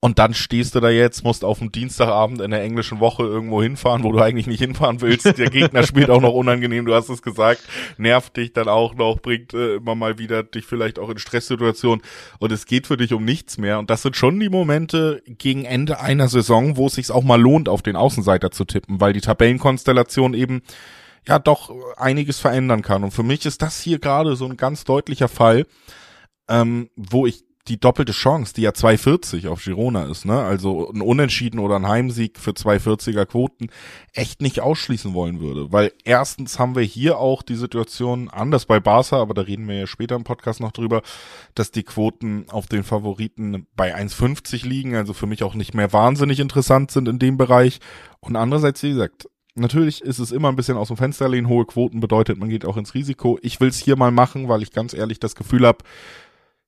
Und 0.00 0.18
dann 0.18 0.34
stehst 0.34 0.74
du 0.74 0.80
da 0.80 0.90
jetzt, 0.90 1.24
musst 1.24 1.44
auf 1.44 1.58
dem 1.58 1.72
Dienstagabend 1.72 2.40
in 2.40 2.50
der 2.50 2.62
englischen 2.62 3.00
Woche 3.00 3.22
irgendwo 3.22 3.62
hinfahren, 3.62 4.02
wo 4.02 4.12
du 4.12 4.20
eigentlich 4.20 4.46
nicht 4.46 4.60
hinfahren 4.60 5.00
willst. 5.00 5.38
Der 5.38 5.50
Gegner 5.50 5.82
spielt 5.86 6.10
auch 6.10 6.20
noch 6.20 6.34
unangenehm, 6.34 6.84
du 6.84 6.94
hast 6.94 7.08
es 7.08 7.22
gesagt, 7.22 7.62
nervt 7.96 8.36
dich 8.36 8.52
dann 8.52 8.68
auch 8.68 8.94
noch, 8.94 9.20
bringt 9.20 9.54
äh, 9.54 9.76
immer 9.76 9.94
mal 9.94 10.18
wieder 10.18 10.42
dich 10.42 10.66
vielleicht 10.66 10.98
auch 10.98 11.08
in 11.08 11.18
Stresssituationen 11.18 12.02
und 12.38 12.52
es 12.52 12.66
geht 12.66 12.86
für 12.86 12.96
dich 12.96 13.12
um 13.12 13.24
nichts 13.24 13.58
mehr. 13.58 13.78
Und 13.78 13.90
das 13.90 14.02
sind 14.02 14.16
schon 14.16 14.38
die 14.38 14.50
Momente 14.50 15.22
gegen 15.26 15.64
Ende 15.64 16.00
einer 16.00 16.28
Saison, 16.28 16.43
Saison, 16.44 16.76
wo 16.76 16.86
es 16.86 16.94
sich 16.94 17.10
auch 17.10 17.24
mal 17.24 17.40
lohnt, 17.40 17.68
auf 17.68 17.82
den 17.82 17.96
Außenseiter 17.96 18.50
zu 18.50 18.64
tippen, 18.64 19.00
weil 19.00 19.12
die 19.12 19.20
Tabellenkonstellation 19.20 20.34
eben 20.34 20.62
ja 21.26 21.38
doch 21.38 21.72
einiges 21.96 22.38
verändern 22.38 22.82
kann. 22.82 23.02
Und 23.02 23.10
für 23.12 23.22
mich 23.22 23.46
ist 23.46 23.62
das 23.62 23.80
hier 23.80 23.98
gerade 23.98 24.36
so 24.36 24.44
ein 24.44 24.56
ganz 24.56 24.84
deutlicher 24.84 25.28
Fall, 25.28 25.66
ähm, 26.48 26.90
wo 26.96 27.26
ich 27.26 27.44
die 27.68 27.80
doppelte 27.80 28.12
Chance, 28.12 28.52
die 28.54 28.62
ja 28.62 28.70
2,40 28.70 29.48
auf 29.48 29.64
Girona 29.64 30.04
ist, 30.04 30.26
ne? 30.26 30.38
Also 30.38 30.90
ein 30.92 31.00
Unentschieden 31.00 31.58
oder 31.58 31.76
ein 31.76 31.88
Heimsieg 31.88 32.38
für 32.38 32.50
2,40er 32.50 33.24
Quoten 33.24 33.68
echt 34.12 34.42
nicht 34.42 34.60
ausschließen 34.60 35.14
wollen 35.14 35.40
würde. 35.40 35.72
Weil 35.72 35.92
erstens 36.04 36.58
haben 36.58 36.76
wir 36.76 36.82
hier 36.82 37.18
auch 37.18 37.42
die 37.42 37.54
Situation 37.54 38.28
anders 38.28 38.66
bei 38.66 38.80
Barca, 38.80 39.16
aber 39.16 39.32
da 39.32 39.42
reden 39.42 39.66
wir 39.66 39.78
ja 39.78 39.86
später 39.86 40.14
im 40.14 40.24
Podcast 40.24 40.60
noch 40.60 40.72
drüber, 40.72 41.00
dass 41.54 41.70
die 41.70 41.84
Quoten 41.84 42.44
auf 42.50 42.66
den 42.66 42.84
Favoriten 42.84 43.66
bei 43.74 43.96
1,50 43.96 44.66
liegen, 44.66 44.94
also 44.94 45.14
für 45.14 45.26
mich 45.26 45.42
auch 45.42 45.54
nicht 45.54 45.72
mehr 45.72 45.92
wahnsinnig 45.92 46.40
interessant 46.40 46.90
sind 46.90 47.08
in 47.08 47.18
dem 47.18 47.38
Bereich. 47.38 47.80
Und 48.20 48.36
andererseits, 48.36 48.82
wie 48.82 48.90
gesagt, 48.90 49.26
Natürlich 49.56 50.02
ist 50.02 50.18
es 50.18 50.32
immer 50.32 50.48
ein 50.48 50.56
bisschen 50.56 50.76
aus 50.76 50.88
dem 50.88 50.96
Fenster 50.96 51.28
lehnen. 51.28 51.48
Hohe 51.48 51.64
Quoten 51.64 52.00
bedeutet, 52.00 52.38
man 52.38 52.48
geht 52.48 52.64
auch 52.64 52.76
ins 52.76 52.94
Risiko. 52.94 53.38
Ich 53.40 53.60
will 53.60 53.68
es 53.68 53.78
hier 53.78 53.94
mal 53.94 54.10
machen, 54.10 54.48
weil 54.48 54.64
ich 54.64 54.72
ganz 54.72 54.94
ehrlich 54.94 55.20
das 55.20 55.36
Gefühl 55.36 55.64
habe, 55.64 55.78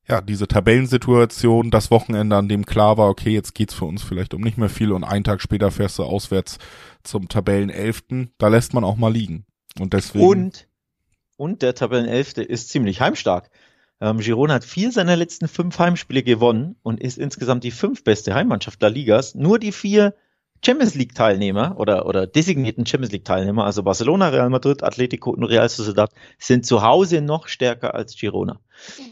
ja, 0.09 0.21
diese 0.21 0.47
Tabellensituation, 0.47 1.71
das 1.71 1.91
Wochenende, 1.91 2.37
an 2.37 2.49
dem 2.49 2.65
klar 2.65 2.97
war, 2.97 3.09
okay, 3.09 3.31
jetzt 3.31 3.55
geht's 3.55 3.75
für 3.75 3.87
uns 3.87 4.03
vielleicht 4.03 4.35
um 4.35 4.41
nicht 4.41 4.59
mehr 4.59 4.69
viel 4.69 4.93
und 4.93 5.05
einen 5.05 5.25
Tag 5.25 5.41
später 5.41 5.71
fährst 5.71 5.99
du 5.99 6.05
auswärts 6.05 6.59
zum 7.03 7.29
Tabellenelften, 7.29 8.33
da 8.39 8.49
lässt 8.49 8.73
man 8.73 8.85
auch 8.85 8.97
mal 8.97 9.13
liegen. 9.13 9.47
Und 9.81 9.93
deswegen. 9.93 10.25
Und, 10.25 10.69
und 11.37 11.63
der 11.63 11.75
Tabellenelfte 11.75 12.43
ist 12.43 12.71
ziemlich 12.71 13.01
heimstark. 13.01 13.51
Ähm, 14.01 14.19
Girona 14.19 14.55
hat 14.55 14.65
vier 14.65 14.93
seiner 14.93 15.17
letzten 15.17 15.49
fünf 15.49 15.79
Heimspiele 15.79 16.23
gewonnen 16.23 16.77
und 16.83 17.01
ist 17.01 17.19
insgesamt 17.19 17.65
die 17.65 17.71
fünf 17.71 18.05
beste 18.05 18.35
Heimmannschaft 18.35 18.81
der 18.83 18.91
Ligas. 18.91 19.35
Nur 19.35 19.59
die 19.59 19.73
vier 19.73 20.15
Champions 20.65 20.95
League 20.95 21.15
Teilnehmer 21.15 21.77
oder, 21.79 22.07
oder 22.07 22.27
designierten 22.27 22.87
Champions 22.87 23.13
League 23.13 23.25
Teilnehmer, 23.25 23.65
also 23.65 23.83
Barcelona, 23.83 24.29
Real 24.29 24.51
Madrid, 24.51 24.83
Atletico 24.83 25.31
und 25.31 25.45
Real 25.45 25.69
Sociedad, 25.69 26.11
sind 26.39 26.67
zu 26.67 26.83
Hause 26.83 27.21
noch 27.21 27.49
stärker 27.49 27.95
als 27.95 28.17
Girona. 28.17 28.61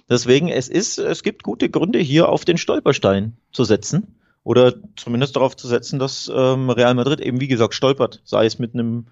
Deswegen, 0.09 0.49
es 0.49 0.69
ist, 0.69 0.99
es 0.99 1.23
gibt 1.23 1.43
gute 1.43 1.71
Gründe 1.71 1.99
hier 1.99 2.29
auf 2.29 2.45
den 2.45 2.59
Stolperstein 2.59 3.37
zu 3.53 3.65
setzen 3.65 4.19
oder 4.43 4.75
zumindest 4.97 5.37
darauf 5.37 5.57
zu 5.57 5.69
setzen, 5.69 5.99
dass 5.99 6.31
ähm, 6.35 6.71
Real 6.71 6.95
Madrid 6.95 7.21
eben, 7.21 7.41
wie 7.41 7.49
gesagt, 7.49 7.75
stolpert, 7.75 8.21
sei 8.25 8.47
es 8.47 8.59
mit 8.59 8.75
einem 8.75 9.07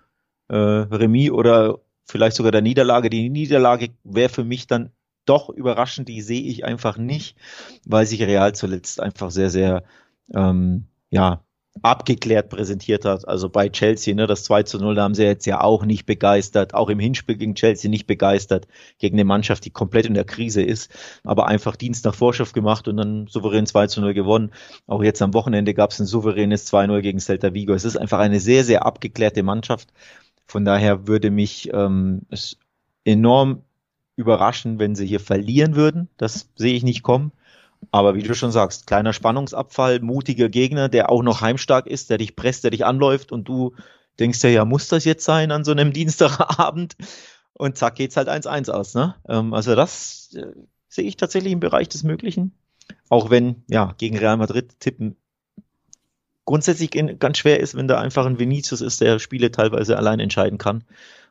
äh, 0.48 0.56
Remis 0.56 1.30
oder 1.30 1.78
vielleicht 2.04 2.36
sogar 2.36 2.52
der 2.52 2.62
Niederlage. 2.62 3.08
Die 3.08 3.30
Niederlage 3.30 3.90
wäre 4.04 4.28
für 4.28 4.44
mich 4.44 4.66
dann 4.66 4.90
doch 5.24 5.48
überraschend, 5.48 6.08
die 6.08 6.20
sehe 6.20 6.42
ich 6.42 6.64
einfach 6.64 6.98
nicht, 6.98 7.36
weil 7.86 8.06
sich 8.06 8.22
Real 8.22 8.54
zuletzt 8.54 9.00
einfach 9.00 9.30
sehr, 9.30 9.50
sehr 9.50 9.84
ähm, 10.34 10.86
ja, 11.10 11.42
abgeklärt 11.80 12.50
präsentiert 12.50 13.04
hat. 13.04 13.26
Also 13.26 13.48
bei 13.48 13.68
Chelsea, 13.68 14.14
ne, 14.14 14.26
das 14.26 14.44
2 14.44 14.64
zu 14.64 14.78
0 14.78 14.94
da 14.94 15.02
haben 15.02 15.14
sie 15.14 15.24
jetzt 15.24 15.46
ja 15.46 15.62
auch 15.62 15.84
nicht 15.84 16.04
begeistert, 16.04 16.74
auch 16.74 16.90
im 16.90 16.98
Hinspiel 16.98 17.36
gegen 17.36 17.54
Chelsea 17.54 17.90
nicht 17.90 18.06
begeistert, 18.06 18.68
gegen 18.98 19.16
eine 19.16 19.24
Mannschaft, 19.24 19.64
die 19.64 19.70
komplett 19.70 20.06
in 20.06 20.14
der 20.14 20.24
Krise 20.24 20.62
ist, 20.62 20.90
aber 21.24 21.46
einfach 21.46 21.76
Dienst 21.76 22.04
nach 22.04 22.14
Vorschrift 22.14 22.52
gemacht 22.52 22.88
und 22.88 22.98
dann 22.98 23.26
souverän 23.26 23.66
2 23.66 23.86
zu 23.86 24.00
0 24.02 24.12
gewonnen. 24.12 24.50
Auch 24.86 25.02
jetzt 25.02 25.22
am 25.22 25.32
Wochenende 25.34 25.72
gab 25.72 25.90
es 25.90 26.00
ein 26.00 26.06
souveränes 26.06 26.70
2-0 26.70 27.00
gegen 27.00 27.20
Celta 27.20 27.54
Vigo. 27.54 27.72
Es 27.72 27.84
ist 27.84 27.96
einfach 27.96 28.18
eine 28.18 28.40
sehr, 28.40 28.64
sehr 28.64 28.84
abgeklärte 28.84 29.42
Mannschaft. 29.42 29.92
Von 30.46 30.64
daher 30.64 31.06
würde 31.06 31.30
mich 31.30 31.70
ähm, 31.72 32.22
es 32.28 32.58
enorm 33.04 33.62
überraschen, 34.16 34.78
wenn 34.78 34.94
sie 34.94 35.06
hier 35.06 35.20
verlieren 35.20 35.74
würden. 35.74 36.08
Das 36.18 36.50
sehe 36.54 36.74
ich 36.74 36.82
nicht 36.82 37.02
kommen. 37.02 37.32
Aber 37.90 38.14
wie 38.14 38.22
du 38.22 38.34
schon 38.34 38.52
sagst, 38.52 38.86
kleiner 38.86 39.12
Spannungsabfall, 39.12 40.00
mutiger 40.00 40.48
Gegner, 40.48 40.88
der 40.88 41.10
auch 41.10 41.22
noch 41.22 41.40
heimstark 41.40 41.86
ist, 41.86 42.10
der 42.10 42.18
dich 42.18 42.36
presst, 42.36 42.64
der 42.64 42.70
dich 42.70 42.84
anläuft 42.84 43.32
und 43.32 43.48
du 43.48 43.74
denkst 44.20 44.42
ja, 44.44 44.50
ja, 44.50 44.64
muss 44.64 44.88
das 44.88 45.04
jetzt 45.04 45.24
sein 45.24 45.50
an 45.50 45.64
so 45.64 45.72
einem 45.72 45.92
Dienstagabend? 45.94 46.96
Und 47.54 47.76
zack, 47.76 47.96
geht's 47.96 48.16
halt 48.16 48.28
1-1 48.28 48.70
aus, 48.70 48.94
ne? 48.94 49.14
Ähm, 49.28 49.52
also 49.52 49.74
das 49.74 50.34
äh, 50.34 50.46
sehe 50.88 51.04
ich 51.04 51.16
tatsächlich 51.16 51.52
im 51.52 51.60
Bereich 51.60 51.88
des 51.88 52.02
Möglichen. 52.02 52.52
Auch 53.08 53.30
wenn, 53.30 53.62
ja, 53.68 53.94
gegen 53.98 54.16
Real 54.16 54.36
Madrid 54.36 54.80
tippen 54.80 55.16
grundsätzlich 56.44 56.90
ganz 56.90 57.38
schwer 57.38 57.60
ist, 57.60 57.76
wenn 57.76 57.88
da 57.88 58.00
einfach 58.00 58.26
ein 58.26 58.38
Vinicius 58.38 58.80
ist, 58.80 59.00
der 59.00 59.18
Spiele 59.18 59.50
teilweise 59.50 59.96
allein 59.96 60.20
entscheiden 60.20 60.58
kann. 60.58 60.84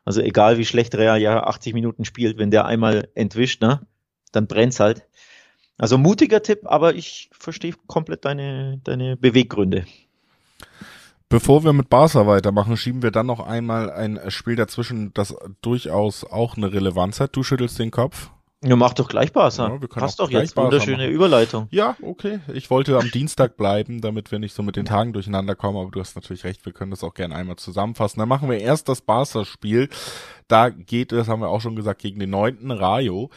Also 0.04 0.20
egal 0.20 0.58
wie 0.58 0.64
schlecht 0.64 0.94
Real 0.94 1.20
ja 1.20 1.44
80 1.44 1.74
Minuten 1.74 2.04
spielt, 2.04 2.38
wenn 2.38 2.50
der 2.50 2.64
einmal 2.64 3.08
entwischt, 3.14 3.62
ne, 3.62 3.86
dann 4.32 4.46
brennt's 4.46 4.80
halt. 4.80 5.06
Also 5.78 5.98
mutiger 5.98 6.42
Tipp, 6.42 6.60
aber 6.64 6.94
ich 6.94 7.30
verstehe 7.32 7.74
komplett 7.86 8.24
deine, 8.24 8.80
deine 8.84 9.16
Beweggründe. 9.16 9.84
Bevor 11.28 11.64
wir 11.64 11.72
mit 11.72 11.88
Barca 11.88 12.26
weitermachen, 12.26 12.76
schieben 12.76 13.02
wir 13.02 13.10
dann 13.10 13.24
noch 13.24 13.40
einmal 13.40 13.90
ein 13.90 14.20
Spiel 14.28 14.54
dazwischen, 14.54 15.14
das 15.14 15.34
durchaus 15.62 16.24
auch 16.24 16.58
eine 16.58 16.72
Relevanz 16.72 17.20
hat. 17.20 17.34
Du 17.34 17.42
schüttelst 17.42 17.78
den 17.78 17.90
Kopf. 17.90 18.30
Ja, 18.62 18.76
mach 18.76 18.92
doch 18.92 19.08
gleich 19.08 19.32
Barca. 19.32 19.68
Ja, 19.68 19.78
Passt 19.88 20.20
doch 20.20 20.30
jetzt. 20.30 20.54
Barca 20.54 20.70
Wunderschöne 20.70 20.98
machen. 20.98 21.10
Überleitung. 21.10 21.68
Ja, 21.70 21.96
okay. 22.02 22.40
Ich 22.52 22.70
wollte 22.70 22.98
am 22.98 23.10
Dienstag 23.10 23.56
bleiben, 23.56 24.02
damit 24.02 24.30
wir 24.30 24.38
nicht 24.38 24.54
so 24.54 24.62
mit 24.62 24.76
den 24.76 24.84
Tagen 24.84 25.14
durcheinander 25.14 25.56
kommen, 25.56 25.78
aber 25.78 25.90
du 25.90 26.00
hast 26.00 26.14
natürlich 26.14 26.44
recht, 26.44 26.66
wir 26.66 26.72
können 26.72 26.90
das 26.90 27.02
auch 27.02 27.14
gerne 27.14 27.34
einmal 27.34 27.56
zusammenfassen. 27.56 28.20
Dann 28.20 28.28
machen 28.28 28.50
wir 28.50 28.58
erst 28.58 28.90
das 28.90 29.00
Barca-Spiel. 29.00 29.88
Da 30.48 30.68
geht 30.68 31.12
es, 31.12 31.28
haben 31.28 31.40
wir 31.40 31.48
auch 31.48 31.62
schon 31.62 31.76
gesagt, 31.76 32.02
gegen 32.02 32.20
den 32.20 32.30
neunten 32.30 32.70
Rayo. 32.70 33.30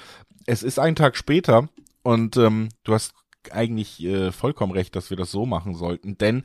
Es 0.46 0.64
ist 0.64 0.80
ein 0.80 0.96
Tag 0.96 1.16
später 1.16 1.70
und 2.06 2.38
ähm, 2.38 2.70
du 2.84 2.94
hast 2.94 3.14
eigentlich 3.52 4.04
äh, 4.04 4.32
vollkommen 4.32 4.72
recht, 4.72 4.96
dass 4.96 5.10
wir 5.10 5.18
das 5.18 5.32
so 5.32 5.48
machen 5.48 5.74
sollten, 5.74 6.20
denn 6.20 6.44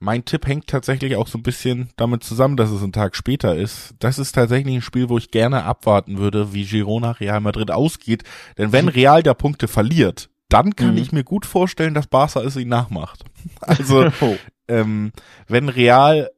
mein 0.00 0.24
Tipp 0.24 0.46
hängt 0.46 0.66
tatsächlich 0.66 1.14
auch 1.14 1.28
so 1.28 1.38
ein 1.38 1.44
bisschen 1.44 1.90
damit 1.96 2.24
zusammen, 2.24 2.56
dass 2.56 2.70
es 2.70 2.82
ein 2.82 2.92
Tag 2.92 3.14
später 3.14 3.54
ist. 3.54 3.94
Das 4.00 4.18
ist 4.18 4.32
tatsächlich 4.32 4.74
ein 4.74 4.82
Spiel, 4.82 5.08
wo 5.08 5.18
ich 5.18 5.30
gerne 5.30 5.62
abwarten 5.62 6.18
würde, 6.18 6.52
wie 6.52 6.64
Girona 6.64 7.12
Real 7.12 7.40
Madrid 7.40 7.70
ausgeht. 7.70 8.24
Denn 8.58 8.72
wenn 8.72 8.88
Real 8.88 9.22
da 9.22 9.34
Punkte 9.34 9.68
verliert, 9.68 10.30
dann 10.48 10.74
kann 10.74 10.92
mhm. 10.92 10.98
ich 10.98 11.12
mir 11.12 11.22
gut 11.22 11.46
vorstellen, 11.46 11.94
dass 11.94 12.06
Barca 12.06 12.40
es 12.40 12.56
ihn 12.56 12.68
nachmacht. 12.68 13.24
Also, 13.60 14.10
oh. 14.22 14.36
ähm, 14.66 15.12
wenn 15.46 15.68
Real 15.68 16.30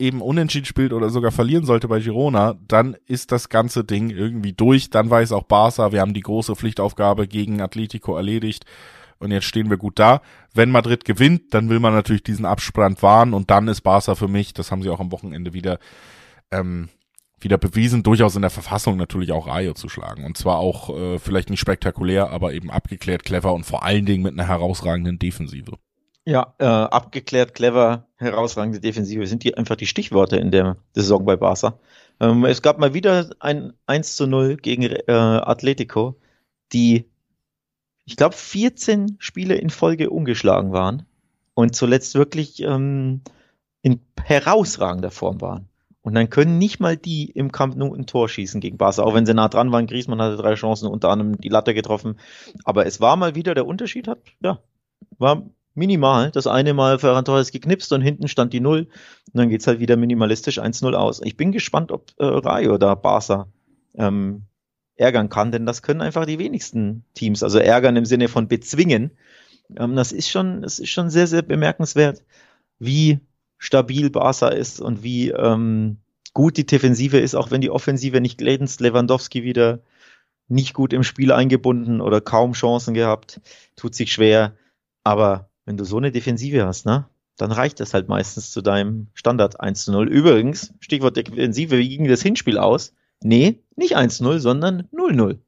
eben 0.00 0.22
unentschieden 0.22 0.64
spielt 0.64 0.92
oder 0.92 1.10
sogar 1.10 1.30
verlieren 1.30 1.64
sollte 1.64 1.86
bei 1.86 2.00
Girona, 2.00 2.56
dann 2.66 2.96
ist 3.06 3.32
das 3.32 3.48
ganze 3.48 3.84
Ding 3.84 4.10
irgendwie 4.10 4.52
durch. 4.52 4.90
Dann 4.90 5.10
weiß 5.10 5.32
auch 5.32 5.44
Barca, 5.44 5.92
wir 5.92 6.00
haben 6.00 6.14
die 6.14 6.22
große 6.22 6.56
Pflichtaufgabe 6.56 7.28
gegen 7.28 7.60
Atletico 7.60 8.16
erledigt 8.16 8.64
und 9.18 9.30
jetzt 9.30 9.44
stehen 9.44 9.70
wir 9.70 9.76
gut 9.76 9.98
da. 9.98 10.22
Wenn 10.54 10.70
Madrid 10.70 11.04
gewinnt, 11.04 11.54
dann 11.54 11.68
will 11.68 11.80
man 11.80 11.92
natürlich 11.92 12.22
diesen 12.22 12.46
Absprung 12.46 13.00
wahren 13.02 13.34
und 13.34 13.50
dann 13.50 13.68
ist 13.68 13.82
Barca 13.82 14.14
für 14.14 14.28
mich, 14.28 14.54
das 14.54 14.72
haben 14.72 14.82
sie 14.82 14.90
auch 14.90 15.00
am 15.00 15.12
Wochenende 15.12 15.52
wieder 15.52 15.78
ähm, 16.50 16.88
wieder 17.42 17.58
bewiesen, 17.58 18.02
durchaus 18.02 18.36
in 18.36 18.42
der 18.42 18.50
Verfassung 18.50 18.96
natürlich 18.96 19.32
auch 19.32 19.46
Rayo 19.46 19.72
zu 19.72 19.88
schlagen. 19.88 20.24
Und 20.24 20.36
zwar 20.36 20.58
auch 20.58 20.90
äh, 20.90 21.18
vielleicht 21.18 21.50
nicht 21.50 21.60
spektakulär, 21.60 22.30
aber 22.30 22.52
eben 22.52 22.70
abgeklärt, 22.70 23.24
clever 23.24 23.54
und 23.54 23.64
vor 23.64 23.82
allen 23.82 24.04
Dingen 24.04 24.22
mit 24.22 24.34
einer 24.34 24.46
herausragenden 24.46 25.18
Defensive. 25.18 25.78
Ja, 26.26 26.54
äh, 26.58 26.64
abgeklärt, 26.64 27.54
clever, 27.54 28.06
herausragende 28.16 28.80
Defensive 28.80 29.26
sind 29.26 29.42
die 29.42 29.56
einfach 29.56 29.76
die 29.76 29.86
Stichworte 29.86 30.36
in 30.36 30.50
der 30.50 30.76
Saison 30.94 31.24
bei 31.24 31.36
Barca. 31.36 31.78
Ähm, 32.20 32.44
es 32.44 32.60
gab 32.62 32.78
mal 32.78 32.92
wieder 32.92 33.30
ein 33.40 33.72
1 33.86 34.16
zu 34.16 34.26
0 34.26 34.56
gegen 34.56 34.82
äh, 34.82 35.02
Atletico, 35.08 36.16
die, 36.72 37.06
ich 38.04 38.16
glaube, 38.16 38.34
14 38.34 39.16
Spiele 39.18 39.54
in 39.54 39.70
Folge 39.70 40.10
ungeschlagen 40.10 40.72
waren 40.72 41.06
und 41.54 41.74
zuletzt 41.74 42.14
wirklich 42.14 42.62
ähm, 42.62 43.22
in 43.82 44.00
herausragender 44.22 45.10
Form 45.10 45.40
waren. 45.40 45.68
Und 46.02 46.14
dann 46.14 46.30
können 46.30 46.58
nicht 46.58 46.80
mal 46.80 46.96
die 46.96 47.30
im 47.30 47.52
Kampf 47.52 47.76
nur 47.76 47.94
ein 47.94 48.06
Tor 48.06 48.28
schießen 48.28 48.60
gegen 48.60 48.78
Barca, 48.78 49.02
auch 49.02 49.14
wenn 49.14 49.26
sie 49.26 49.34
nah 49.34 49.48
dran 49.48 49.72
waren. 49.72 49.86
Griezmann 49.86 50.20
hatte 50.20 50.36
drei 50.36 50.54
Chancen, 50.54 50.86
unter 50.86 51.10
anderem 51.10 51.38
die 51.38 51.48
Latte 51.48 51.74
getroffen. 51.74 52.18
Aber 52.64 52.86
es 52.86 53.00
war 53.00 53.16
mal 53.16 53.34
wieder, 53.34 53.54
der 53.54 53.66
Unterschied 53.66 54.08
hat, 54.08 54.20
ja, 54.42 54.60
war 55.18 55.42
minimal. 55.74 56.30
Das 56.30 56.46
eine 56.46 56.74
Mal 56.74 56.98
Ferran 56.98 57.24
Torres 57.24 57.52
geknipst 57.52 57.92
und 57.92 58.02
hinten 58.02 58.28
stand 58.28 58.52
die 58.52 58.60
Null. 58.60 58.88
Und 59.32 59.34
dann 59.34 59.48
geht's 59.48 59.66
halt 59.66 59.80
wieder 59.80 59.96
minimalistisch 59.96 60.60
1-0 60.60 60.94
aus. 60.94 61.20
Ich 61.22 61.36
bin 61.36 61.52
gespannt, 61.52 61.92
ob 61.92 62.12
äh, 62.18 62.24
Rayo 62.24 62.78
da 62.78 62.94
Barca 62.94 63.48
ähm, 63.94 64.42
ärgern 64.96 65.28
kann, 65.28 65.52
denn 65.52 65.66
das 65.66 65.82
können 65.82 66.02
einfach 66.02 66.26
die 66.26 66.38
wenigsten 66.38 67.04
Teams. 67.14 67.42
Also 67.42 67.58
ärgern 67.58 67.96
im 67.96 68.04
Sinne 68.04 68.28
von 68.28 68.48
bezwingen. 68.48 69.12
Ähm, 69.76 69.96
das 69.96 70.12
ist 70.12 70.28
schon, 70.28 70.62
das 70.62 70.78
ist 70.78 70.90
schon 70.90 71.10
sehr, 71.10 71.26
sehr 71.26 71.42
bemerkenswert, 71.42 72.22
wie 72.78 73.20
stabil 73.58 74.10
Barca 74.10 74.48
ist 74.48 74.80
und 74.80 75.02
wie 75.02 75.30
ähm, 75.30 75.98
gut 76.34 76.56
die 76.56 76.66
Defensive 76.66 77.18
ist, 77.18 77.34
auch 77.34 77.50
wenn 77.50 77.60
die 77.60 77.70
Offensive 77.70 78.20
nicht 78.20 78.38
glänzt. 78.38 78.80
Lewandowski 78.80 79.42
wieder 79.42 79.80
nicht 80.48 80.74
gut 80.74 80.92
im 80.92 81.04
Spiel 81.04 81.32
eingebunden 81.32 82.00
oder 82.00 82.20
kaum 82.20 82.52
Chancen 82.52 82.94
gehabt, 82.94 83.40
tut 83.76 83.94
sich 83.94 84.12
schwer. 84.12 84.56
Aber 85.04 85.49
wenn 85.70 85.76
du 85.76 85.84
so 85.84 85.98
eine 85.98 86.10
Defensive 86.10 86.66
hast, 86.66 86.84
ne, 86.84 87.06
dann 87.36 87.52
reicht 87.52 87.78
das 87.78 87.94
halt 87.94 88.08
meistens 88.08 88.50
zu 88.50 88.60
deinem 88.60 89.06
Standard 89.14 89.60
1 89.60 89.84
zu 89.84 89.92
0. 89.92 90.08
Übrigens, 90.08 90.74
Stichwort 90.80 91.16
Defensive, 91.16 91.78
wie 91.78 91.88
ging 91.88 92.08
das 92.08 92.22
Hinspiel 92.22 92.58
aus? 92.58 92.92
Nee, 93.22 93.62
nicht 93.76 93.96
1-0, 93.96 94.40
sondern 94.40 94.88
0-0. 94.92 95.38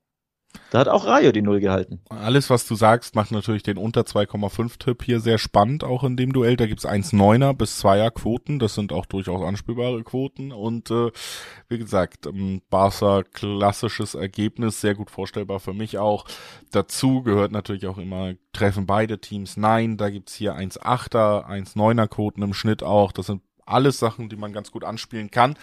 Da 0.71 0.79
hat 0.79 0.89
auch 0.89 1.05
Rayo 1.07 1.33
die 1.33 1.43
Null 1.43 1.61
gehalten. 1.61 2.01
Alles, 2.09 2.49
was 2.49 2.67
du 2.67 2.75
sagst, 2.75 3.15
macht 3.15 3.31
natürlich 3.31 3.63
den 3.63 3.77
unter 3.77 4.03
2,5 4.03 4.79
Tipp 4.79 5.03
hier 5.03 5.21
sehr 5.21 5.39
spannend, 5.39 5.85
auch 5.85 6.03
in 6.03 6.17
dem 6.17 6.33
Duell. 6.33 6.57
Da 6.57 6.67
gibt's 6.67 6.87
1,9er 6.87 7.53
bis 7.53 7.85
2er 7.85 8.11
Quoten. 8.11 8.59
Das 8.59 8.75
sind 8.75 8.93
auch 8.93 9.05
durchaus 9.07 9.43
anspielbare 9.43 10.03
Quoten. 10.03 10.51
Und 10.51 10.91
äh, 10.91 11.11
wie 11.69 11.79
gesagt, 11.79 12.27
ähm, 12.27 12.63
Barca 12.71 13.23
klassisches 13.23 14.15
Ergebnis, 14.15 14.81
sehr 14.81 14.95
gut 14.95 15.11
vorstellbar 15.11 15.61
für 15.61 15.75
mich 15.75 15.99
auch. 15.99 16.25
Dazu 16.71 17.23
gehört 17.23 17.53
natürlich 17.53 17.87
auch 17.87 17.99
immer, 17.99 18.33
treffen 18.55 18.87
beide 18.87 19.19
Teams 19.19 19.57
Nein. 19.57 19.99
Da 19.99 20.09
gibt's 20.09 20.35
hier 20.35 20.57
1,8er, 20.57 21.47
1,9er 21.47 22.09
Quoten 22.09 22.43
im 22.43 22.55
Schnitt 22.55 22.83
auch. 22.83 23.13
Das 23.13 23.27
sind 23.27 23.43
alles 23.67 23.99
Sachen, 23.99 24.29
die 24.29 24.37
man 24.37 24.53
ganz 24.53 24.71
gut 24.71 24.85
anspielen 24.85 25.31
kann. 25.31 25.55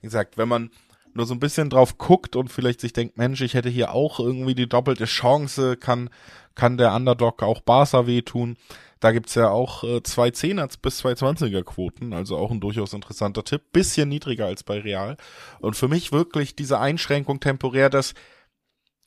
Wie 0.00 0.06
gesagt, 0.06 0.38
wenn 0.38 0.48
man 0.48 0.70
nur 1.14 1.26
so 1.26 1.34
ein 1.34 1.40
bisschen 1.40 1.70
drauf 1.70 1.98
guckt 1.98 2.36
und 2.36 2.48
vielleicht 2.50 2.80
sich 2.80 2.92
denkt, 2.92 3.16
Mensch, 3.16 3.40
ich 3.40 3.54
hätte 3.54 3.68
hier 3.68 3.92
auch 3.92 4.20
irgendwie 4.20 4.54
die 4.54 4.68
doppelte 4.68 5.04
Chance, 5.04 5.76
kann, 5.76 6.10
kann 6.54 6.76
der 6.76 6.94
Underdog 6.94 7.42
auch 7.42 7.60
Barca 7.60 8.06
wehtun. 8.06 8.56
Da 9.00 9.12
gibt's 9.12 9.34
ja 9.34 9.50
auch 9.50 9.84
äh, 9.84 10.02
zwei 10.02 10.30
Zehner 10.30 10.66
bis 10.80 10.98
zwei 10.98 11.14
Zwanziger 11.14 11.62
Quoten, 11.62 12.12
also 12.12 12.36
auch 12.36 12.50
ein 12.50 12.60
durchaus 12.60 12.94
interessanter 12.94 13.44
Tipp. 13.44 13.60
Bisschen 13.72 14.08
niedriger 14.08 14.46
als 14.46 14.62
bei 14.62 14.80
Real. 14.80 15.16
Und 15.60 15.76
für 15.76 15.88
mich 15.88 16.10
wirklich 16.10 16.56
diese 16.56 16.80
Einschränkung 16.80 17.38
temporär, 17.38 17.90
dass 17.90 18.14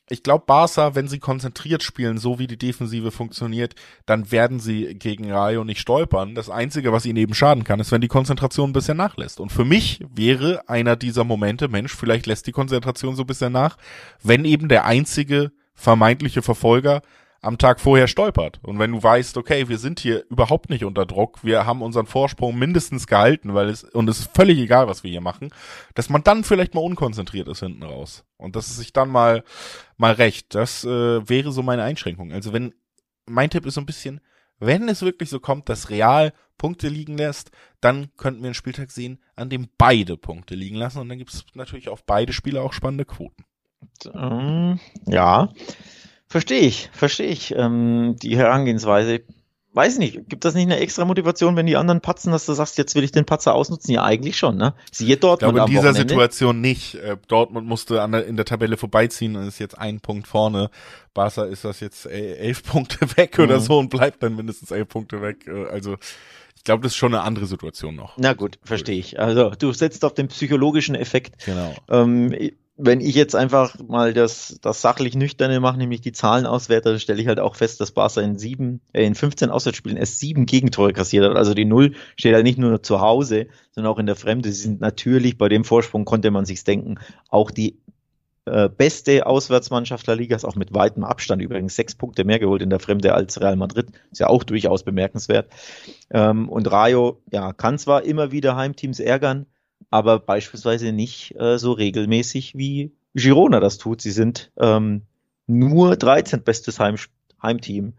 ich 0.10 0.24
glaube, 0.24 0.46
Barca, 0.48 0.96
wenn 0.96 1.08
sie 1.08 1.20
konzentriert 1.20 1.84
spielen, 1.84 2.18
so 2.18 2.40
wie 2.40 2.48
die 2.48 2.58
Defensive 2.58 3.12
funktioniert, 3.12 3.76
dann 4.06 4.32
werden 4.32 4.60
sie 4.60 4.96
gegen 4.96 5.32
Rayo 5.32 5.64
nicht 5.66 5.82
stolpern. 5.82 6.34
Das 6.34 6.50
Einzige, 6.50 6.94
was 6.94 7.06
ihnen 7.06 7.18
eben 7.18 7.34
schaden 7.34 7.66
kann, 7.66 7.80
ist, 7.80 7.92
wenn 7.92 8.02
die 8.02 8.08
Konzentration 8.08 8.70
ein 8.70 8.74
bisschen 8.74 8.98
nachlässt. 8.98 9.40
Und 9.40 9.52
für 9.52 9.66
mich 9.66 10.06
wäre 10.14 10.68
einer 10.70 10.96
dieser 10.96 11.26
Momente, 11.26 11.68
Mensch, 11.68 11.94
vielleicht 11.94 12.26
lässt 12.26 12.48
die 12.48 12.54
Konzentration 12.54 13.16
so 13.16 13.24
ein 13.24 13.28
bisschen 13.28 13.52
nach, 13.52 13.78
wenn 14.24 14.46
eben 14.46 14.70
der 14.70 14.86
einzige 14.86 15.52
vermeintliche 15.74 16.42
Verfolger 16.42 17.02
am 17.42 17.58
Tag 17.58 17.80
vorher 17.80 18.08
stolpert. 18.08 18.60
Und 18.64 18.80
wenn 18.80 18.92
du 18.92 19.02
weißt, 19.02 19.38
okay, 19.38 19.70
wir 19.70 19.78
sind 19.78 20.00
hier 20.00 20.26
überhaupt 20.30 20.70
nicht 20.70 20.84
unter 20.84 21.06
Druck, 21.06 21.44
wir 21.44 21.66
haben 21.66 21.82
unseren 21.82 22.08
Vorsprung 22.08 22.58
mindestens 22.58 23.08
gehalten, 23.08 23.54
weil 23.54 23.70
es, 23.70 23.84
und 23.84 24.10
es 24.10 24.20
ist 24.20 24.36
völlig 24.36 24.58
egal, 24.60 24.88
was 24.88 25.04
wir 25.04 25.12
hier 25.12 25.22
machen, 25.22 25.50
dass 25.96 26.10
man 26.10 26.24
dann 26.24 26.44
vielleicht 26.44 26.74
mal 26.74 26.82
unkonzentriert 26.82 27.48
ist 27.48 27.60
hinten 27.60 27.84
raus. 27.84 28.26
Und 28.38 28.56
dass 28.56 28.68
es 28.68 28.78
sich 28.78 28.94
dann 28.94 29.10
mal, 29.10 29.44
mal 29.98 30.14
recht. 30.14 30.56
Das 30.56 30.84
äh, 30.84 31.30
wäre 31.30 31.52
so 31.52 31.64
meine 31.64 31.84
Einschränkung. 31.84 32.32
Also 32.32 32.54
wenn, 32.54 32.74
mein 33.26 33.50
Tipp 33.50 33.66
ist 33.66 33.76
so 33.76 33.82
ein 33.82 33.86
bisschen, 33.86 34.22
wenn 34.60 34.90
es 34.90 35.02
wirklich 35.02 35.30
so 35.30 35.40
kommt, 35.40 35.70
dass 35.70 35.90
Real 35.90 36.34
Punkte 36.58 36.88
liegen 36.88 37.18
lässt, 37.18 37.52
dann 37.82 38.10
könnten 38.18 38.42
wir 38.42 38.48
einen 38.48 38.56
Spieltag 38.56 38.92
sehen, 38.92 39.20
an 39.36 39.50
dem 39.50 39.70
beide 39.78 40.18
Punkte 40.18 40.56
liegen 40.56 40.76
lassen. 40.76 41.00
Und 41.00 41.10
dann 41.10 41.20
gibt 41.20 41.34
es 41.34 41.46
natürlich 41.54 41.90
auf 41.90 42.04
beide 42.04 42.34
Spiele 42.34 42.62
auch 42.62 42.74
spannende 42.74 43.06
Quoten. 43.06 43.46
Ähm, 44.14 44.80
ja. 45.06 45.54
Verstehe 46.28 46.62
ich, 46.62 46.90
verstehe 46.92 47.28
ich. 47.28 47.56
Ähm, 47.56 48.16
die 48.22 48.38
Herangehensweise. 48.38 49.22
Weiß 49.74 50.00
nicht, 50.00 50.28
gibt 50.28 50.44
das 50.44 50.56
nicht 50.56 50.66
eine 50.66 50.80
extra 50.80 51.06
Motivation, 51.06 51.56
wenn 51.56 51.68
die 51.68 51.76
anderen 51.76 52.02
patzen, 52.02 52.32
dass 52.32 52.48
du 52.48 52.54
sagst, 52.54 52.80
jetzt 52.80 52.96
will 52.96 53.04
ich 53.04 53.12
den 53.12 53.26
Patzer 53.26 53.54
ausnutzen? 53.54 53.94
Ja, 53.94 54.04
eigentlich 54.04 54.36
schon, 54.36 54.58
ne? 54.58 54.74
Siehe 54.92 55.18
Dortmund. 55.18 55.52
Ich 55.52 55.56
glaube, 55.56 55.70
in 55.70 55.76
dieser 55.76 55.90
Wochenende. 55.90 56.14
Situation 56.14 56.62
nicht. 56.62 56.96
Äh, 56.96 57.18
Dortmund 57.28 57.68
musste 57.68 58.02
an 58.02 58.12
der, 58.12 58.26
in 58.26 58.38
der 58.38 58.46
Tabelle 58.46 58.76
vorbeiziehen 58.76 59.36
und 59.36 59.48
ist 59.48 59.60
jetzt 59.60 59.78
ein 59.78 60.00
Punkt 60.00 60.28
vorne. 60.28 60.72
Barca 61.14 61.44
ist 61.44 61.64
das 61.64 61.80
jetzt 61.80 62.08
äh, 62.08 62.38
elf 62.38 62.64
Punkte 62.72 63.00
weg 63.18 63.38
mhm. 63.38 63.44
oder 63.44 63.60
so 63.60 63.78
und 63.78 63.90
bleibt 63.90 64.24
dann 64.24 64.36
mindestens 64.36 64.72
elf 64.72 64.88
Punkte 64.88 65.22
weg. 65.22 65.46
Äh, 65.48 65.66
also, 65.68 65.98
ich 66.56 66.64
glaube, 66.64 66.82
das 66.82 66.94
ist 66.94 66.98
schon 66.98 67.14
eine 67.14 67.24
andere 67.24 67.46
Situation 67.46 67.96
noch. 67.96 68.18
Na 68.18 68.34
gut, 68.34 68.58
verstehe 68.64 68.98
ich. 68.98 69.20
Also, 69.20 69.52
du 69.52 69.74
setzt 69.74 70.04
auf 70.04 70.16
den 70.16 70.28
psychologischen 70.28 70.96
Effekt. 70.96 71.46
Genau. 71.46 71.76
Ähm, 71.90 72.36
wenn 72.78 73.02
ich 73.02 73.16
jetzt 73.16 73.36
einfach 73.36 73.76
mal 73.88 74.14
das, 74.14 74.60
das 74.62 74.82
sachlich 74.82 75.16
Nüchterne 75.16 75.60
mache, 75.60 75.78
nämlich 75.78 76.02
die 76.02 76.12
Zahlen 76.12 76.46
auswerte, 76.46 76.90
dann 76.90 77.00
stelle 77.00 77.20
ich 77.20 77.28
halt 77.28 77.40
auch 77.40 77.56
fest, 77.56 77.82
dass 77.82 77.92
Barca 77.92 78.22
in 78.22 78.38
sieben, 78.38 78.82
äh, 78.94 79.04
in 79.04 79.16
15 79.16 79.50
Auswärtsspielen 79.50 79.98
erst 79.98 80.20
sieben 80.20 80.46
Gegentore 80.46 80.94
kassiert 80.94 81.26
hat. 81.26 81.36
Also 81.36 81.56
die 81.56 81.66
Null 81.66 81.94
steht 82.16 82.36
halt 82.36 82.44
nicht 82.44 82.60
nur 82.60 82.84
zu 82.84 83.02
Hause, 83.02 83.48
sondern 83.72 83.92
auch 83.92 83.98
in 83.98 84.06
der 84.06 84.16
Fremde. 84.16 84.52
Sie 84.52 84.62
sind 84.62 84.80
natürlich, 84.80 85.40
bei 85.40 85.50
dem 85.50 85.64
Vorsprung 85.64 86.06
konnte 86.06 86.30
man 86.30 86.46
sich's 86.46 86.64
denken, 86.64 87.00
auch 87.30 87.50
die 87.50 87.80
äh, 88.46 88.70
beste 88.70 89.26
Auswärtsmannschaft 89.26 90.08
der 90.08 90.16
Liga, 90.16 90.36
ist 90.36 90.46
auch 90.46 90.56
mit 90.56 90.74
weitem 90.74 91.04
Abstand 91.04 91.42
übrigens 91.42 91.76
sechs 91.76 91.96
Punkte 91.96 92.26
mehr 92.26 92.38
geholt 92.38 92.62
in 92.62 92.70
der 92.70 92.80
Fremde 92.80 93.14
als 93.14 93.42
Real 93.42 93.56
Madrid. 93.56 93.88
Ist 94.12 94.20
ja 94.20 94.28
auch 94.28 94.44
durchaus 94.44 94.84
bemerkenswert. 94.84 95.52
Ähm, 96.12 96.48
und 96.48 96.72
Rayo, 96.72 97.22
ja, 97.32 97.54
kann 97.54 97.80
zwar 97.80 98.04
immer 98.04 98.32
wieder 98.32 98.56
Heimteams 98.56 99.00
ärgern, 99.00 99.48
aber 99.90 100.20
beispielsweise 100.20 100.92
nicht 100.92 101.36
äh, 101.40 101.58
so 101.58 101.72
regelmäßig 101.72 102.56
wie 102.56 102.92
Girona 103.14 103.60
das 103.60 103.78
tut. 103.78 104.02
Sie 104.02 104.12
sind 104.12 104.52
ähm, 104.58 105.04
nur 105.48 105.96
13. 105.96 106.44
bestes 106.44 106.80
Heim 106.80 106.96
Heimteam. 107.42 107.94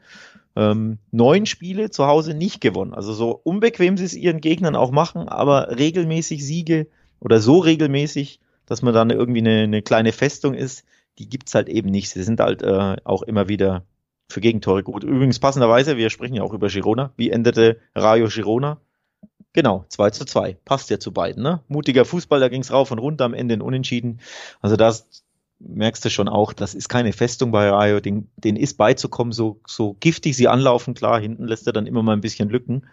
Ähm, 0.57 0.99
neun 1.13 1.47
Spiele 1.47 1.91
zu 1.91 2.07
Hause 2.07 2.35
nicht 2.35 2.61
gewonnen. 2.61 2.95
Also 2.95 3.13
so 3.13 3.41
unbequem 3.45 3.97
sie 3.97 4.05
es 4.05 4.15
ihren 4.15 4.41
Gegnern 4.41 4.77
auch 4.77 4.91
machen, 4.91 5.29
aber 5.29 5.77
regelmäßig 5.79 6.45
Siege 6.45 6.89
oder 7.21 7.41
so 7.41 7.59
regelmäßig, 7.59 8.41
dass 8.67 8.83
man 8.83 8.95
dann 8.95 9.11
irgendwie 9.11 9.41
eine, 9.41 9.63
eine 9.63 9.83
kleine 9.83 10.13
Festung 10.13 10.55
ist, 10.55 10.85
die 11.19 11.29
gibt's 11.29 11.55
halt 11.55 11.69
eben 11.69 11.91
nicht. 11.91 12.11
Sie 12.11 12.23
sind 12.23 12.41
halt 12.41 12.63
äh, 12.63 12.97
auch 13.05 13.23
immer 13.23 13.49
wieder 13.49 13.85
für 14.29 14.41
Gegentore 14.41 14.83
gut. 14.83 15.05
Übrigens 15.05 15.39
passenderweise, 15.39 15.97
wir 15.97 16.11
sprechen 16.11 16.35
ja 16.35 16.43
auch 16.43 16.53
über 16.53 16.69
Girona. 16.69 17.13
Wie 17.17 17.31
endete 17.31 17.79
Rayo 17.95 18.29
Girona? 18.29 18.81
Genau, 19.59 19.85
2 19.89 20.11
zu 20.11 20.25
2. 20.25 20.57
Passt 20.65 20.89
ja 20.89 21.01
zu 21.01 21.11
beiden, 21.11 21.43
ne? 21.43 21.65
Mutiger 21.67 22.05
Fußball, 22.05 22.39
da 22.39 22.49
ging's 22.49 22.71
rauf 22.71 22.93
und 22.93 23.01
runter, 23.01 23.25
am 23.25 23.35
Ende 23.35 23.55
in 23.55 23.61
Unentschieden. 23.61 24.21
Also 24.61 24.77
das 24.77 25.25
merkst 25.59 26.05
du 26.05 26.11
schon 26.11 26.29
auch, 26.29 26.53
das 26.53 26.77
ist 26.77 26.89
keine 26.89 27.13
Festung 27.13 27.51
bei 27.51 27.69
Rayo, 27.69 27.99
den, 27.99 28.31
den 28.37 28.55
ist 28.55 28.77
beizukommen, 28.77 29.33
so, 29.33 29.61
so 29.67 29.97
giftig 29.99 30.37
sie 30.37 30.47
anlaufen, 30.47 30.95
klar, 30.95 31.21
hinten 31.21 31.49
lässt 31.49 31.67
er 31.67 31.73
dann 31.73 31.89
immer 31.89 32.05
mal 32.05 32.13
ein 32.13 32.21
bisschen 32.21 32.49
Lücken. 32.49 32.87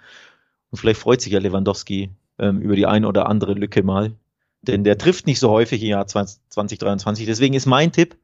Und 0.72 0.80
vielleicht 0.80 1.00
freut 1.00 1.22
sich 1.22 1.34
ja 1.34 1.40
Lewandowski 1.40 2.10
ähm, 2.40 2.62
über 2.62 2.76
die 2.76 2.88
ein 2.88 3.06
oder 3.06 3.30
andere 3.30 3.54
Lücke 3.54 3.84
mal. 3.84 4.14
Denn 4.64 4.84
der 4.84 4.98
trifft 4.98 5.28
nicht 5.28 5.40
so 5.40 5.52
häufig 5.52 5.84
im 5.84 5.90
Jahr 5.90 6.08
2023. 6.08 7.28
Deswegen 7.28 7.54
ist 7.54 7.68
mein 7.68 7.92
Tipp, 7.92 8.18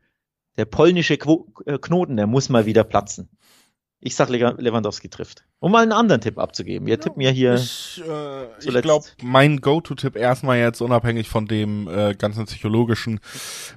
der 0.58 0.66
polnische 0.66 1.18
Quo 1.18 1.46
äh, 1.68 1.78
Knoten, 1.78 2.18
der 2.18 2.26
muss 2.26 2.50
mal 2.50 2.66
wieder 2.66 2.86
platzen. 2.86 3.30
Ich 4.04 4.16
sag 4.16 4.30
Lewandowski 4.30 5.10
trifft. 5.10 5.44
Um 5.60 5.74
mal 5.74 5.84
einen 5.84 5.92
anderen 5.92 6.22
Tipp 6.22 6.40
abzugeben. 6.40 6.88
Wir 6.88 6.96
ja, 6.96 7.00
tippen 7.00 7.22
ja 7.22 7.30
hier. 7.30 7.54
Ich, 7.54 8.02
äh, 8.04 8.46
ich 8.60 8.82
glaube, 8.82 9.06
mein 9.22 9.58
Go-To-Tipp 9.58 10.16
erstmal 10.16 10.58
jetzt 10.58 10.82
unabhängig 10.82 11.30
von 11.30 11.46
dem 11.46 11.88
äh, 11.88 12.16
ganzen 12.16 12.46
psychologischen, 12.46 13.20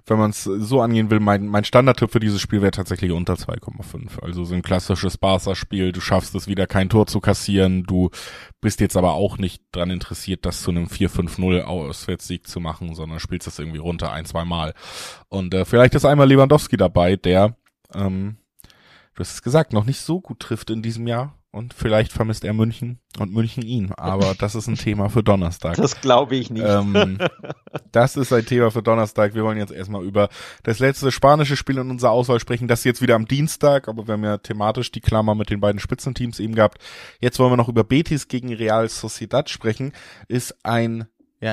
wenn 0.06 0.16
man 0.18 0.30
es 0.30 0.44
so 0.44 0.80
angehen 0.80 1.10
will, 1.10 1.20
mein, 1.20 1.46
mein 1.46 1.64
Standardtipp 1.64 2.10
für 2.10 2.20
dieses 2.20 2.40
Spiel 2.40 2.62
wäre 2.62 2.70
tatsächlich 2.70 3.12
unter 3.12 3.34
2,5. 3.34 4.22
Also 4.22 4.44
so 4.44 4.54
ein 4.54 4.62
klassisches 4.62 5.18
Barca-Spiel. 5.18 5.92
Du 5.92 6.00
schaffst 6.00 6.34
es 6.34 6.48
wieder 6.48 6.66
kein 6.66 6.88
Tor 6.88 7.06
zu 7.06 7.20
kassieren. 7.20 7.82
Du 7.82 8.08
bist 8.62 8.80
jetzt 8.80 8.96
aber 8.96 9.12
auch 9.12 9.36
nicht 9.36 9.62
dran 9.72 9.90
interessiert, 9.90 10.46
das 10.46 10.62
zu 10.62 10.70
einem 10.70 10.86
4-5-0 10.86 11.64
Auswärtssieg 11.64 12.46
zu 12.46 12.60
machen, 12.60 12.94
sondern 12.94 13.20
spielst 13.20 13.46
das 13.46 13.58
irgendwie 13.58 13.78
runter 13.78 14.10
ein, 14.10 14.24
zwei 14.24 14.46
Mal. 14.46 14.72
Und 15.28 15.52
äh, 15.52 15.66
vielleicht 15.66 15.94
ist 15.94 16.06
einmal 16.06 16.28
Lewandowski 16.28 16.78
dabei, 16.78 17.16
der 17.16 17.58
ähm, 17.94 18.38
du 19.14 19.20
hast 19.20 19.34
es 19.34 19.42
gesagt, 19.42 19.72
noch 19.72 19.84
nicht 19.84 20.00
so 20.00 20.20
gut 20.20 20.40
trifft 20.40 20.70
in 20.70 20.82
diesem 20.82 21.06
Jahr. 21.06 21.34
Und 21.54 21.72
vielleicht 21.72 22.12
vermisst 22.12 22.42
er 22.42 22.52
München 22.52 22.98
und 23.16 23.32
München 23.32 23.62
ihn. 23.62 23.92
Aber 23.92 24.34
das 24.40 24.56
ist 24.56 24.66
ein 24.66 24.74
Thema 24.74 25.08
für 25.08 25.22
Donnerstag. 25.22 25.76
Das 25.76 26.00
glaube 26.00 26.34
ich 26.34 26.50
nicht. 26.50 26.66
Ähm, 26.66 27.16
das 27.92 28.16
ist 28.16 28.32
ein 28.32 28.44
Thema 28.44 28.72
für 28.72 28.82
Donnerstag. 28.82 29.36
Wir 29.36 29.44
wollen 29.44 29.58
jetzt 29.58 29.70
erstmal 29.70 30.02
über 30.02 30.30
das 30.64 30.80
letzte 30.80 31.12
spanische 31.12 31.56
Spiel 31.56 31.78
in 31.78 31.90
unserer 31.90 32.10
Auswahl 32.10 32.40
sprechen. 32.40 32.66
Das 32.66 32.82
jetzt 32.82 33.02
wieder 33.02 33.14
am 33.14 33.26
Dienstag, 33.26 33.86
aber 33.86 34.08
wir 34.08 34.14
haben 34.14 34.24
ja 34.24 34.38
thematisch 34.38 34.90
die 34.90 35.00
Klammer 35.00 35.36
mit 35.36 35.48
den 35.48 35.60
beiden 35.60 35.78
Spitzenteams 35.78 36.40
eben 36.40 36.56
gehabt. 36.56 36.78
Jetzt 37.20 37.38
wollen 37.38 37.52
wir 37.52 37.56
noch 37.56 37.68
über 37.68 37.84
Betis 37.84 38.26
gegen 38.26 38.52
Real 38.52 38.88
Sociedad 38.88 39.48
sprechen. 39.48 39.92
Ist 40.26 40.56
ein 40.64 41.06
ja, 41.44 41.52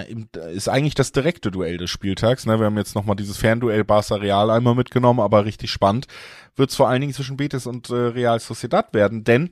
ist 0.54 0.70
eigentlich 0.70 0.96
das 0.96 1.12
direkte 1.12 1.52
Duell 1.52 1.76
des 1.76 1.90
Spieltags. 1.90 2.46
Ne? 2.46 2.58
Wir 2.58 2.68
haben 2.68 2.78
jetzt 2.78 2.96
nochmal 2.96 3.18
dieses 3.18 3.36
Fernduell 3.36 3.84
Barca 3.84 4.16
Real 4.16 4.50
einmal 4.50 4.74
mitgenommen, 4.74 5.20
aber 5.20 5.44
richtig 5.44 5.70
spannend 5.70 6.08
wird 6.56 6.70
es 6.70 6.78
vor 6.78 6.88
allen 6.88 7.02
Dingen 7.02 7.14
zwischen 7.14 7.36
Betis 7.36 7.68
und 7.68 7.90
äh, 7.90 7.96
Real 7.96 8.40
Sociedad 8.40 8.94
werden, 8.94 9.26
denn 9.26 9.50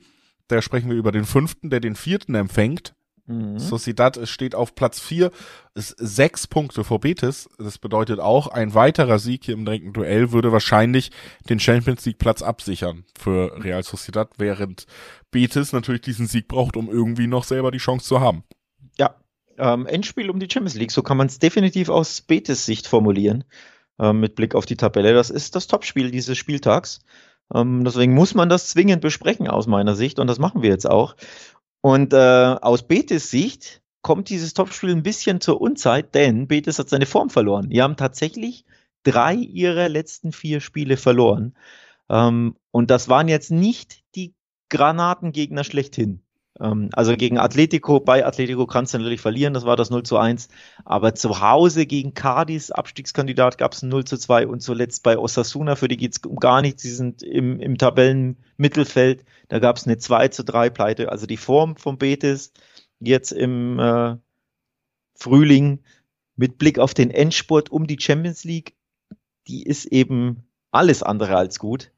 da 0.48 0.62
sprechen 0.62 0.88
wir 0.88 0.96
über 0.96 1.12
den 1.12 1.26
fünften, 1.26 1.68
der 1.68 1.80
den 1.80 1.94
vierten 1.94 2.34
empfängt. 2.34 2.94
Mhm. 3.26 3.58
Sociedad 3.58 4.18
steht 4.26 4.54
auf 4.54 4.74
Platz 4.74 4.98
vier, 4.98 5.30
ist 5.74 5.94
sechs 5.98 6.46
Punkte 6.46 6.84
vor 6.84 7.00
Betis. 7.00 7.50
Das 7.58 7.76
bedeutet 7.76 8.18
auch, 8.18 8.46
ein 8.46 8.72
weiterer 8.72 9.18
Sieg 9.18 9.44
hier 9.44 9.54
im 9.54 9.66
direkten 9.66 9.92
Duell 9.92 10.32
würde 10.32 10.52
wahrscheinlich 10.52 11.10
den 11.50 11.60
Champions 11.60 12.06
League 12.06 12.18
Platz 12.18 12.40
absichern 12.40 13.04
für 13.18 13.62
Real 13.62 13.82
Sociedad, 13.82 14.30
während 14.38 14.86
Betis 15.30 15.74
natürlich 15.74 16.00
diesen 16.00 16.26
Sieg 16.26 16.48
braucht, 16.48 16.78
um 16.78 16.88
irgendwie 16.88 17.26
noch 17.26 17.44
selber 17.44 17.70
die 17.70 17.76
Chance 17.76 18.06
zu 18.06 18.20
haben. 18.20 18.44
Ähm, 19.60 19.86
Endspiel 19.86 20.30
um 20.30 20.40
die 20.40 20.48
Champions 20.50 20.74
League, 20.74 20.90
so 20.90 21.02
kann 21.02 21.16
man 21.16 21.26
es 21.26 21.38
definitiv 21.38 21.88
aus 21.88 22.22
Betis 22.22 22.64
Sicht 22.66 22.86
formulieren, 22.86 23.44
ähm, 23.98 24.20
mit 24.20 24.34
Blick 24.34 24.54
auf 24.54 24.66
die 24.66 24.76
Tabelle. 24.76 25.12
Das 25.14 25.30
ist 25.30 25.54
das 25.54 25.66
Topspiel 25.66 26.10
dieses 26.10 26.38
Spieltags. 26.38 27.00
Ähm, 27.54 27.84
deswegen 27.84 28.14
muss 28.14 28.34
man 28.34 28.48
das 28.48 28.68
zwingend 28.68 29.02
besprechen 29.02 29.48
aus 29.48 29.66
meiner 29.66 29.94
Sicht 29.94 30.18
und 30.18 30.26
das 30.26 30.38
machen 30.38 30.62
wir 30.62 30.70
jetzt 30.70 30.88
auch. 30.88 31.16
Und 31.82 32.12
äh, 32.12 32.16
aus 32.60 32.82
Betis 32.86 33.30
Sicht 33.30 33.82
kommt 34.02 34.28
dieses 34.28 34.54
Topspiel 34.54 34.90
ein 34.90 35.02
bisschen 35.02 35.40
zur 35.40 35.60
Unzeit, 35.60 36.14
denn 36.14 36.48
Betis 36.48 36.78
hat 36.78 36.88
seine 36.88 37.06
Form 37.06 37.30
verloren. 37.30 37.68
Die 37.68 37.82
haben 37.82 37.96
tatsächlich 37.96 38.64
drei 39.02 39.34
ihrer 39.34 39.88
letzten 39.88 40.32
vier 40.32 40.60
Spiele 40.60 40.96
verloren. 40.96 41.54
Ähm, 42.08 42.56
und 42.70 42.90
das 42.90 43.08
waren 43.08 43.28
jetzt 43.28 43.50
nicht 43.50 44.02
die 44.14 44.34
Granatengegner 44.68 45.64
schlechthin. 45.64 46.22
Ähm, 46.60 46.90
also 46.92 47.16
gegen 47.16 47.38
Atletico, 47.38 48.00
bei 48.00 48.24
Atletico 48.24 48.66
kannst 48.66 48.94
du 48.94 48.98
natürlich 48.98 49.20
verlieren, 49.20 49.54
das 49.54 49.64
war 49.64 49.76
das 49.76 49.90
0 49.90 50.02
zu 50.02 50.16
1. 50.18 50.48
Aber 50.84 51.14
zu 51.14 51.40
Hause 51.40 51.86
gegen 51.86 52.14
Cadiz, 52.14 52.70
Abstiegskandidat, 52.70 53.58
gab 53.58 53.72
es 53.72 53.82
ein 53.82 53.88
0 53.88 54.04
zu 54.04 54.18
2 54.18 54.46
und 54.46 54.60
zuletzt 54.60 55.02
bei 55.02 55.18
Osasuna, 55.18 55.76
für 55.76 55.88
die 55.88 55.96
geht 55.96 56.12
es 56.12 56.24
um 56.24 56.36
gar 56.36 56.62
nichts, 56.62 56.82
sie 56.82 56.94
sind 56.94 57.22
im, 57.22 57.58
im 57.60 57.78
Tabellenmittelfeld, 57.78 59.24
da 59.48 59.58
gab 59.58 59.76
es 59.76 59.86
eine 59.86 59.98
2 59.98 60.28
zu 60.28 60.44
3 60.44 60.70
Pleite. 60.70 61.10
Also 61.10 61.26
die 61.26 61.38
Form 61.38 61.76
von 61.76 61.98
Betis 61.98 62.52
jetzt 63.00 63.32
im 63.32 63.78
äh, 63.78 64.16
Frühling 65.14 65.80
mit 66.36 66.58
Blick 66.58 66.78
auf 66.78 66.94
den 66.94 67.10
Endspurt 67.10 67.70
um 67.70 67.86
die 67.86 67.98
Champions 68.00 68.44
League, 68.44 68.74
die 69.46 69.62
ist 69.62 69.86
eben 69.86 70.44
alles 70.70 71.02
andere 71.02 71.36
als 71.36 71.58
gut. 71.58 71.90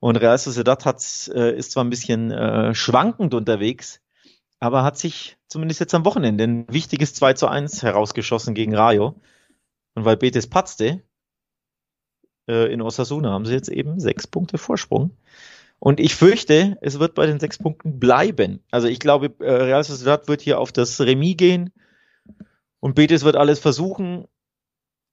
Und 0.00 0.16
Real 0.16 0.38
Sociedad 0.38 0.84
hat, 0.86 1.30
äh, 1.34 1.56
ist 1.56 1.72
zwar 1.72 1.84
ein 1.84 1.90
bisschen 1.90 2.30
äh, 2.30 2.74
schwankend 2.74 3.34
unterwegs, 3.34 4.00
aber 4.58 4.82
hat 4.82 4.98
sich 4.98 5.36
zumindest 5.46 5.80
jetzt 5.80 5.94
am 5.94 6.06
Wochenende 6.06 6.44
ein 6.44 6.66
wichtiges 6.68 7.14
2 7.14 7.34
zu 7.34 7.48
1 7.48 7.82
herausgeschossen 7.82 8.54
gegen 8.54 8.74
Rayo. 8.74 9.20
Und 9.94 10.04
weil 10.04 10.16
Betis 10.16 10.46
patzte, 10.46 11.02
äh, 12.48 12.72
in 12.72 12.80
Osasuna 12.80 13.30
haben 13.30 13.44
sie 13.44 13.52
jetzt 13.52 13.68
eben 13.68 14.00
sechs 14.00 14.26
Punkte 14.26 14.56
Vorsprung. 14.56 15.16
Und 15.78 16.00
ich 16.00 16.14
fürchte, 16.14 16.78
es 16.80 16.98
wird 16.98 17.14
bei 17.14 17.26
den 17.26 17.40
sechs 17.40 17.58
Punkten 17.58 17.98
bleiben. 17.98 18.62
Also 18.70 18.88
ich 18.88 19.00
glaube, 19.00 19.34
äh, 19.40 19.50
Real 19.50 19.84
Sociedad 19.84 20.28
wird 20.28 20.40
hier 20.40 20.58
auf 20.60 20.72
das 20.72 21.00
Remis 21.00 21.36
gehen 21.36 21.72
und 22.80 22.94
Betis 22.94 23.24
wird 23.24 23.36
alles 23.36 23.58
versuchen 23.58 24.26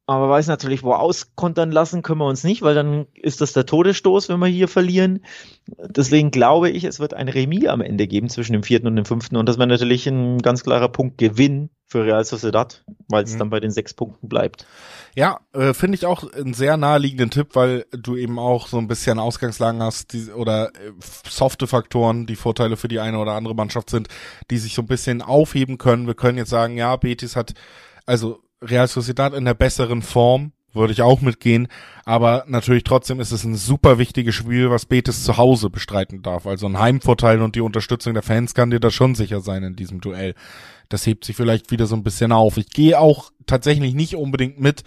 aber 0.08 0.30
weiß 0.30 0.47
natürlich, 0.47 0.84
wo 0.84 0.93
auskontern 0.93 1.70
lassen 1.70 2.01
können 2.01 2.22
wir 2.22 2.28
uns 2.28 2.45
nicht, 2.45 2.62
weil 2.62 2.74
dann 2.74 3.08
ist 3.14 3.41
das 3.41 3.51
der 3.51 3.66
Todesstoß, 3.66 4.30
wenn 4.30 4.39
wir 4.39 4.47
hier 4.47 4.70
verlieren. 4.70 5.20
Deswegen 5.68 6.32
glaube 6.32 6.70
ich, 6.70 6.86
es 6.86 7.01
wird 7.01 7.14
ein 7.14 7.28
Remis 7.28 7.68
am 7.68 7.82
Ende 7.82 8.08
geben 8.08 8.30
zwischen 8.30 8.53
dem 8.53 8.64
vierten 8.64 8.88
und 8.88 8.95
dem 8.95 9.03
fünften. 9.03 9.36
Und 9.36 9.49
das 9.49 9.58
wäre 9.58 9.68
natürlich 9.68 10.08
ein 10.08 10.38
ganz 10.38 10.64
klarer 10.64 10.88
Punkt 10.88 11.18
Gewinn 11.18 11.70
für 11.88 12.05
Real 12.05 12.24
Sociedad, 12.24 12.86
weil 13.10 13.26
es 13.26 13.34
mhm. 13.34 13.39
dann 13.39 13.49
bei 13.49 13.60
den 13.60 13.72
sechs 13.72 13.93
Punkten 13.93 14.30
bleibt. 14.30 14.66
Ja, 15.14 15.41
äh, 15.51 15.74
finde 15.74 15.95
ich 15.95 16.05
auch 16.05 16.32
einen 16.32 16.53
sehr 16.53 16.78
naheliegenden 16.78 17.30
Tipp, 17.30 17.49
weil 17.55 17.86
du 17.91 18.16
eben 18.16 18.39
auch 18.39 18.68
so 18.68 18.78
ein 18.78 18.88
bisschen 18.88 19.20
Ausgangslagen 19.20 19.84
hast, 19.84 20.14
die, 20.14 20.32
oder 20.32 20.70
äh, 20.70 20.93
softe 21.30 21.68
Faktoren, 21.68 22.28
die 22.28 22.38
Vorteile 22.38 22.78
für 22.78 22.88
die 22.88 23.01
eine 23.01 23.20
oder 23.20 23.34
andere 23.34 23.55
Mannschaft 23.55 23.89
sind, 23.89 24.08
die 24.51 24.58
sich 24.58 24.74
so 24.74 24.84
ein 24.84 24.88
bisschen 24.88 25.22
aufheben 25.22 25.78
können. 25.78 26.08
Wir 26.08 26.16
können 26.16 26.38
jetzt 26.38 26.49
sagen, 26.49 26.78
ja, 26.78 26.95
Betis 26.95 27.36
hat, 27.36 27.53
also 28.05 28.39
Real 28.62 28.88
Sociedad 28.88 29.34
in 29.34 29.45
der 29.45 29.53
besseren 29.53 30.01
Form, 30.01 30.51
würde 30.74 30.93
ich 30.93 31.01
auch 31.01 31.22
mitgehen. 31.22 31.68
Aber 32.05 32.45
natürlich 32.47 32.84
trotzdem 32.84 33.20
ist 33.20 33.32
es 33.32 33.43
ein 33.43 33.55
super 33.55 33.97
wichtiges 33.97 34.36
Spiel, 34.36 34.70
was 34.70 34.86
Betis 34.86 35.24
zu 35.24 35.38
Hause 35.38 35.70
bestreiten 35.70 36.22
darf. 36.22 36.47
Also 36.47 36.68
ein 36.68 36.80
Heimvorteil 36.80 37.41
und 37.41 37.55
die 37.55 37.62
Unterstützung 37.62 38.14
der 38.14 38.24
Fans 38.24 38.53
kann 38.53 38.70
dir 38.70 38.80
da 38.80 38.91
schon 38.91 39.16
sicher 39.16 39.41
sein 39.41 39.64
in 39.64 39.76
diesem 39.76 40.01
Duell. 40.01 40.36
Das 40.89 41.05
hebt 41.05 41.26
sich 41.26 41.36
vielleicht 41.36 41.72
wieder 41.72 41.86
so 41.86 41.95
ein 41.95 42.03
bisschen 42.03 42.32
auf. 42.32 42.58
Ich 42.58 42.70
gehe 42.70 42.99
auch 42.99 43.32
tatsächlich 43.45 43.93
nicht 43.93 44.16
unbedingt 44.16 44.60
mit. 44.60 44.84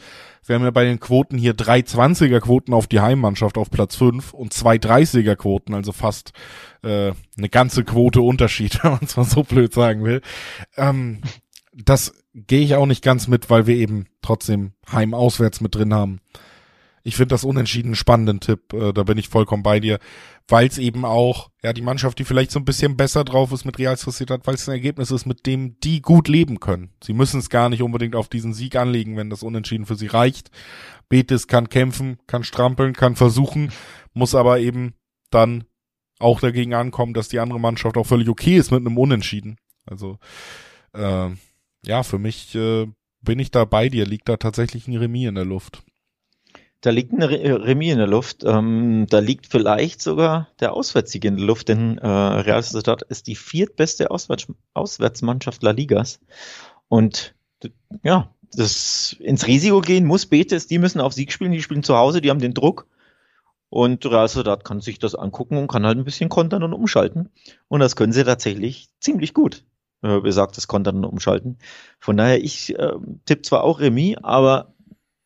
Wir 0.46 0.56
haben 0.56 0.64
ja 0.64 0.70
bei 0.70 0.84
den 0.84 0.98
Quoten 0.98 1.36
hier 1.36 1.52
drei 1.52 1.80
20er 1.80 2.40
Quoten 2.40 2.72
auf 2.72 2.86
die 2.86 3.00
Heimmannschaft 3.00 3.58
auf 3.58 3.70
Platz 3.70 3.96
5 3.96 4.32
und 4.32 4.54
zwei 4.54 4.76
30er 4.76 5.36
Quoten, 5.36 5.74
also 5.74 5.92
fast 5.92 6.32
äh, 6.82 7.12
eine 7.36 7.48
ganze 7.50 7.84
Quote 7.84 8.22
Unterschied, 8.22 8.78
wenn 8.82 8.92
man 8.92 9.00
es 9.02 9.16
mal 9.16 9.24
so 9.24 9.42
blöd 9.42 9.74
sagen 9.74 10.04
will. 10.04 10.22
Ähm, 10.76 11.20
das 11.72 12.14
gehe 12.34 12.62
ich 12.62 12.74
auch 12.74 12.86
nicht 12.86 13.02
ganz 13.02 13.28
mit, 13.28 13.50
weil 13.50 13.66
wir 13.66 13.76
eben 13.76 14.06
trotzdem 14.22 14.72
Heim-Auswärts 14.90 15.60
mit 15.60 15.74
drin 15.74 15.94
haben. 15.94 16.20
Ich 17.02 17.16
finde 17.16 17.32
das 17.32 17.44
unentschieden 17.44 17.94
spannenden 17.94 18.40
Tipp, 18.40 18.74
äh, 18.74 18.92
da 18.92 19.04
bin 19.04 19.16
ich 19.16 19.30
vollkommen 19.30 19.62
bei 19.62 19.80
dir, 19.80 19.98
weil 20.48 20.66
es 20.66 20.76
eben 20.76 21.06
auch, 21.06 21.50
ja, 21.62 21.72
die 21.72 21.80
Mannschaft, 21.80 22.18
die 22.18 22.24
vielleicht 22.24 22.50
so 22.50 22.58
ein 22.58 22.66
bisschen 22.66 22.96
besser 22.96 23.24
drauf 23.24 23.52
ist 23.52 23.64
mit 23.64 23.78
Real 23.78 23.96
Sociedad, 23.96 24.46
weil 24.46 24.54
es 24.54 24.68
ein 24.68 24.74
Ergebnis 24.74 25.10
ist, 25.10 25.24
mit 25.24 25.46
dem 25.46 25.80
die 25.80 26.02
gut 26.02 26.28
leben 26.28 26.60
können. 26.60 26.90
Sie 27.02 27.14
müssen 27.14 27.40
es 27.40 27.48
gar 27.48 27.70
nicht 27.70 27.82
unbedingt 27.82 28.14
auf 28.14 28.28
diesen 28.28 28.52
Sieg 28.52 28.76
anlegen, 28.76 29.16
wenn 29.16 29.30
das 29.30 29.42
Unentschieden 29.42 29.86
für 29.86 29.96
sie 29.96 30.08
reicht. 30.08 30.50
Betis 31.08 31.46
kann 31.46 31.70
kämpfen, 31.70 32.18
kann 32.26 32.44
strampeln, 32.44 32.92
kann 32.92 33.16
versuchen, 33.16 33.72
muss 34.12 34.34
aber 34.34 34.60
eben 34.60 34.92
dann 35.30 35.64
auch 36.18 36.40
dagegen 36.40 36.74
ankommen, 36.74 37.14
dass 37.14 37.28
die 37.28 37.40
andere 37.40 37.60
Mannschaft 37.60 37.96
auch 37.96 38.06
völlig 38.06 38.28
okay 38.28 38.56
ist 38.56 38.70
mit 38.70 38.80
einem 38.80 38.98
Unentschieden. 38.98 39.56
Also 39.86 40.18
äh, 40.92 41.30
ja, 41.84 42.02
für 42.02 42.18
mich 42.18 42.54
äh, 42.54 42.86
bin 43.22 43.38
ich 43.38 43.50
da 43.50 43.64
bei 43.64 43.88
dir, 43.88 44.06
liegt 44.06 44.28
da 44.28 44.36
tatsächlich 44.36 44.88
ein 44.88 44.96
Remis 44.96 45.28
in 45.28 45.34
der 45.34 45.44
Luft. 45.44 45.82
Da 46.82 46.90
liegt 46.90 47.12
ein 47.12 47.22
Remis 47.22 47.92
in 47.92 47.98
der 47.98 48.06
Luft. 48.06 48.42
Ähm, 48.44 49.06
da 49.10 49.18
liegt 49.18 49.46
vielleicht 49.46 50.00
sogar 50.00 50.48
der 50.60 50.72
Auswärtssieg 50.72 51.24
in 51.26 51.36
der 51.36 51.44
Luft, 51.44 51.68
denn 51.68 51.98
äh, 51.98 52.06
Real 52.06 52.62
Sociedad 52.62 53.02
ist 53.02 53.26
die 53.26 53.36
viertbeste 53.36 54.10
Auswärts 54.10 54.46
Auswärtsmannschaft 54.72 55.62
La 55.62 55.72
Ligas. 55.72 56.20
Und 56.88 57.34
ja, 58.02 58.34
das 58.52 59.14
ins 59.20 59.46
Risiko 59.46 59.82
gehen 59.82 60.06
muss 60.06 60.24
Betis, 60.26 60.66
die 60.66 60.78
müssen 60.78 61.00
auf 61.00 61.12
Sieg 61.12 61.32
spielen, 61.32 61.52
die 61.52 61.62
spielen 61.62 61.82
zu 61.82 61.96
Hause, 61.96 62.22
die 62.22 62.30
haben 62.30 62.40
den 62.40 62.54
Druck. 62.54 62.86
Und 63.68 64.04
Real 64.06 64.26
Sociedad 64.26 64.64
kann 64.64 64.80
sich 64.80 64.98
das 64.98 65.14
angucken 65.14 65.58
und 65.58 65.68
kann 65.68 65.84
halt 65.86 65.98
ein 65.98 66.04
bisschen 66.04 66.30
kontern 66.30 66.62
und 66.62 66.72
umschalten. 66.72 67.28
Und 67.68 67.80
das 67.80 67.94
können 67.94 68.12
sie 68.12 68.24
tatsächlich 68.24 68.88
ziemlich 69.00 69.34
gut 69.34 69.64
äh, 70.02 70.20
besagtes 70.20 70.68
Kontern 70.68 71.04
umschalten. 71.04 71.58
Von 71.98 72.16
daher, 72.16 72.42
ich 72.42 72.78
äh, 72.78 72.92
tippe 73.26 73.42
zwar 73.42 73.64
auch 73.64 73.80
Remis, 73.80 74.16
aber 74.22 74.74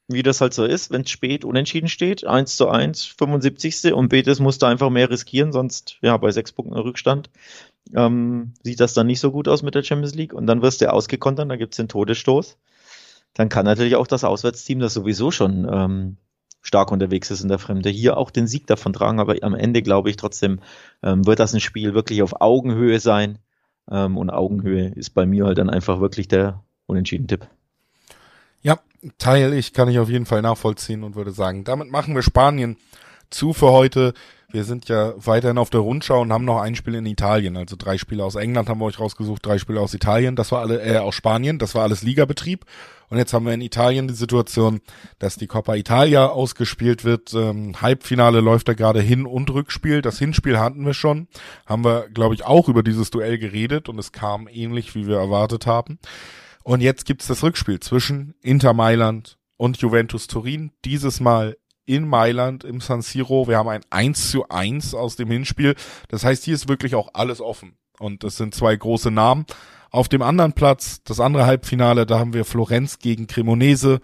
wie 0.09 0.23
das 0.23 0.41
halt 0.41 0.53
so 0.53 0.65
ist, 0.65 0.91
wenn 0.91 1.03
es 1.03 1.11
spät 1.11 1.45
unentschieden 1.45 1.89
steht, 1.89 2.27
1 2.27 2.57
zu 2.57 2.69
1, 2.69 3.05
75. 3.05 3.95
und 3.95 4.09
Betis 4.09 4.39
musste 4.39 4.67
einfach 4.67 4.91
mehr 4.91 5.11
riskieren, 5.11 5.53
sonst, 5.53 5.97
ja, 6.03 6.17
bei 6.17 6.31
sechs 6.31 6.53
Punkten 6.53 6.77
Rückstand, 6.77 7.31
ähm, 7.95 8.53
sieht 8.63 8.81
das 8.81 8.95
dann 8.95 9.07
nicht 9.07 9.21
so 9.21 9.31
gut 9.31 9.49
aus 9.49 9.63
mit 9.63 9.75
der 9.75 9.83
Champions 9.83 10.15
League 10.15 10.35
und 10.35 10.47
dann 10.47 10.63
wirst 10.63 10.81
du 10.81 10.93
ausgekontert, 10.93 11.51
da 11.51 11.57
gibt's 11.57 11.77
den 11.77 11.89
Todesstoß. 11.89 12.59
Dann 13.33 13.49
kann 13.49 13.65
natürlich 13.65 13.97
auch 13.97 14.07
das 14.07 14.25
Auswärtsteam, 14.25 14.79
das 14.79 14.95
sowieso 14.95 15.31
schon 15.31 15.67
ähm, 15.71 16.17
stark 16.61 16.93
unterwegs 16.93 17.31
ist 17.31 17.43
in 17.43 17.49
der 17.49 17.59
Fremde, 17.59 17.89
hier 17.91 18.17
auch 18.17 18.31
den 18.31 18.47
Sieg 18.47 18.67
davon 18.67 18.93
tragen, 18.93 19.21
aber 19.21 19.37
am 19.43 19.55
Ende 19.55 19.83
glaube 19.83 20.11
ich 20.11 20.17
trotzdem, 20.17 20.61
ähm, 21.03 21.27
wird 21.27 21.39
das 21.39 21.55
ein 21.55 21.61
Spiel 21.61 21.95
wirklich 21.95 22.23
auf 22.23 22.41
Augenhöhe 22.41 23.01
sein 23.01 23.39
ähm, 23.91 24.17
und 24.17 24.31
Augenhöhe 24.31 24.89
ist 24.89 25.11
bei 25.11 25.27
mir 25.27 25.47
halt 25.47 25.59
dann 25.59 25.71
einfach 25.71 26.01
wirklich 26.01 26.29
der 26.29 26.63
unentschieden 26.87 27.29
Tipp. 27.29 27.47
Ja, 28.63 28.79
teile 29.19 29.57
ich, 29.57 29.73
kann 29.73 29.89
ich 29.89 29.99
auf 29.99 30.09
jeden 30.09 30.27
Fall 30.27 30.43
nachvollziehen 30.43 31.03
und 31.03 31.17
würde 31.17 31.33
sagen, 31.33 31.65
damit 31.65 31.91
machen 31.91 32.15
wir 32.15 32.23
Spanien 32.23 32.77
zu 33.31 33.53
für 33.53 33.71
heute. 33.71 34.15
Wir 34.51 34.65
sind 34.65 34.89
ja 34.89 35.15
weiterhin 35.17 35.59
auf 35.59 35.71
der 35.71 35.81
Rundschau 35.81 36.21
und 36.21 36.33
haben 36.33 36.45
noch 36.45 36.61
ein 36.61 36.77
Spiel 36.77 36.95
in 36.95 37.07
Italien. 37.07 37.57
Also 37.57 37.75
drei 37.77 37.99
Spiele 37.99 38.25
aus 38.25 38.37
England 38.37 38.69
haben 38.69 38.79
wir 38.79 38.85
euch 38.85 39.01
rausgesucht, 39.01 39.45
drei 39.45 39.59
Spiele 39.59 39.81
aus 39.81 39.95
Italien. 39.95 40.37
Das 40.37 40.53
war 40.53 40.61
alle, 40.61 40.81
äh, 40.81 40.99
aus 40.99 41.17
Spanien. 41.17 41.59
Das 41.59 41.75
war 41.75 41.83
alles 41.83 42.03
Ligabetrieb. 42.03 42.65
Und 43.15 43.19
jetzt 43.19 43.33
haben 43.33 43.47
wir 43.47 43.55
in 43.55 43.61
Italien 43.61 44.09
die 44.09 44.15
Situation, 44.15 44.81
dass 45.21 45.37
die 45.37 45.47
Coppa 45.47 45.77
Italia 45.77 46.27
ausgespielt 46.27 47.05
wird. 47.05 47.33
Ähm, 47.33 47.81
Halbfinale 47.81 48.41
läuft 48.41 48.67
da 48.67 48.75
gerade 48.75 49.01
Hin- 49.01 49.25
und 49.25 49.49
Rückspiel. 49.51 50.03
Das 50.03 50.19
Hinspiel 50.19 50.59
hatten 50.59 50.85
wir 50.85 50.95
schon. 50.95 51.29
Haben 51.65 51.85
wir, 51.85 52.09
glaube 52.09 52.35
ich, 52.35 52.45
auch 52.45 52.69
über 52.69 52.83
dieses 52.83 53.13
Duell 53.13 53.39
geredet 53.39 53.89
und 53.89 54.01
es 54.01 54.11
kam 54.11 54.49
ähnlich, 54.49 54.97
wie 54.97 55.07
wir 55.07 55.17
erwartet 55.17 55.65
haben. 55.65 56.01
Und 56.65 56.81
jetzt 56.81 57.07
gibt's 57.07 57.29
das 57.29 57.45
Rückspiel 57.45 57.79
zwischen 57.79 58.35
Inter 58.43 58.73
Mailand 58.73 59.39
und 59.57 59.77
Juventus 59.77 60.27
Turin. 60.27 60.73
Dieses 60.85 61.21
Mal 61.21 61.57
in 61.87 62.09
Mailand 62.09 62.65
im 62.65 62.81
San 62.81 63.01
Siro. 63.01 63.47
Wir 63.47 63.59
haben 63.59 63.69
ein 63.69 63.83
1 63.91 64.33
zu 64.33 64.49
1 64.49 64.93
aus 64.97 65.15
dem 65.15 65.31
Hinspiel. 65.31 65.77
Das 66.09 66.25
heißt, 66.25 66.43
hier 66.43 66.55
ist 66.55 66.69
wirklich 66.69 66.97
auch 66.97 67.11
alles 67.13 67.41
offen. 67.41 67.77
Und 68.01 68.25
es 68.25 68.39
sind 68.39 68.57
zwei 68.57 68.75
große 68.75 69.13
Namen. 69.13 69.47
Auf 69.95 70.09
dem 70.09 70.23
anderen 70.23 70.55
Platz, 70.55 71.05
das 71.05 71.21
andere 71.21 71.47
Halbfinale, 71.47 72.05
da 72.05 72.19
haben 72.19 72.33
wir 72.33 72.45
Florenz 72.45 72.99
gegen 72.99 73.29
Cremonese. 73.29 74.01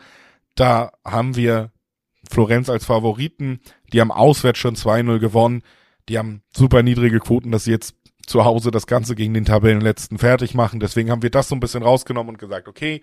Da 0.55 0.93
haben 1.05 1.35
wir 1.35 1.73
Florenz 2.31 2.71
als 2.71 2.85
Favoriten. 2.85 3.59
Die 3.93 4.01
haben 4.01 4.13
auswärts 4.13 4.61
schon 4.61 4.77
2-0 4.77 5.19
gewonnen. 5.19 5.63
Die 6.09 6.17
haben 6.17 6.43
super 6.55 6.85
niedrige 6.85 7.19
Quoten, 7.19 7.51
dass 7.51 7.65
sie 7.65 7.73
jetzt 7.73 7.97
zu 8.25 8.45
Hause 8.45 8.71
das 8.71 8.87
Ganze 8.87 9.17
gegen 9.17 9.35
den 9.35 9.45
Tabellenletzten 9.45 10.19
fertig 10.19 10.55
machen. 10.55 10.79
Deswegen 10.79 11.11
haben 11.11 11.25
wir 11.25 11.31
das 11.31 11.49
so 11.49 11.57
ein 11.57 11.61
bisschen 11.61 11.83
rausgenommen 11.83 12.35
und 12.35 12.39
gesagt, 12.39 12.69
okay, 12.69 13.03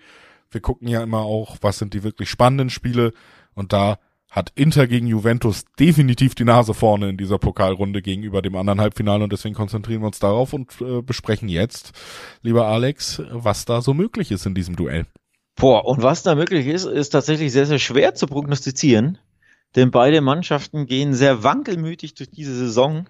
wir 0.50 0.62
gucken 0.62 0.88
ja 0.88 1.02
immer 1.02 1.20
auch, 1.20 1.58
was 1.60 1.76
sind 1.76 1.92
die 1.92 2.04
wirklich 2.04 2.30
spannenden 2.30 2.70
Spiele. 2.70 3.12
Und 3.52 3.74
da 3.74 3.98
hat 4.30 4.52
Inter 4.54 4.86
gegen 4.86 5.06
Juventus 5.06 5.64
definitiv 5.78 6.34
die 6.34 6.44
Nase 6.44 6.74
vorne 6.74 7.08
in 7.08 7.16
dieser 7.16 7.38
Pokalrunde 7.38 8.02
gegenüber 8.02 8.42
dem 8.42 8.56
anderen 8.56 8.80
Halbfinale 8.80 9.24
und 9.24 9.32
deswegen 9.32 9.54
konzentrieren 9.54 10.02
wir 10.02 10.08
uns 10.08 10.18
darauf 10.18 10.52
und 10.52 10.80
äh, 10.80 11.00
besprechen 11.00 11.48
jetzt, 11.48 11.92
lieber 12.42 12.66
Alex, 12.66 13.22
was 13.30 13.64
da 13.64 13.80
so 13.80 13.94
möglich 13.94 14.30
ist 14.30 14.44
in 14.44 14.54
diesem 14.54 14.76
Duell. 14.76 15.06
Boah, 15.56 15.86
und 15.86 16.02
was 16.02 16.22
da 16.22 16.34
möglich 16.34 16.66
ist, 16.66 16.84
ist 16.84 17.08
tatsächlich 17.10 17.52
sehr, 17.52 17.66
sehr 17.66 17.78
schwer 17.78 18.14
zu 18.14 18.26
prognostizieren, 18.26 19.18
denn 19.76 19.90
beide 19.90 20.20
Mannschaften 20.20 20.86
gehen 20.86 21.14
sehr 21.14 21.42
wankelmütig 21.42 22.14
durch 22.14 22.30
diese 22.30 22.54
Saison 22.54 23.08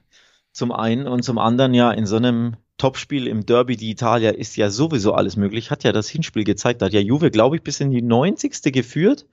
zum 0.53 0.73
einen 0.73 1.07
und 1.07 1.25
zum 1.25 1.39
anderen 1.39 1.75
ja 1.75 1.91
in 1.91 2.07
so 2.07 2.17
einem 2.17 2.57
Topspiel 2.79 3.27
im 3.27 3.45
Derby 3.45 3.75
d'Italia 3.75 4.31
ist 4.31 4.57
ja 4.57 4.71
sowieso 4.71 5.13
alles 5.13 5.37
möglich, 5.37 5.73
hat 5.73 5.83
ja 5.83 5.91
das 5.91 6.09
Hinspiel 6.09 6.45
gezeigt, 6.45 6.81
da 6.81 6.87
hat 6.87 6.93
ja 6.93 7.01
Juve, 7.01 7.33
glaube 7.33 7.57
ich, 7.57 7.63
bis 7.63 7.81
in 7.81 7.91
die 7.91 8.03
90. 8.03 8.73
geführt 8.73 9.27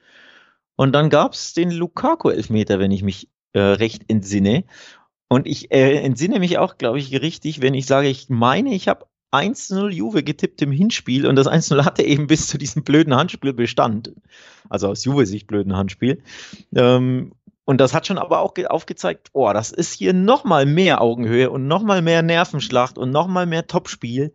und 0.76 0.94
dann 0.94 1.10
gab's 1.10 1.54
den 1.54 1.72
Lukaku-Elfmeter, 1.72 2.80
wenn 2.80 2.92
ich 2.92 3.04
mich 3.04 3.30
äh, 3.54 3.60
recht 3.60 4.04
entsinne. 4.10 4.66
Und 5.28 5.48
ich 5.48 5.72
äh, 5.72 5.98
entsinne 6.02 6.40
mich 6.40 6.58
auch, 6.58 6.78
glaube 6.78 7.00
ich, 7.00 7.20
richtig, 7.22 7.62
wenn 7.62 7.74
ich 7.74 7.86
sage, 7.86 8.08
ich 8.08 8.30
meine, 8.30 8.74
ich 8.74 8.88
habe 8.88 9.06
1-0 9.32 9.90
Juve 9.90 10.24
getippt 10.24 10.62
im 10.62 10.72
Hinspiel 10.72 11.26
und 11.26 11.36
das 11.36 11.48
1-0 11.48 11.84
hatte 11.84 12.04
eben 12.04 12.28
bis 12.28 12.48
zu 12.48 12.58
diesem 12.58 12.84
blöden 12.84 13.16
Handspiel 13.16 13.54
Bestand. 13.54 14.14
Also 14.70 14.88
aus 14.88 15.04
Juve-Sicht 15.04 15.48
blöden 15.48 15.76
Handspiel. 15.76 16.22
Ähm, 16.76 17.34
und 17.66 17.82
das 17.82 17.94
hat 17.94 18.06
schon 18.06 18.20
aber 18.20 18.40
auch 18.40 18.54
aufgezeigt, 18.70 19.30
oh, 19.34 19.52
das 19.52 19.72
ist 19.72 19.94
hier 19.94 20.14
nochmal 20.14 20.66
mehr 20.66 21.02
Augenhöhe 21.02 21.50
und 21.50 21.68
nochmal 21.68 22.02
mehr 22.02 22.22
Nervenschlacht 22.22 22.98
und 22.98 23.12
nochmal 23.12 23.48
mehr 23.48 23.68
Topspiel. 23.68 24.34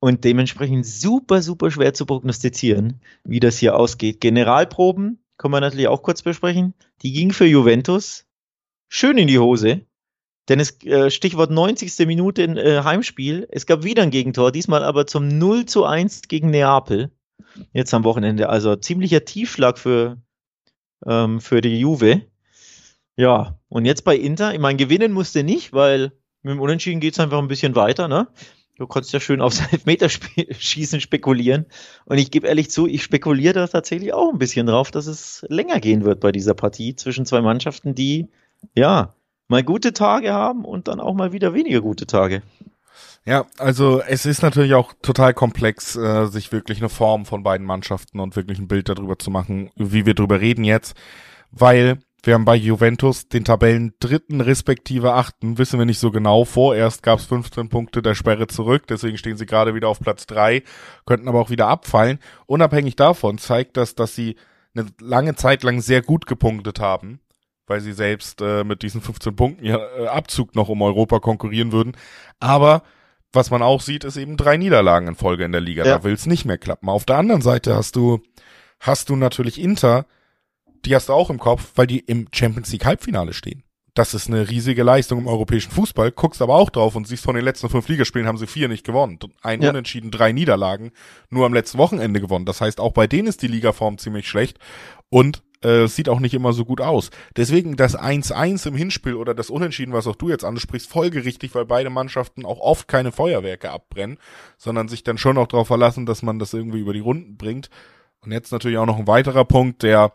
Und 0.00 0.24
dementsprechend 0.24 0.86
super, 0.86 1.42
super 1.42 1.70
schwer 1.70 1.94
zu 1.94 2.06
prognostizieren, 2.06 3.00
wie 3.22 3.38
das 3.38 3.58
hier 3.58 3.76
ausgeht. 3.76 4.20
Generalproben 4.20 5.22
können 5.40 5.54
wir 5.54 5.60
natürlich 5.62 5.88
auch 5.88 6.02
kurz 6.02 6.20
besprechen. 6.20 6.74
Die 7.00 7.12
ging 7.12 7.32
für 7.32 7.46
Juventus 7.46 8.26
schön 8.88 9.16
in 9.16 9.26
die 9.26 9.38
Hose. 9.38 9.86
Denn 10.50 10.60
es 10.60 10.82
äh, 10.84 11.10
Stichwort 11.10 11.50
90. 11.50 12.06
Minute 12.06 12.42
in 12.42 12.58
äh, 12.58 12.82
Heimspiel. 12.84 13.48
Es 13.50 13.64
gab 13.64 13.82
wieder 13.82 14.02
ein 14.02 14.10
Gegentor, 14.10 14.52
diesmal 14.52 14.84
aber 14.84 15.06
zum 15.06 15.38
0 15.38 15.64
zu 15.64 15.86
1 15.86 16.28
gegen 16.28 16.50
Neapel. 16.50 17.10
Jetzt 17.72 17.94
am 17.94 18.04
Wochenende. 18.04 18.50
Also 18.50 18.76
ziemlicher 18.76 19.24
Tiefschlag 19.24 19.78
für, 19.78 20.18
ähm, 21.06 21.40
für 21.40 21.62
die 21.62 21.80
Juve. 21.80 22.20
Ja, 23.16 23.58
und 23.70 23.86
jetzt 23.86 24.04
bei 24.04 24.16
Inter, 24.16 24.52
ich 24.52 24.60
meine, 24.60 24.76
gewinnen 24.76 25.10
musste 25.10 25.42
nicht, 25.42 25.72
weil 25.72 26.12
mit 26.42 26.52
dem 26.52 26.60
Unentschieden 26.60 27.00
geht 27.00 27.14
es 27.14 27.20
einfach 27.20 27.38
ein 27.38 27.48
bisschen 27.48 27.74
weiter, 27.76 28.08
ne? 28.08 28.28
Du 28.80 28.86
konntest 28.86 29.12
ja 29.12 29.20
schön 29.20 29.42
aufs 29.42 29.60
Elfmeterschießen 29.60 31.00
spekulieren. 31.02 31.66
Und 32.06 32.16
ich 32.16 32.30
gebe 32.30 32.46
ehrlich 32.46 32.70
zu, 32.70 32.86
ich 32.86 33.02
spekuliere 33.02 33.52
da 33.52 33.66
tatsächlich 33.66 34.14
auch 34.14 34.32
ein 34.32 34.38
bisschen 34.38 34.66
drauf, 34.66 34.90
dass 34.90 35.06
es 35.06 35.44
länger 35.50 35.80
gehen 35.80 36.02
wird 36.02 36.18
bei 36.20 36.32
dieser 36.32 36.54
Partie 36.54 36.96
zwischen 36.96 37.26
zwei 37.26 37.42
Mannschaften, 37.42 37.94
die 37.94 38.30
ja 38.74 39.14
mal 39.48 39.62
gute 39.62 39.92
Tage 39.92 40.32
haben 40.32 40.64
und 40.64 40.88
dann 40.88 40.98
auch 40.98 41.12
mal 41.12 41.30
wieder 41.30 41.52
weniger 41.52 41.82
gute 41.82 42.06
Tage. 42.06 42.42
Ja, 43.26 43.44
also 43.58 44.00
es 44.00 44.24
ist 44.24 44.40
natürlich 44.42 44.72
auch 44.72 44.94
total 45.02 45.34
komplex, 45.34 45.94
äh, 45.96 46.28
sich 46.28 46.50
wirklich 46.50 46.78
eine 46.78 46.88
Form 46.88 47.26
von 47.26 47.42
beiden 47.42 47.66
Mannschaften 47.66 48.18
und 48.18 48.34
wirklich 48.34 48.58
ein 48.58 48.68
Bild 48.68 48.88
darüber 48.88 49.18
zu 49.18 49.30
machen, 49.30 49.70
wie 49.76 50.06
wir 50.06 50.14
darüber 50.14 50.40
reden 50.40 50.64
jetzt, 50.64 50.96
weil 51.50 51.98
wir 52.22 52.34
haben 52.34 52.44
bei 52.44 52.56
Juventus 52.56 53.28
den 53.28 53.44
Tabellen 53.44 53.94
dritten 54.00 54.40
respektive 54.40 55.14
achten, 55.14 55.58
wissen 55.58 55.78
wir 55.78 55.86
nicht 55.86 55.98
so 55.98 56.10
genau. 56.10 56.44
Vorerst 56.44 57.02
gab 57.02 57.18
es 57.18 57.24
15 57.26 57.68
Punkte 57.68 58.02
der 58.02 58.14
Sperre 58.14 58.46
zurück, 58.46 58.86
deswegen 58.88 59.16
stehen 59.16 59.36
sie 59.36 59.46
gerade 59.46 59.74
wieder 59.74 59.88
auf 59.88 60.00
Platz 60.00 60.26
drei, 60.26 60.62
könnten 61.06 61.28
aber 61.28 61.40
auch 61.40 61.50
wieder 61.50 61.68
abfallen. 61.68 62.18
Unabhängig 62.46 62.96
davon 62.96 63.38
zeigt 63.38 63.76
das, 63.76 63.94
dass 63.94 64.14
sie 64.14 64.36
eine 64.74 64.86
lange 65.00 65.34
Zeit 65.34 65.62
lang 65.62 65.80
sehr 65.80 66.02
gut 66.02 66.26
gepunktet 66.26 66.80
haben, 66.80 67.20
weil 67.66 67.80
sie 67.80 67.92
selbst 67.92 68.40
äh, 68.40 68.64
mit 68.64 68.82
diesen 68.82 69.00
15 69.00 69.34
Punkten 69.34 69.64
ja 69.64 69.78
äh, 69.98 70.06
Abzug 70.06 70.54
noch 70.54 70.68
um 70.68 70.82
Europa 70.82 71.20
konkurrieren 71.20 71.72
würden. 71.72 71.96
Aber 72.38 72.82
was 73.32 73.50
man 73.50 73.62
auch 73.62 73.80
sieht, 73.80 74.04
ist 74.04 74.16
eben 74.16 74.36
drei 74.36 74.56
Niederlagen 74.56 75.08
in 75.08 75.14
Folge 75.14 75.44
in 75.44 75.52
der 75.52 75.60
Liga. 75.60 75.84
Ja. 75.84 75.98
Da 75.98 76.04
will 76.04 76.14
es 76.14 76.26
nicht 76.26 76.44
mehr 76.44 76.58
klappen. 76.58 76.88
Auf 76.88 77.04
der 77.04 77.16
anderen 77.16 77.42
Seite 77.42 77.74
hast 77.74 77.96
du, 77.96 78.20
hast 78.80 79.08
du 79.08 79.16
natürlich 79.16 79.60
Inter, 79.60 80.06
die 80.84 80.94
hast 80.94 81.08
du 81.08 81.12
auch 81.12 81.30
im 81.30 81.38
Kopf, 81.38 81.72
weil 81.76 81.86
die 81.86 82.00
im 82.00 82.28
Champions 82.32 82.72
League 82.72 82.84
Halbfinale 82.84 83.32
stehen. 83.32 83.62
Das 83.94 84.14
ist 84.14 84.28
eine 84.28 84.48
riesige 84.48 84.82
Leistung 84.82 85.18
im 85.18 85.26
europäischen 85.26 85.72
Fußball. 85.72 86.12
Guckst 86.12 86.40
aber 86.40 86.54
auch 86.54 86.70
drauf 86.70 86.94
und 86.94 87.06
siehst, 87.06 87.24
von 87.24 87.34
den 87.34 87.44
letzten 87.44 87.68
fünf 87.68 87.88
Ligaspielen 87.88 88.26
haben 88.26 88.38
sie 88.38 88.46
vier 88.46 88.68
nicht 88.68 88.86
gewonnen. 88.86 89.18
Ein 89.42 89.62
ja. 89.62 89.70
Unentschieden, 89.70 90.10
drei 90.10 90.32
Niederlagen, 90.32 90.92
nur 91.28 91.44
am 91.44 91.52
letzten 91.52 91.78
Wochenende 91.78 92.20
gewonnen. 92.20 92.46
Das 92.46 92.60
heißt, 92.60 92.80
auch 92.80 92.92
bei 92.92 93.06
denen 93.06 93.28
ist 93.28 93.42
die 93.42 93.48
Ligaform 93.48 93.98
ziemlich 93.98 94.28
schlecht 94.28 94.58
und 95.08 95.42
äh, 95.62 95.86
sieht 95.88 96.08
auch 96.08 96.20
nicht 96.20 96.34
immer 96.34 96.52
so 96.52 96.64
gut 96.64 96.80
aus. 96.80 97.10
Deswegen 97.36 97.76
das 97.76 97.98
1-1 97.98 98.68
im 98.68 98.76
Hinspiel 98.76 99.14
oder 99.14 99.34
das 99.34 99.50
Unentschieden, 99.50 99.92
was 99.92 100.06
auch 100.06 100.16
du 100.16 100.30
jetzt 100.30 100.44
ansprichst, 100.44 100.88
folgerichtig, 100.88 101.54
weil 101.54 101.66
beide 101.66 101.90
Mannschaften 101.90 102.46
auch 102.46 102.60
oft 102.60 102.88
keine 102.88 103.12
Feuerwerke 103.12 103.70
abbrennen, 103.70 104.18
sondern 104.56 104.88
sich 104.88 105.04
dann 105.04 105.18
schon 105.18 105.36
auch 105.36 105.48
darauf 105.48 105.66
verlassen, 105.66 106.06
dass 106.06 106.22
man 106.22 106.38
das 106.38 106.54
irgendwie 106.54 106.80
über 106.80 106.92
die 106.92 107.00
Runden 107.00 107.36
bringt. 107.36 107.68
Und 108.22 108.32
jetzt 108.32 108.52
natürlich 108.52 108.78
auch 108.78 108.86
noch 108.86 108.98
ein 108.98 109.06
weiterer 109.06 109.44
Punkt, 109.44 109.82
der 109.82 110.12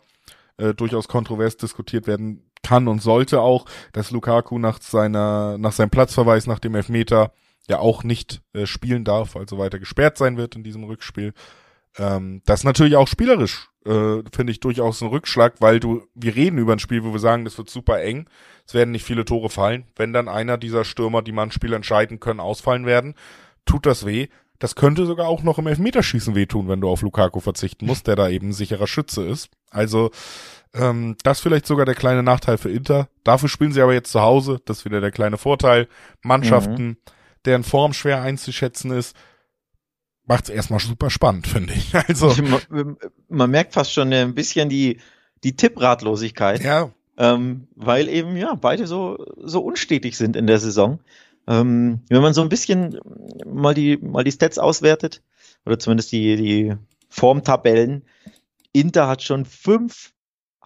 äh, 0.58 0.74
durchaus 0.74 1.08
kontrovers 1.08 1.56
diskutiert 1.56 2.06
werden 2.06 2.50
kann 2.62 2.88
und 2.88 3.02
sollte 3.02 3.40
auch, 3.40 3.66
dass 3.92 4.10
Lukaku 4.10 4.58
nach 4.58 4.80
seiner, 4.80 5.56
nach 5.58 5.72
seinem 5.72 5.90
Platzverweis 5.90 6.46
nach 6.46 6.58
dem 6.58 6.74
Elfmeter 6.74 7.32
ja 7.68 7.78
auch 7.78 8.04
nicht 8.04 8.42
äh, 8.52 8.66
spielen 8.66 9.04
darf, 9.04 9.36
also 9.36 9.58
weiter 9.58 9.78
gesperrt 9.78 10.18
sein 10.18 10.36
wird 10.36 10.56
in 10.56 10.62
diesem 10.62 10.84
Rückspiel. 10.84 11.32
Ähm, 11.98 12.42
das 12.44 12.64
natürlich 12.64 12.96
auch 12.96 13.08
spielerisch, 13.08 13.68
äh, 13.84 14.22
finde 14.32 14.50
ich 14.50 14.60
durchaus 14.60 15.00
ein 15.00 15.08
Rückschlag, 15.08 15.60
weil 15.60 15.80
du, 15.80 16.02
wir 16.14 16.34
reden 16.34 16.58
über 16.58 16.72
ein 16.72 16.78
Spiel, 16.78 17.04
wo 17.04 17.12
wir 17.12 17.20
sagen, 17.20 17.44
das 17.44 17.56
wird 17.58 17.70
super 17.70 18.00
eng, 18.02 18.28
es 18.66 18.74
werden 18.74 18.90
nicht 18.90 19.04
viele 19.04 19.24
Tore 19.24 19.48
fallen. 19.48 19.86
Wenn 19.96 20.12
dann 20.12 20.28
einer 20.28 20.58
dieser 20.58 20.84
Stürmer, 20.84 21.22
die 21.22 21.32
man 21.32 21.52
Spiel 21.52 21.72
entscheiden 21.72 22.20
können, 22.20 22.40
ausfallen 22.40 22.86
werden, 22.86 23.14
tut 23.64 23.86
das 23.86 24.04
weh. 24.04 24.28
Das 24.58 24.74
könnte 24.74 25.06
sogar 25.06 25.28
auch 25.28 25.42
noch 25.42 25.58
im 25.58 25.66
Elfmeterschießen 25.66 26.34
wehtun, 26.34 26.68
wenn 26.68 26.80
du 26.80 26.88
auf 26.88 27.02
Lukaku 27.02 27.40
verzichten 27.40 27.86
musst, 27.86 28.06
der 28.06 28.16
da 28.16 28.28
eben 28.28 28.52
sicherer 28.52 28.86
Schütze 28.86 29.22
ist. 29.22 29.50
Also 29.70 30.10
ähm, 30.74 31.16
das 31.22 31.40
vielleicht 31.40 31.66
sogar 31.66 31.86
der 31.86 31.94
kleine 31.94 32.22
Nachteil 32.22 32.58
für 32.58 32.70
Inter. 32.70 33.08
Dafür 33.24 33.48
spielen 33.48 33.72
sie 33.72 33.82
aber 33.82 33.94
jetzt 33.94 34.12
zu 34.12 34.20
Hause. 34.20 34.60
Das 34.64 34.78
ist 34.78 34.84
wieder 34.84 35.00
der 35.00 35.10
kleine 35.10 35.38
Vorteil. 35.38 35.88
Mannschaften, 36.22 36.86
mhm. 36.86 36.96
deren 37.44 37.64
Form 37.64 37.92
schwer 37.92 38.22
einzuschätzen 38.22 38.90
ist, 38.90 39.16
macht 40.26 40.44
es 40.44 40.50
erstmal 40.50 40.80
super 40.80 41.10
spannend, 41.10 41.46
finde 41.46 41.72
ich. 41.72 41.94
Also 42.08 42.34
man, 42.42 42.96
man, 43.28 43.50
merkt 43.50 43.74
fast 43.74 43.92
schon 43.92 44.12
ein 44.12 44.34
bisschen 44.34 44.68
die 44.68 45.00
die 45.44 45.56
Tippratlosigkeit. 45.56 46.62
Ja. 46.62 46.90
Ähm, 47.18 47.68
weil 47.74 48.08
eben 48.08 48.36
ja 48.36 48.54
beide 48.54 48.86
so 48.86 49.24
so 49.38 49.60
unstetig 49.60 50.16
sind 50.16 50.36
in 50.36 50.46
der 50.46 50.58
Saison. 50.58 51.00
Ähm, 51.46 52.00
wenn 52.08 52.22
man 52.22 52.34
so 52.34 52.42
ein 52.42 52.48
bisschen 52.48 52.98
mal 53.44 53.74
die, 53.74 53.96
mal 53.98 54.24
die 54.24 54.32
Stats 54.32 54.58
auswertet, 54.58 55.22
oder 55.64 55.78
zumindest 55.78 56.12
die, 56.12 56.36
die 56.36 56.74
Formtabellen, 57.08 58.04
Inter 58.72 59.08
hat 59.08 59.22
schon 59.22 59.44
fünf 59.44 60.12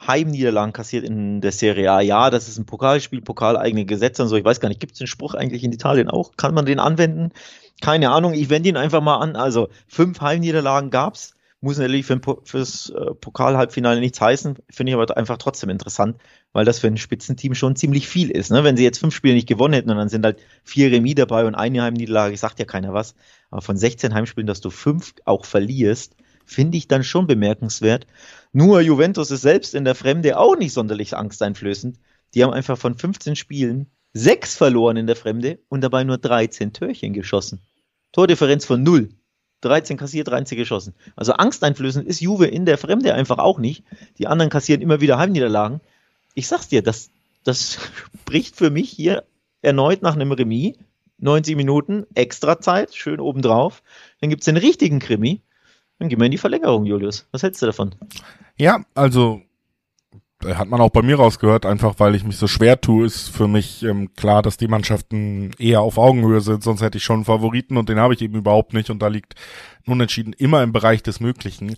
Heimniederlagen 0.07 0.73
kassiert 0.73 1.05
in 1.05 1.41
der 1.41 1.53
Serie 1.53 1.93
A. 1.93 2.01
Ja, 2.01 2.31
das 2.31 2.49
ist 2.49 2.59
ein 2.59 2.67
Pokalspiel, 2.67 3.21
pokaleigene 3.21 3.85
Gesetze 3.85 4.23
und 4.23 4.29
so. 4.29 4.37
Ich 4.37 4.45
weiß 4.45 4.61
gar 4.61 4.69
nicht, 4.69 4.81
gibt 4.81 4.93
es 4.93 4.99
den 4.99 5.07
Spruch 5.07 5.35
eigentlich 5.35 5.63
in 5.63 5.73
Italien 5.73 6.09
auch? 6.09 6.33
Kann 6.37 6.55
man 6.55 6.65
den 6.65 6.81
anwenden? 6.81 7.33
Keine 7.83 8.11
Ahnung, 8.11 8.33
ich 8.33 8.49
wende 8.49 8.71
ihn 8.71 8.77
einfach 8.77 9.03
mal 9.03 9.19
an. 9.19 9.37
Also 9.37 9.69
fünf 9.87 10.21
Heimniederlagen 10.21 10.91
gab's 10.91 11.35
muss 11.61 11.79
natürlich 11.79 12.07
für 12.07 12.21
fürs 12.45 12.91
äh, 12.91 13.15
Pokal-Halbfinale 13.15 14.01
nichts 14.01 14.21
heißen, 14.21 14.57
finde 14.71 14.93
ich 14.93 14.99
aber 14.99 15.17
einfach 15.17 15.37
trotzdem 15.37 15.69
interessant, 15.69 16.17
weil 16.53 16.65
das 16.65 16.79
für 16.79 16.87
ein 16.87 16.97
Spitzenteam 16.97 17.55
schon 17.55 17.77
ziemlich 17.77 18.09
viel 18.09 18.31
ist. 18.31 18.51
Ne? 18.51 18.65
Wenn 18.65 18.77
sie 18.77 18.85
jetzt 18.85 18.99
fünf 18.99 19.15
Spiele 19.15 19.35
nicht 19.35 19.49
gewonnen 19.49 19.75
hätten 19.75 19.91
und 19.91 19.97
dann 19.97 20.09
sind 20.09 20.25
halt 20.25 20.41
vier 20.65 20.91
Remis 20.91 21.17
dabei 21.17 21.45
und 21.45 21.55
eine 21.55 21.83
Heimniederlage, 21.83 22.37
sagt 22.37 22.59
ja 22.59 22.65
keiner 22.65 22.95
was. 22.95 23.15
Aber 23.51 23.61
von 23.61 23.77
16 23.77 24.15
Heimspielen, 24.15 24.47
dass 24.47 24.63
du 24.63 24.71
fünf 24.71 25.13
auch 25.27 25.45
verlierst, 25.45 26.17
finde 26.47 26.79
ich 26.79 26.89
dann 26.89 27.05
schon 27.05 27.27
bemerkenswert. 27.27 28.07
Nur 28.53 28.81
Juventus 28.81 29.31
ist 29.31 29.43
selbst 29.43 29.75
in 29.75 29.85
der 29.85 29.95
Fremde 29.95 30.39
auch 30.39 30.57
nicht 30.57 30.73
sonderlich 30.73 31.17
angsteinflößend. 31.17 31.99
Die 32.35 32.43
haben 32.43 32.53
einfach 32.53 32.79
von 32.79 32.97
15 32.97 33.37
Spielen 33.37 33.91
sechs 34.13 34.57
verloren 34.57 34.97
in 34.97 35.07
der 35.07 35.17
Fremde 35.17 35.61
und 35.69 35.83
dabei 35.83 36.05
nur 36.05 36.19
13 36.19 36.73
Törchen 36.73 37.13
geschossen. 37.13 37.61
Tordifferenz 38.13 38.65
von 38.65 38.83
null. 38.83 39.11
13 39.63 39.97
kassiert, 39.97 40.29
13 40.29 40.57
geschossen. 40.57 40.95
Also 41.17 41.33
angsteinflößend 41.33 42.07
ist 42.07 42.21
Juve 42.21 42.47
in 42.47 42.65
der 42.67 42.79
Fremde 42.79 43.15
einfach 43.15 43.39
auch 43.39 43.59
nicht. 43.59 43.85
Die 44.19 44.27
anderen 44.27 44.51
kassieren 44.51 44.81
immer 44.81 45.01
wieder 45.01 45.19
Heimniederlagen. 45.19 45.81
Ich 46.35 46.49
sag's 46.49 46.69
dir, 46.69 46.83
das, 46.83 47.11
das 47.45 47.79
spricht 48.23 48.57
für 48.57 48.71
mich 48.71 48.91
hier 48.91 49.25
erneut 49.63 50.03
nach 50.03 50.15
einem 50.15 50.33
Remis. 50.33 50.75
90 51.19 51.55
Minuten, 51.57 52.07
extra 52.15 52.61
Zeit, 52.61 52.95
schön 52.95 53.21
obendrauf. 53.21 53.83
Dann 54.21 54.31
gibt's 54.31 54.47
den 54.47 54.57
richtigen 54.57 55.01
Krimi. 55.01 55.43
Dann 55.99 56.09
gehen 56.09 56.19
wir 56.19 56.25
in 56.25 56.33
die 56.33 56.39
Verlängerung, 56.39 56.87
Julius. 56.87 57.27
Was 57.31 57.43
hältst 57.43 57.61
du 57.61 57.67
davon? 57.67 57.95
Ja, 58.57 58.85
also 58.95 59.43
hat 60.45 60.69
man 60.69 60.81
auch 60.81 60.91
bei 60.91 61.03
mir 61.03 61.17
rausgehört, 61.17 61.67
einfach 61.67 61.95
weil 61.99 62.15
ich 62.15 62.25
mich 62.25 62.37
so 62.37 62.47
schwer 62.47 62.81
tue, 62.81 63.07
ist 63.07 63.29
für 63.29 63.49
mich 63.49 63.83
ähm, 63.83 64.15
klar, 64.15 64.43
dass 64.43 64.57
die 64.57 64.69
Mannschaften 64.69 65.51
eher 65.59 65.81
auf 65.83 65.99
Augenhöhe 65.99 66.41
sind, 66.41 66.63
sonst 66.63 66.81
hätte 66.81 66.99
ich 66.99 67.05
schon 67.05 67.17
einen 67.17 67.25
Favoriten 67.25 67.77
und 67.77 67.89
den 67.89 67.99
habe 67.99 68.15
ich 68.15 68.23
eben 68.23 68.37
überhaupt 68.37 68.73
nicht 68.73 68.91
und 68.91 69.01
da 69.01 69.09
liegt 69.09 69.35
Unentschieden 69.87 70.35
immer 70.35 70.63
im 70.63 70.73
Bereich 70.73 71.03
des 71.03 71.21
Möglichen. 71.21 71.75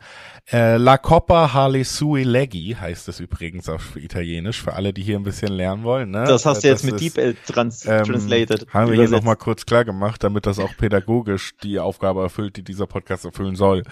Äh, 0.51 0.77
La 0.77 0.99
Coppa 0.99 1.53
Hale 1.53 1.85
Sue 1.85 2.23
Leggi 2.23 2.77
heißt 2.79 3.09
es 3.09 3.21
übrigens 3.21 3.69
auf 3.69 3.97
Italienisch, 3.97 4.61
für 4.61 4.75
alle, 4.75 4.93
die 4.93 5.03
hier 5.03 5.17
ein 5.17 5.23
bisschen 5.23 5.53
lernen 5.53 5.85
wollen. 5.85 6.11
Ne? 6.11 6.25
Das 6.25 6.45
hast 6.45 6.65
du 6.65 6.69
jetzt 6.69 6.85
mit 6.85 7.01
ist, 7.01 7.17
Deep 7.17 7.37
trans 7.47 7.87
ähm, 7.87 8.05
translated. 8.05 8.67
Haben 8.73 8.91
wir 8.91 8.99
hier 8.99 9.09
nochmal 9.09 9.37
kurz 9.37 9.65
klar 9.67 9.85
gemacht, 9.85 10.23
damit 10.25 10.47
das 10.47 10.59
auch 10.59 10.77
pädagogisch 10.77 11.57
die 11.63 11.79
Aufgabe 11.79 12.23
erfüllt, 12.23 12.57
die 12.57 12.65
dieser 12.65 12.87
Podcast 12.87 13.25
erfüllen 13.25 13.57
soll. 13.57 13.85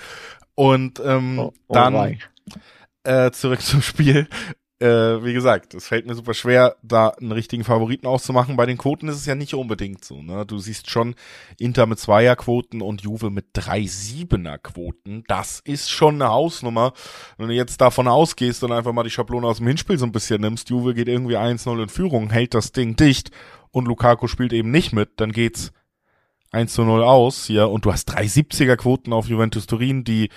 Und 0.54 1.00
ähm, 1.04 1.38
oh, 1.38 1.52
oh 1.68 1.74
dann 1.74 2.18
äh, 3.04 3.30
zurück 3.30 3.60
zum 3.62 3.80
Spiel 3.80 4.28
äh, 4.80 5.22
wie 5.22 5.34
gesagt, 5.34 5.74
es 5.74 5.88
fällt 5.88 6.06
mir 6.06 6.14
super 6.14 6.32
schwer, 6.32 6.76
da 6.82 7.08
einen 7.08 7.32
richtigen 7.32 7.64
Favoriten 7.64 8.06
auszumachen. 8.06 8.56
Bei 8.56 8.64
den 8.64 8.78
Quoten 8.78 9.08
ist 9.08 9.16
es 9.16 9.26
ja 9.26 9.34
nicht 9.34 9.52
unbedingt 9.52 10.04
so. 10.04 10.22
Ne? 10.22 10.46
Du 10.46 10.58
siehst 10.58 10.88
schon 10.88 11.14
Inter 11.58 11.84
mit 11.84 11.98
Zweierquoten 11.98 12.80
und 12.80 13.02
Juve 13.02 13.28
mit 13.28 13.48
drei 13.52 13.84
Siebener-Quoten. 13.84 15.24
Das 15.28 15.60
ist 15.60 15.90
schon 15.90 16.14
eine 16.14 16.30
Hausnummer. 16.30 16.94
Wenn 17.36 17.48
du 17.48 17.54
jetzt 17.54 17.80
davon 17.82 18.08
ausgehst 18.08 18.64
und 18.64 18.72
einfach 18.72 18.92
mal 18.92 19.02
die 19.02 19.10
Schablone 19.10 19.46
aus 19.46 19.58
dem 19.58 19.66
Hinspiel 19.66 19.98
so 19.98 20.06
ein 20.06 20.12
bisschen 20.12 20.40
nimmst, 20.40 20.70
Juve 20.70 20.94
geht 20.94 21.08
irgendwie 21.08 21.36
1-0 21.36 21.82
in 21.82 21.88
Führung, 21.90 22.30
hält 22.30 22.54
das 22.54 22.72
Ding 22.72 22.96
dicht 22.96 23.30
und 23.70 23.86
Lukaku 23.86 24.28
spielt 24.28 24.54
eben 24.54 24.70
nicht 24.70 24.92
mit, 24.94 25.20
dann 25.20 25.32
geht's 25.32 25.72
1 26.52 26.78
0 26.78 27.02
aus 27.04 27.46
hier 27.46 27.68
und 27.68 27.84
du 27.84 27.92
hast 27.92 28.06
drei 28.06 28.24
70er 28.24 28.76
Quoten 28.76 29.12
auf 29.12 29.26
Juventus 29.26 29.66
Turin, 29.66 30.04
die 30.04 30.30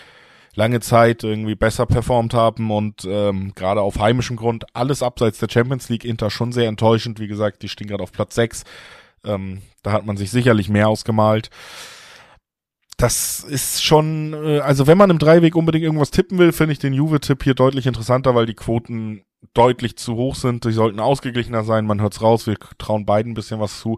lange 0.55 0.79
Zeit 0.79 1.23
irgendwie 1.23 1.55
besser 1.55 1.85
performt 1.85 2.33
haben 2.33 2.71
und 2.71 3.05
ähm, 3.05 3.53
gerade 3.55 3.81
auf 3.81 3.99
heimischem 3.99 4.35
Grund 4.35 4.65
alles 4.73 5.01
abseits 5.01 5.39
der 5.39 5.49
Champions 5.49 5.89
League 5.89 6.05
Inter 6.05 6.29
schon 6.29 6.51
sehr 6.51 6.67
enttäuschend. 6.67 7.19
Wie 7.19 7.27
gesagt, 7.27 7.63
die 7.63 7.69
stehen 7.69 7.87
gerade 7.87 8.03
auf 8.03 8.11
Platz 8.11 8.35
6. 8.35 8.63
Ähm, 9.25 9.61
da 9.81 9.91
hat 9.91 10.05
man 10.05 10.17
sich 10.17 10.31
sicherlich 10.31 10.69
mehr 10.69 10.89
ausgemalt. 10.89 11.49
Das 12.97 13.39
ist 13.39 13.83
schon, 13.83 14.33
äh, 14.33 14.59
also 14.59 14.85
wenn 14.85 14.97
man 14.97 15.09
im 15.09 15.19
Dreiweg 15.19 15.55
unbedingt 15.55 15.83
irgendwas 15.83 16.11
tippen 16.11 16.37
will, 16.37 16.51
finde 16.51 16.73
ich 16.73 16.79
den 16.79 16.93
Juve-Tipp 16.93 17.43
hier 17.43 17.55
deutlich 17.55 17.87
interessanter, 17.87 18.35
weil 18.35 18.45
die 18.45 18.53
Quoten 18.53 19.23
deutlich 19.53 19.97
zu 19.97 20.15
hoch 20.15 20.35
sind. 20.35 20.65
Die 20.65 20.71
sollten 20.71 20.99
ausgeglichener 20.99 21.63
sein. 21.63 21.85
Man 21.85 22.01
hört's 22.01 22.21
raus. 22.21 22.47
Wir 22.47 22.57
trauen 22.77 23.05
beiden 23.05 23.31
ein 23.31 23.35
bisschen 23.35 23.59
was 23.59 23.79
zu. 23.79 23.97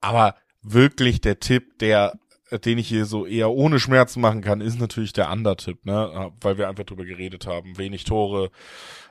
Aber 0.00 0.34
wirklich 0.62 1.20
der 1.20 1.40
Tipp, 1.40 1.78
der 1.78 2.18
den 2.58 2.78
ich 2.78 2.88
hier 2.88 3.04
so 3.04 3.26
eher 3.26 3.50
ohne 3.50 3.78
Schmerzen 3.78 4.20
machen 4.20 4.40
kann, 4.40 4.60
ist 4.60 4.80
natürlich 4.80 5.12
der 5.12 5.30
Undertipp, 5.30 5.84
ne? 5.84 6.32
Weil 6.40 6.58
wir 6.58 6.68
einfach 6.68 6.84
drüber 6.84 7.04
geredet 7.04 7.46
haben. 7.46 7.78
Wenig 7.78 8.04
Tore, 8.04 8.50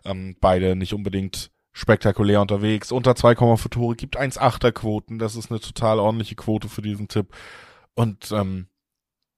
ähm, 0.05 0.35
beide 0.39 0.75
nicht 0.75 0.93
unbedingt 0.93 1.51
spektakulär 1.71 2.41
unterwegs. 2.41 2.91
Unter 2.91 3.11
2,5 3.11 3.69
Tore 3.69 3.95
gibt 3.95 4.19
1,8er 4.19 4.71
Quoten. 4.71 5.19
Das 5.19 5.35
ist 5.35 5.51
eine 5.51 5.59
total 5.59 5.99
ordentliche 5.99 6.35
Quote 6.35 6.67
für 6.67 6.81
diesen 6.81 7.07
Tipp. 7.07 7.33
Und 7.95 8.31
ähm, 8.31 8.67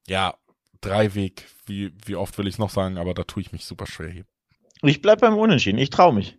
ja, 0.07 0.35
Dreiweg, 0.81 1.47
wie, 1.65 1.93
wie 2.05 2.15
oft 2.15 2.37
will 2.37 2.47
ich 2.47 2.55
es 2.55 2.59
noch 2.59 2.69
sagen, 2.69 2.97
aber 2.97 3.13
da 3.13 3.23
tue 3.23 3.41
ich 3.41 3.51
mich 3.51 3.65
super 3.65 3.85
schwer 3.85 4.09
hier. 4.09 4.25
Ich 4.81 5.01
bleib 5.01 5.21
beim 5.21 5.37
Unentschieden. 5.37 5.77
Ich 5.77 5.91
traue 5.91 6.13
mich. 6.13 6.37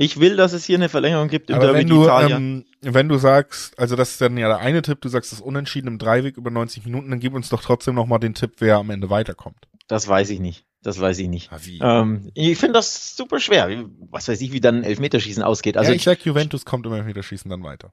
Ich 0.00 0.20
will, 0.20 0.36
dass 0.36 0.52
es 0.52 0.64
hier 0.64 0.76
eine 0.76 0.88
Verlängerung 0.88 1.26
gibt 1.26 1.50
im 1.50 1.56
Aber 1.56 1.72
Derby 1.72 1.80
wenn 1.80 1.88
du, 1.88 2.08
ähm, 2.08 2.64
wenn 2.82 3.08
du 3.08 3.18
sagst, 3.18 3.76
also 3.76 3.96
das 3.96 4.12
ist 4.12 4.20
dann 4.20 4.36
ja 4.38 4.46
der 4.46 4.58
eine 4.58 4.80
Tipp, 4.80 5.00
du 5.00 5.08
sagst 5.08 5.32
das 5.32 5.40
Unentschieden 5.40 5.88
im 5.88 5.98
Dreiweg 5.98 6.36
über 6.36 6.52
90 6.52 6.84
Minuten, 6.84 7.10
dann 7.10 7.18
gib 7.18 7.34
uns 7.34 7.48
doch 7.48 7.60
trotzdem 7.60 7.96
nochmal 7.96 8.20
den 8.20 8.32
Tipp, 8.32 8.52
wer 8.58 8.76
am 8.76 8.90
Ende 8.90 9.10
weiterkommt. 9.10 9.66
Das 9.88 10.06
weiß 10.06 10.30
ich 10.30 10.38
nicht. 10.38 10.66
Das 10.82 11.00
weiß 11.00 11.18
ich 11.18 11.26
nicht. 11.28 11.50
Ähm, 11.80 12.30
ich 12.34 12.56
finde 12.58 12.74
das 12.74 13.16
super 13.16 13.40
schwer. 13.40 13.86
Was 14.10 14.28
weiß 14.28 14.40
ich, 14.40 14.52
wie 14.52 14.60
dann 14.60 14.76
ein 14.76 14.84
Elfmeterschießen 14.84 15.42
ausgeht. 15.42 15.76
Also 15.76 15.90
ja, 15.90 15.96
ich 15.96 16.04
sag, 16.04 16.24
Juventus 16.24 16.64
kommt 16.64 16.86
im 16.86 16.92
Elfmeterschießen 16.92 17.50
dann 17.50 17.64
weiter. 17.64 17.92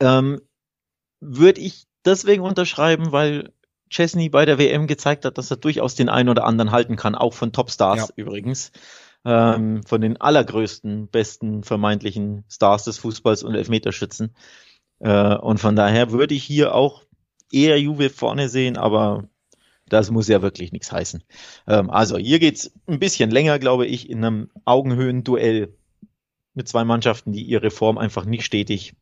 Ähm, 0.00 0.40
Würde 1.20 1.60
ich 1.60 1.84
deswegen 2.04 2.42
unterschreiben, 2.42 3.12
weil 3.12 3.52
Chesney 3.88 4.30
bei 4.30 4.46
der 4.46 4.58
WM 4.58 4.88
gezeigt 4.88 5.24
hat, 5.24 5.38
dass 5.38 5.52
er 5.52 5.58
durchaus 5.58 5.94
den 5.94 6.08
einen 6.08 6.28
oder 6.28 6.44
anderen 6.44 6.72
halten 6.72 6.96
kann, 6.96 7.14
auch 7.14 7.34
von 7.34 7.52
Topstars 7.52 8.08
ja. 8.08 8.14
übrigens 8.16 8.72
ähm, 9.26 9.82
von 9.82 10.00
den 10.00 10.16
allergrößten, 10.18 11.08
besten 11.08 11.64
vermeintlichen 11.64 12.44
Stars 12.48 12.84
des 12.84 12.98
Fußballs 12.98 13.42
und 13.42 13.56
Elfmeterschützen. 13.56 14.34
Äh, 15.00 15.34
und 15.34 15.58
von 15.58 15.74
daher 15.74 16.12
würde 16.12 16.34
ich 16.34 16.44
hier 16.44 16.74
auch 16.74 17.02
eher 17.50 17.80
Juve 17.80 18.08
vorne 18.08 18.48
sehen, 18.48 18.76
aber 18.76 19.28
das 19.88 20.12
muss 20.12 20.28
ja 20.28 20.42
wirklich 20.42 20.70
nichts 20.70 20.92
heißen. 20.92 21.24
Ähm, 21.66 21.90
also 21.90 22.16
hier 22.16 22.38
geht's 22.38 22.72
ein 22.86 23.00
bisschen 23.00 23.32
länger, 23.32 23.58
glaube 23.58 23.86
ich, 23.86 24.08
in 24.08 24.24
einem 24.24 24.50
Augenhöhenduell 24.64 25.74
mit 26.54 26.68
zwei 26.68 26.84
Mannschaften, 26.84 27.32
die 27.32 27.42
ihre 27.42 27.70
Form 27.70 27.98
einfach 27.98 28.24
nicht 28.24 28.44
stetig 28.44 28.94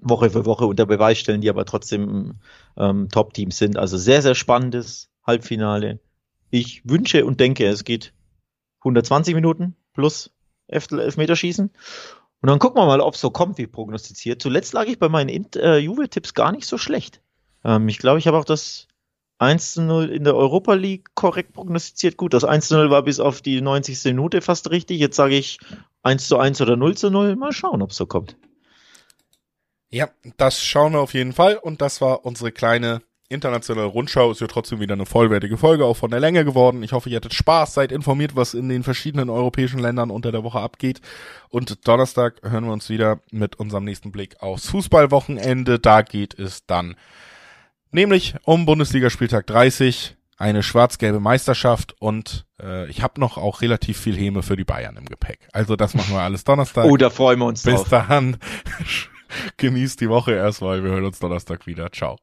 Woche 0.00 0.30
für 0.30 0.46
Woche 0.46 0.66
unter 0.66 0.86
Beweis 0.86 1.18
stellen, 1.18 1.42
die 1.42 1.50
aber 1.50 1.66
trotzdem 1.66 2.36
ähm, 2.76 3.08
Top-Teams 3.10 3.56
sind. 3.58 3.76
Also 3.76 3.98
sehr, 3.98 4.22
sehr 4.22 4.34
spannendes 4.34 5.10
Halbfinale. 5.26 6.00
Ich 6.50 6.82
wünsche 6.84 7.26
und 7.26 7.40
denke, 7.40 7.66
es 7.66 7.84
geht 7.84 8.12
120 8.80 9.34
Minuten 9.34 9.76
plus 9.92 10.30
Elfmeterschießen. 10.68 11.70
Und 12.40 12.48
dann 12.48 12.58
gucken 12.58 12.80
wir 12.80 12.86
mal, 12.86 13.00
ob 13.00 13.14
es 13.14 13.20
so 13.20 13.30
kommt, 13.30 13.58
wie 13.58 13.66
prognostiziert. 13.66 14.40
Zuletzt 14.40 14.72
lag 14.72 14.86
ich 14.86 14.98
bei 14.98 15.08
meinen 15.08 15.48
äh, 15.56 15.78
Juve-Tipps 15.78 16.34
gar 16.34 16.52
nicht 16.52 16.66
so 16.66 16.78
schlecht. 16.78 17.20
Ähm, 17.64 17.88
ich 17.88 17.98
glaube, 17.98 18.18
ich 18.18 18.26
habe 18.26 18.38
auch 18.38 18.44
das 18.44 18.86
1 19.38 19.72
zu 19.72 19.82
0 19.82 20.10
in 20.10 20.24
der 20.24 20.36
Europa 20.36 20.74
League 20.74 21.14
korrekt 21.14 21.52
prognostiziert. 21.52 22.16
Gut, 22.16 22.34
das 22.34 22.44
1 22.44 22.68
zu 22.68 22.76
0 22.76 22.90
war 22.90 23.02
bis 23.02 23.18
auf 23.18 23.42
die 23.42 23.60
90. 23.60 24.04
Minute 24.04 24.40
fast 24.40 24.70
richtig. 24.70 25.00
Jetzt 25.00 25.16
sage 25.16 25.36
ich 25.36 25.58
1 26.02 26.28
zu 26.28 26.38
1 26.38 26.60
oder 26.60 26.76
0 26.76 26.96
zu 26.96 27.10
0. 27.10 27.36
Mal 27.36 27.52
schauen, 27.52 27.82
ob 27.82 27.90
es 27.90 27.96
so 27.96 28.06
kommt. 28.06 28.36
Ja, 29.90 30.10
das 30.36 30.62
schauen 30.62 30.92
wir 30.92 31.00
auf 31.00 31.14
jeden 31.14 31.32
Fall. 31.32 31.56
Und 31.56 31.80
das 31.80 32.00
war 32.00 32.24
unsere 32.24 32.52
kleine 32.52 33.00
internationale 33.28 33.86
Rundschau 33.86 34.30
ist 34.30 34.40
ja 34.40 34.46
trotzdem 34.46 34.80
wieder 34.80 34.94
eine 34.94 35.06
vollwertige 35.06 35.56
Folge, 35.58 35.84
auch 35.84 35.96
von 35.96 36.10
der 36.10 36.20
Länge 36.20 36.44
geworden. 36.44 36.82
Ich 36.82 36.92
hoffe, 36.92 37.10
ihr 37.10 37.16
hattet 37.16 37.34
Spaß, 37.34 37.74
seid 37.74 37.92
informiert, 37.92 38.36
was 38.36 38.54
in 38.54 38.68
den 38.68 38.82
verschiedenen 38.82 39.28
europäischen 39.28 39.78
Ländern 39.78 40.10
unter 40.10 40.32
der 40.32 40.44
Woche 40.44 40.60
abgeht. 40.60 41.00
Und 41.48 41.86
Donnerstag 41.86 42.40
hören 42.42 42.64
wir 42.64 42.72
uns 42.72 42.88
wieder 42.88 43.20
mit 43.30 43.56
unserem 43.56 43.84
nächsten 43.84 44.12
Blick 44.12 44.40
aufs 44.40 44.70
Fußballwochenende. 44.70 45.78
Da 45.78 46.02
geht 46.02 46.38
es 46.38 46.64
dann 46.66 46.96
nämlich 47.90 48.34
um 48.44 48.64
Bundesligaspieltag 48.64 49.46
30, 49.46 50.16
eine 50.38 50.62
schwarz-gelbe 50.62 51.20
Meisterschaft 51.20 51.96
und 52.00 52.46
äh, 52.62 52.88
ich 52.88 53.02
habe 53.02 53.20
noch 53.20 53.36
auch 53.36 53.60
relativ 53.60 53.98
viel 53.98 54.16
Häme 54.16 54.42
für 54.42 54.56
die 54.56 54.64
Bayern 54.64 54.96
im 54.96 55.04
Gepäck. 55.04 55.48
Also 55.52 55.76
das 55.76 55.94
machen 55.94 56.14
wir 56.14 56.20
alles 56.20 56.44
Donnerstag. 56.44 56.86
oh, 56.86 56.96
da 56.96 57.10
freuen 57.10 57.40
wir 57.40 57.46
uns 57.46 57.62
Bis 57.62 57.74
drauf. 57.74 57.88
dahin. 57.88 58.38
Genießt 59.58 60.00
die 60.00 60.08
Woche 60.08 60.32
erstmal. 60.32 60.82
Wir 60.82 60.92
hören 60.92 61.04
uns 61.04 61.18
Donnerstag 61.18 61.66
wieder. 61.66 61.90
Ciao. 61.92 62.18